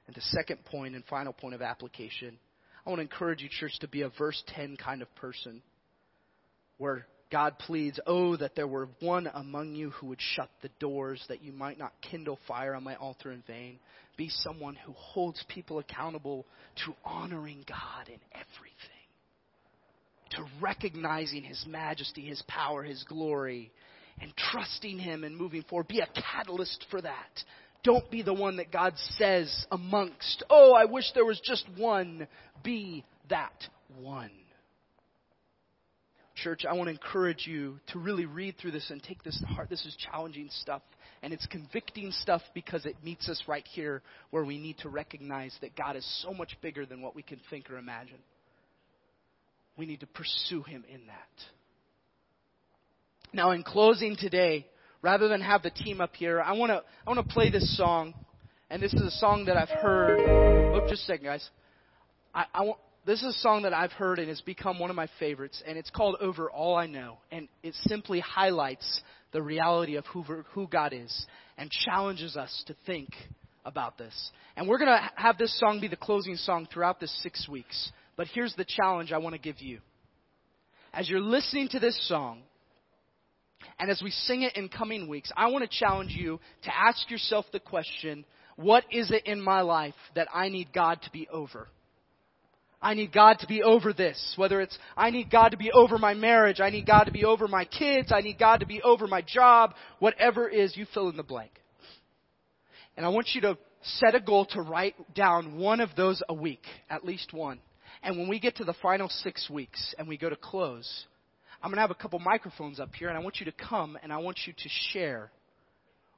And 0.07 0.15
the 0.15 0.21
second 0.21 0.65
point 0.65 0.95
and 0.95 1.05
final 1.05 1.31
point 1.31 1.53
of 1.53 1.61
application, 1.61 2.39
I 2.83 2.89
want 2.89 2.97
to 2.97 3.03
encourage 3.03 3.43
you, 3.43 3.49
church, 3.49 3.77
to 3.81 3.87
be 3.87 4.01
a 4.01 4.09
verse 4.09 4.41
10 4.55 4.77
kind 4.77 5.03
of 5.03 5.13
person 5.13 5.61
where 6.79 7.05
God 7.31 7.59
pleads, 7.59 7.99
Oh, 8.07 8.35
that 8.35 8.55
there 8.55 8.67
were 8.67 8.89
one 8.99 9.29
among 9.33 9.75
you 9.75 9.91
who 9.91 10.07
would 10.07 10.21
shut 10.35 10.49
the 10.63 10.69
doors, 10.79 11.23
that 11.29 11.43
you 11.43 11.53
might 11.53 11.77
not 11.77 11.93
kindle 12.01 12.39
fire 12.47 12.73
on 12.73 12.83
my 12.83 12.95
altar 12.95 13.31
in 13.31 13.43
vain. 13.45 13.79
Be 14.21 14.29
someone 14.29 14.75
who 14.75 14.93
holds 14.93 15.43
people 15.47 15.79
accountable 15.79 16.45
to 16.85 16.93
honoring 17.03 17.65
God 17.67 18.07
in 18.07 18.19
everything, 18.31 19.07
to 20.29 20.45
recognizing 20.61 21.41
His 21.41 21.65
majesty, 21.67 22.21
His 22.27 22.39
power, 22.47 22.83
His 22.83 23.03
glory, 23.05 23.71
and 24.21 24.31
trusting 24.37 24.99
Him 24.99 25.23
and 25.23 25.35
moving 25.35 25.63
forward. 25.63 25.87
Be 25.87 26.01
a 26.01 26.21
catalyst 26.35 26.85
for 26.91 27.01
that. 27.01 27.43
Don't 27.83 28.11
be 28.11 28.21
the 28.21 28.31
one 28.31 28.57
that 28.57 28.71
God 28.71 28.93
says 29.17 29.65
amongst, 29.71 30.43
Oh, 30.51 30.75
I 30.75 30.85
wish 30.85 31.05
there 31.15 31.25
was 31.25 31.41
just 31.43 31.65
one. 31.75 32.27
Be 32.63 33.03
that 33.31 33.67
one. 33.99 34.29
Church, 36.35 36.63
I 36.69 36.73
want 36.73 36.89
to 36.89 36.91
encourage 36.91 37.47
you 37.47 37.79
to 37.87 37.97
really 37.97 38.27
read 38.27 38.55
through 38.59 38.71
this 38.71 38.91
and 38.91 39.01
take 39.01 39.23
this 39.23 39.39
to 39.39 39.47
heart. 39.47 39.71
This 39.71 39.83
is 39.83 39.95
challenging 39.95 40.49
stuff, 40.51 40.83
and 41.23 41.33
it's 41.33 41.45
convicting 41.47 42.11
stuff 42.11 42.41
because 42.53 42.85
it 42.85 42.95
meets 43.03 43.29
us 43.29 43.43
right 43.47 43.65
here 43.73 44.01
where 44.31 44.43
we 44.43 44.57
need 44.57 44.77
to 44.79 44.89
recognize 44.89 45.55
that 45.61 45.75
God 45.75 45.95
is 45.95 46.23
so 46.23 46.33
much 46.33 46.57
bigger 46.61 46.85
than 46.85 47.01
what 47.01 47.15
we 47.15 47.21
can 47.21 47.39
think 47.49 47.69
or 47.69 47.77
imagine. 47.77 48.17
We 49.77 49.85
need 49.85 49.99
to 50.01 50.07
pursue 50.07 50.63
Him 50.63 50.83
in 50.91 51.07
that. 51.07 51.29
Now, 53.33 53.51
in 53.51 53.63
closing 53.63 54.15
today, 54.17 54.67
rather 55.01 55.27
than 55.27 55.41
have 55.41 55.63
the 55.63 55.69
team 55.69 56.01
up 56.01 56.15
here, 56.15 56.41
I 56.41 56.53
want 56.53 56.71
to 56.71 56.83
I 57.05 57.09
want 57.09 57.25
to 57.27 57.33
play 57.33 57.49
this 57.49 57.77
song, 57.77 58.13
and 58.69 58.81
this 58.81 58.93
is 58.93 59.01
a 59.01 59.11
song 59.11 59.45
that 59.45 59.55
I've 59.57 59.69
heard. 59.69 60.19
Oh, 60.73 60.81
just 60.89 61.03
a 61.03 61.05
second, 61.05 61.25
guys. 61.25 61.49
I, 62.33 62.45
I 62.53 62.61
want 62.63 62.79
this 63.05 63.19
is 63.21 63.35
a 63.35 63.39
song 63.39 63.63
that 63.63 63.73
I've 63.73 63.91
heard 63.93 64.19
and 64.19 64.27
has 64.27 64.41
become 64.41 64.77
one 64.77 64.89
of 64.89 64.95
my 64.95 65.07
favorites, 65.19 65.63
and 65.65 65.77
it's 65.77 65.89
called 65.89 66.17
Over 66.21 66.51
All 66.51 66.75
I 66.75 66.85
Know. 66.85 67.17
And 67.31 67.47
it 67.63 67.73
simply 67.87 68.19
highlights 68.19 69.01
the 69.31 69.41
reality 69.41 69.95
of 69.95 70.05
who, 70.07 70.23
who 70.23 70.67
God 70.67 70.93
is 70.93 71.25
and 71.57 71.69
challenges 71.69 72.35
us 72.35 72.63
to 72.67 72.75
think 72.85 73.09
about 73.65 73.97
this. 73.97 74.31
And 74.55 74.67
we're 74.67 74.77
going 74.77 74.89
to 74.89 75.09
have 75.15 75.37
this 75.37 75.57
song 75.59 75.79
be 75.79 75.87
the 75.87 75.95
closing 75.95 76.35
song 76.35 76.67
throughout 76.71 76.99
this 76.99 77.15
six 77.21 77.47
weeks. 77.47 77.91
But 78.17 78.27
here's 78.27 78.55
the 78.55 78.65
challenge 78.65 79.11
I 79.11 79.17
want 79.17 79.35
to 79.35 79.41
give 79.41 79.61
you. 79.61 79.79
As 80.93 81.09
you're 81.09 81.21
listening 81.21 81.69
to 81.69 81.79
this 81.79 81.97
song, 82.07 82.41
and 83.79 83.89
as 83.89 84.01
we 84.03 84.11
sing 84.11 84.41
it 84.41 84.57
in 84.57 84.69
coming 84.69 85.07
weeks, 85.07 85.31
I 85.37 85.47
want 85.47 85.69
to 85.69 85.79
challenge 85.79 86.11
you 86.11 86.39
to 86.63 86.71
ask 86.75 87.09
yourself 87.09 87.45
the 87.51 87.59
question 87.59 88.25
what 88.55 88.83
is 88.91 89.11
it 89.11 89.25
in 89.25 89.41
my 89.41 89.61
life 89.61 89.95
that 90.15 90.27
I 90.33 90.49
need 90.49 90.73
God 90.73 91.01
to 91.03 91.11
be 91.11 91.27
over? 91.29 91.67
I 92.81 92.95
need 92.95 93.13
God 93.13 93.37
to 93.39 93.47
be 93.47 93.61
over 93.61 93.93
this. 93.93 94.33
Whether 94.37 94.59
it's, 94.59 94.77
I 94.97 95.11
need 95.11 95.29
God 95.29 95.49
to 95.49 95.57
be 95.57 95.71
over 95.71 95.97
my 95.97 96.13
marriage, 96.13 96.59
I 96.59 96.71
need 96.71 96.87
God 96.87 97.03
to 97.03 97.11
be 97.11 97.25
over 97.25 97.47
my 97.47 97.65
kids, 97.65 98.11
I 98.11 98.21
need 98.21 98.39
God 98.39 98.61
to 98.61 98.65
be 98.65 98.81
over 98.81 99.07
my 99.07 99.21
job, 99.21 99.75
whatever 99.99 100.49
it 100.49 100.57
is, 100.57 100.75
you 100.75 100.87
fill 100.93 101.09
in 101.09 101.17
the 101.17 101.23
blank. 101.23 101.51
And 102.97 103.05
I 103.05 103.09
want 103.09 103.29
you 103.33 103.41
to 103.41 103.57
set 103.83 104.15
a 104.15 104.19
goal 104.19 104.45
to 104.51 104.61
write 104.61 104.95
down 105.13 105.57
one 105.57 105.79
of 105.79 105.89
those 105.95 106.21
a 106.27 106.33
week, 106.33 106.63
at 106.89 107.05
least 107.05 107.33
one. 107.33 107.59
And 108.03 108.17
when 108.17 108.27
we 108.27 108.39
get 108.39 108.55
to 108.57 108.63
the 108.63 108.73
final 108.81 109.09
six 109.09 109.49
weeks 109.49 109.93
and 109.97 110.07
we 110.07 110.17
go 110.17 110.29
to 110.29 110.35
close, 110.35 111.05
I'm 111.61 111.69
going 111.69 111.77
to 111.77 111.81
have 111.81 111.91
a 111.91 111.95
couple 111.95 112.19
microphones 112.19 112.79
up 112.79 112.95
here 112.95 113.09
and 113.09 113.17
I 113.17 113.21
want 113.21 113.39
you 113.39 113.45
to 113.45 113.51
come 113.51 113.97
and 114.01 114.11
I 114.11 114.17
want 114.17 114.39
you 114.47 114.53
to 114.53 114.69
share 114.91 115.31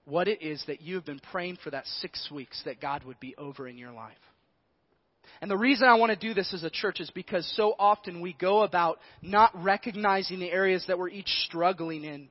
what 0.05 0.28
it 0.28 0.41
is 0.41 0.64
that 0.68 0.82
you 0.82 0.95
have 0.95 1.05
been 1.05 1.20
praying 1.32 1.57
for 1.64 1.72
that 1.72 1.86
six 1.99 2.30
weeks 2.32 2.61
that 2.66 2.82
God 2.82 3.03
would 3.03 3.20
be 3.20 3.36
over 3.38 3.68
in 3.68 3.78
your 3.78 3.91
life. 3.91 4.18
And 5.44 5.52
the 5.52 5.58
reason 5.58 5.89
I 5.89 5.96
want 5.96 6.10
to 6.10 6.16
do 6.16 6.34
this 6.34 6.54
as 6.54 6.64
a 6.64 6.70
church 6.70 7.02
is 7.02 7.10
because 7.10 7.46
so 7.58 7.76
often 7.78 8.22
we 8.22 8.32
go 8.32 8.64
about 8.64 9.00
not 9.22 9.52
recognizing 9.62 10.39
the 10.39 10.50
areas 10.50 10.86
that 10.88 10.98
we're 10.98 11.10
each 11.10 11.28
struggling 11.46 12.06
in, 12.06 12.30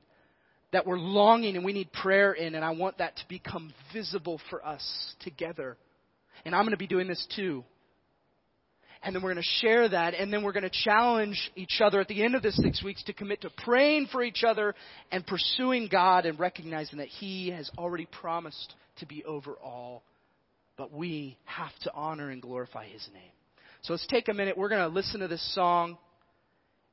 that 0.71 0.87
we're 0.87 0.97
longing 0.97 1.55
and 1.55 1.63
we 1.63 1.73
need 1.73 1.93
prayer 1.93 2.33
in, 2.33 2.55
and 2.55 2.65
I 2.65 2.71
want 2.71 2.97
that 2.97 3.15
to 3.17 3.23
become 3.29 3.71
visible 3.93 4.41
for 4.49 4.65
us 4.65 5.13
together. 5.19 5.77
And 6.43 6.55
I'm 6.55 6.63
going 6.63 6.71
to 6.71 6.77
be 6.77 6.87
doing 6.87 7.07
this 7.07 7.23
too. 7.35 7.63
And 9.03 9.13
then 9.13 9.21
we're 9.21 9.35
going 9.35 9.43
to 9.43 9.67
share 9.67 9.87
that, 9.87 10.15
and 10.15 10.33
then 10.33 10.43
we're 10.43 10.51
going 10.51 10.63
to 10.63 10.83
challenge 10.83 11.51
each 11.55 11.81
other 11.85 12.01
at 12.01 12.07
the 12.07 12.23
end 12.23 12.33
of 12.33 12.41
this 12.41 12.57
six 12.63 12.83
weeks 12.83 13.03
to 13.03 13.13
commit 13.13 13.41
to 13.41 13.51
praying 13.63 14.07
for 14.11 14.23
each 14.23 14.43
other 14.43 14.73
and 15.11 15.23
pursuing 15.23 15.87
God 15.87 16.25
and 16.25 16.39
recognizing 16.39 16.97
that 16.97 17.09
He 17.09 17.51
has 17.51 17.69
already 17.77 18.07
promised 18.07 18.73
to 19.01 19.05
be 19.05 19.23
over 19.23 19.51
all 19.63 20.01
but 20.77 20.91
we 20.91 21.37
have 21.45 21.71
to 21.83 21.93
honor 21.93 22.29
and 22.29 22.41
glorify 22.41 22.87
His 22.87 23.07
name. 23.13 23.31
So 23.83 23.93
let's 23.93 24.07
take 24.07 24.29
a 24.29 24.33
minute. 24.33 24.57
We're 24.57 24.69
going 24.69 24.81
to 24.81 24.87
listen 24.87 25.19
to 25.19 25.27
this 25.27 25.53
song. 25.53 25.97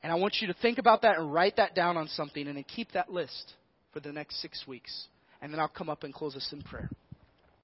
And 0.03 0.11
I 0.11 0.17
want 0.17 0.37
you 0.41 0.49
to 0.49 0.55
think 0.55 0.79
about 0.79 1.03
that 1.03 1.19
and 1.19 1.33
write 1.33 1.57
that 1.57 1.75
down 1.75 1.97
on 1.97 2.09
something 2.09 2.47
and 2.47 2.57
then 2.57 2.65
keep 2.65 2.93
that 2.93 3.13
list 3.13 3.53
for 3.93 4.01
the 4.01 4.13
next 4.13 4.41
six 4.41 4.67
weeks. 4.67 5.07
And 5.43 5.53
then 5.53 5.61
I'll 5.61 5.69
come 5.69 5.89
up 5.91 6.05
and 6.05 6.13
close 6.13 6.35
us 6.37 6.49
in 6.53 6.63
prayer. 6.63 6.91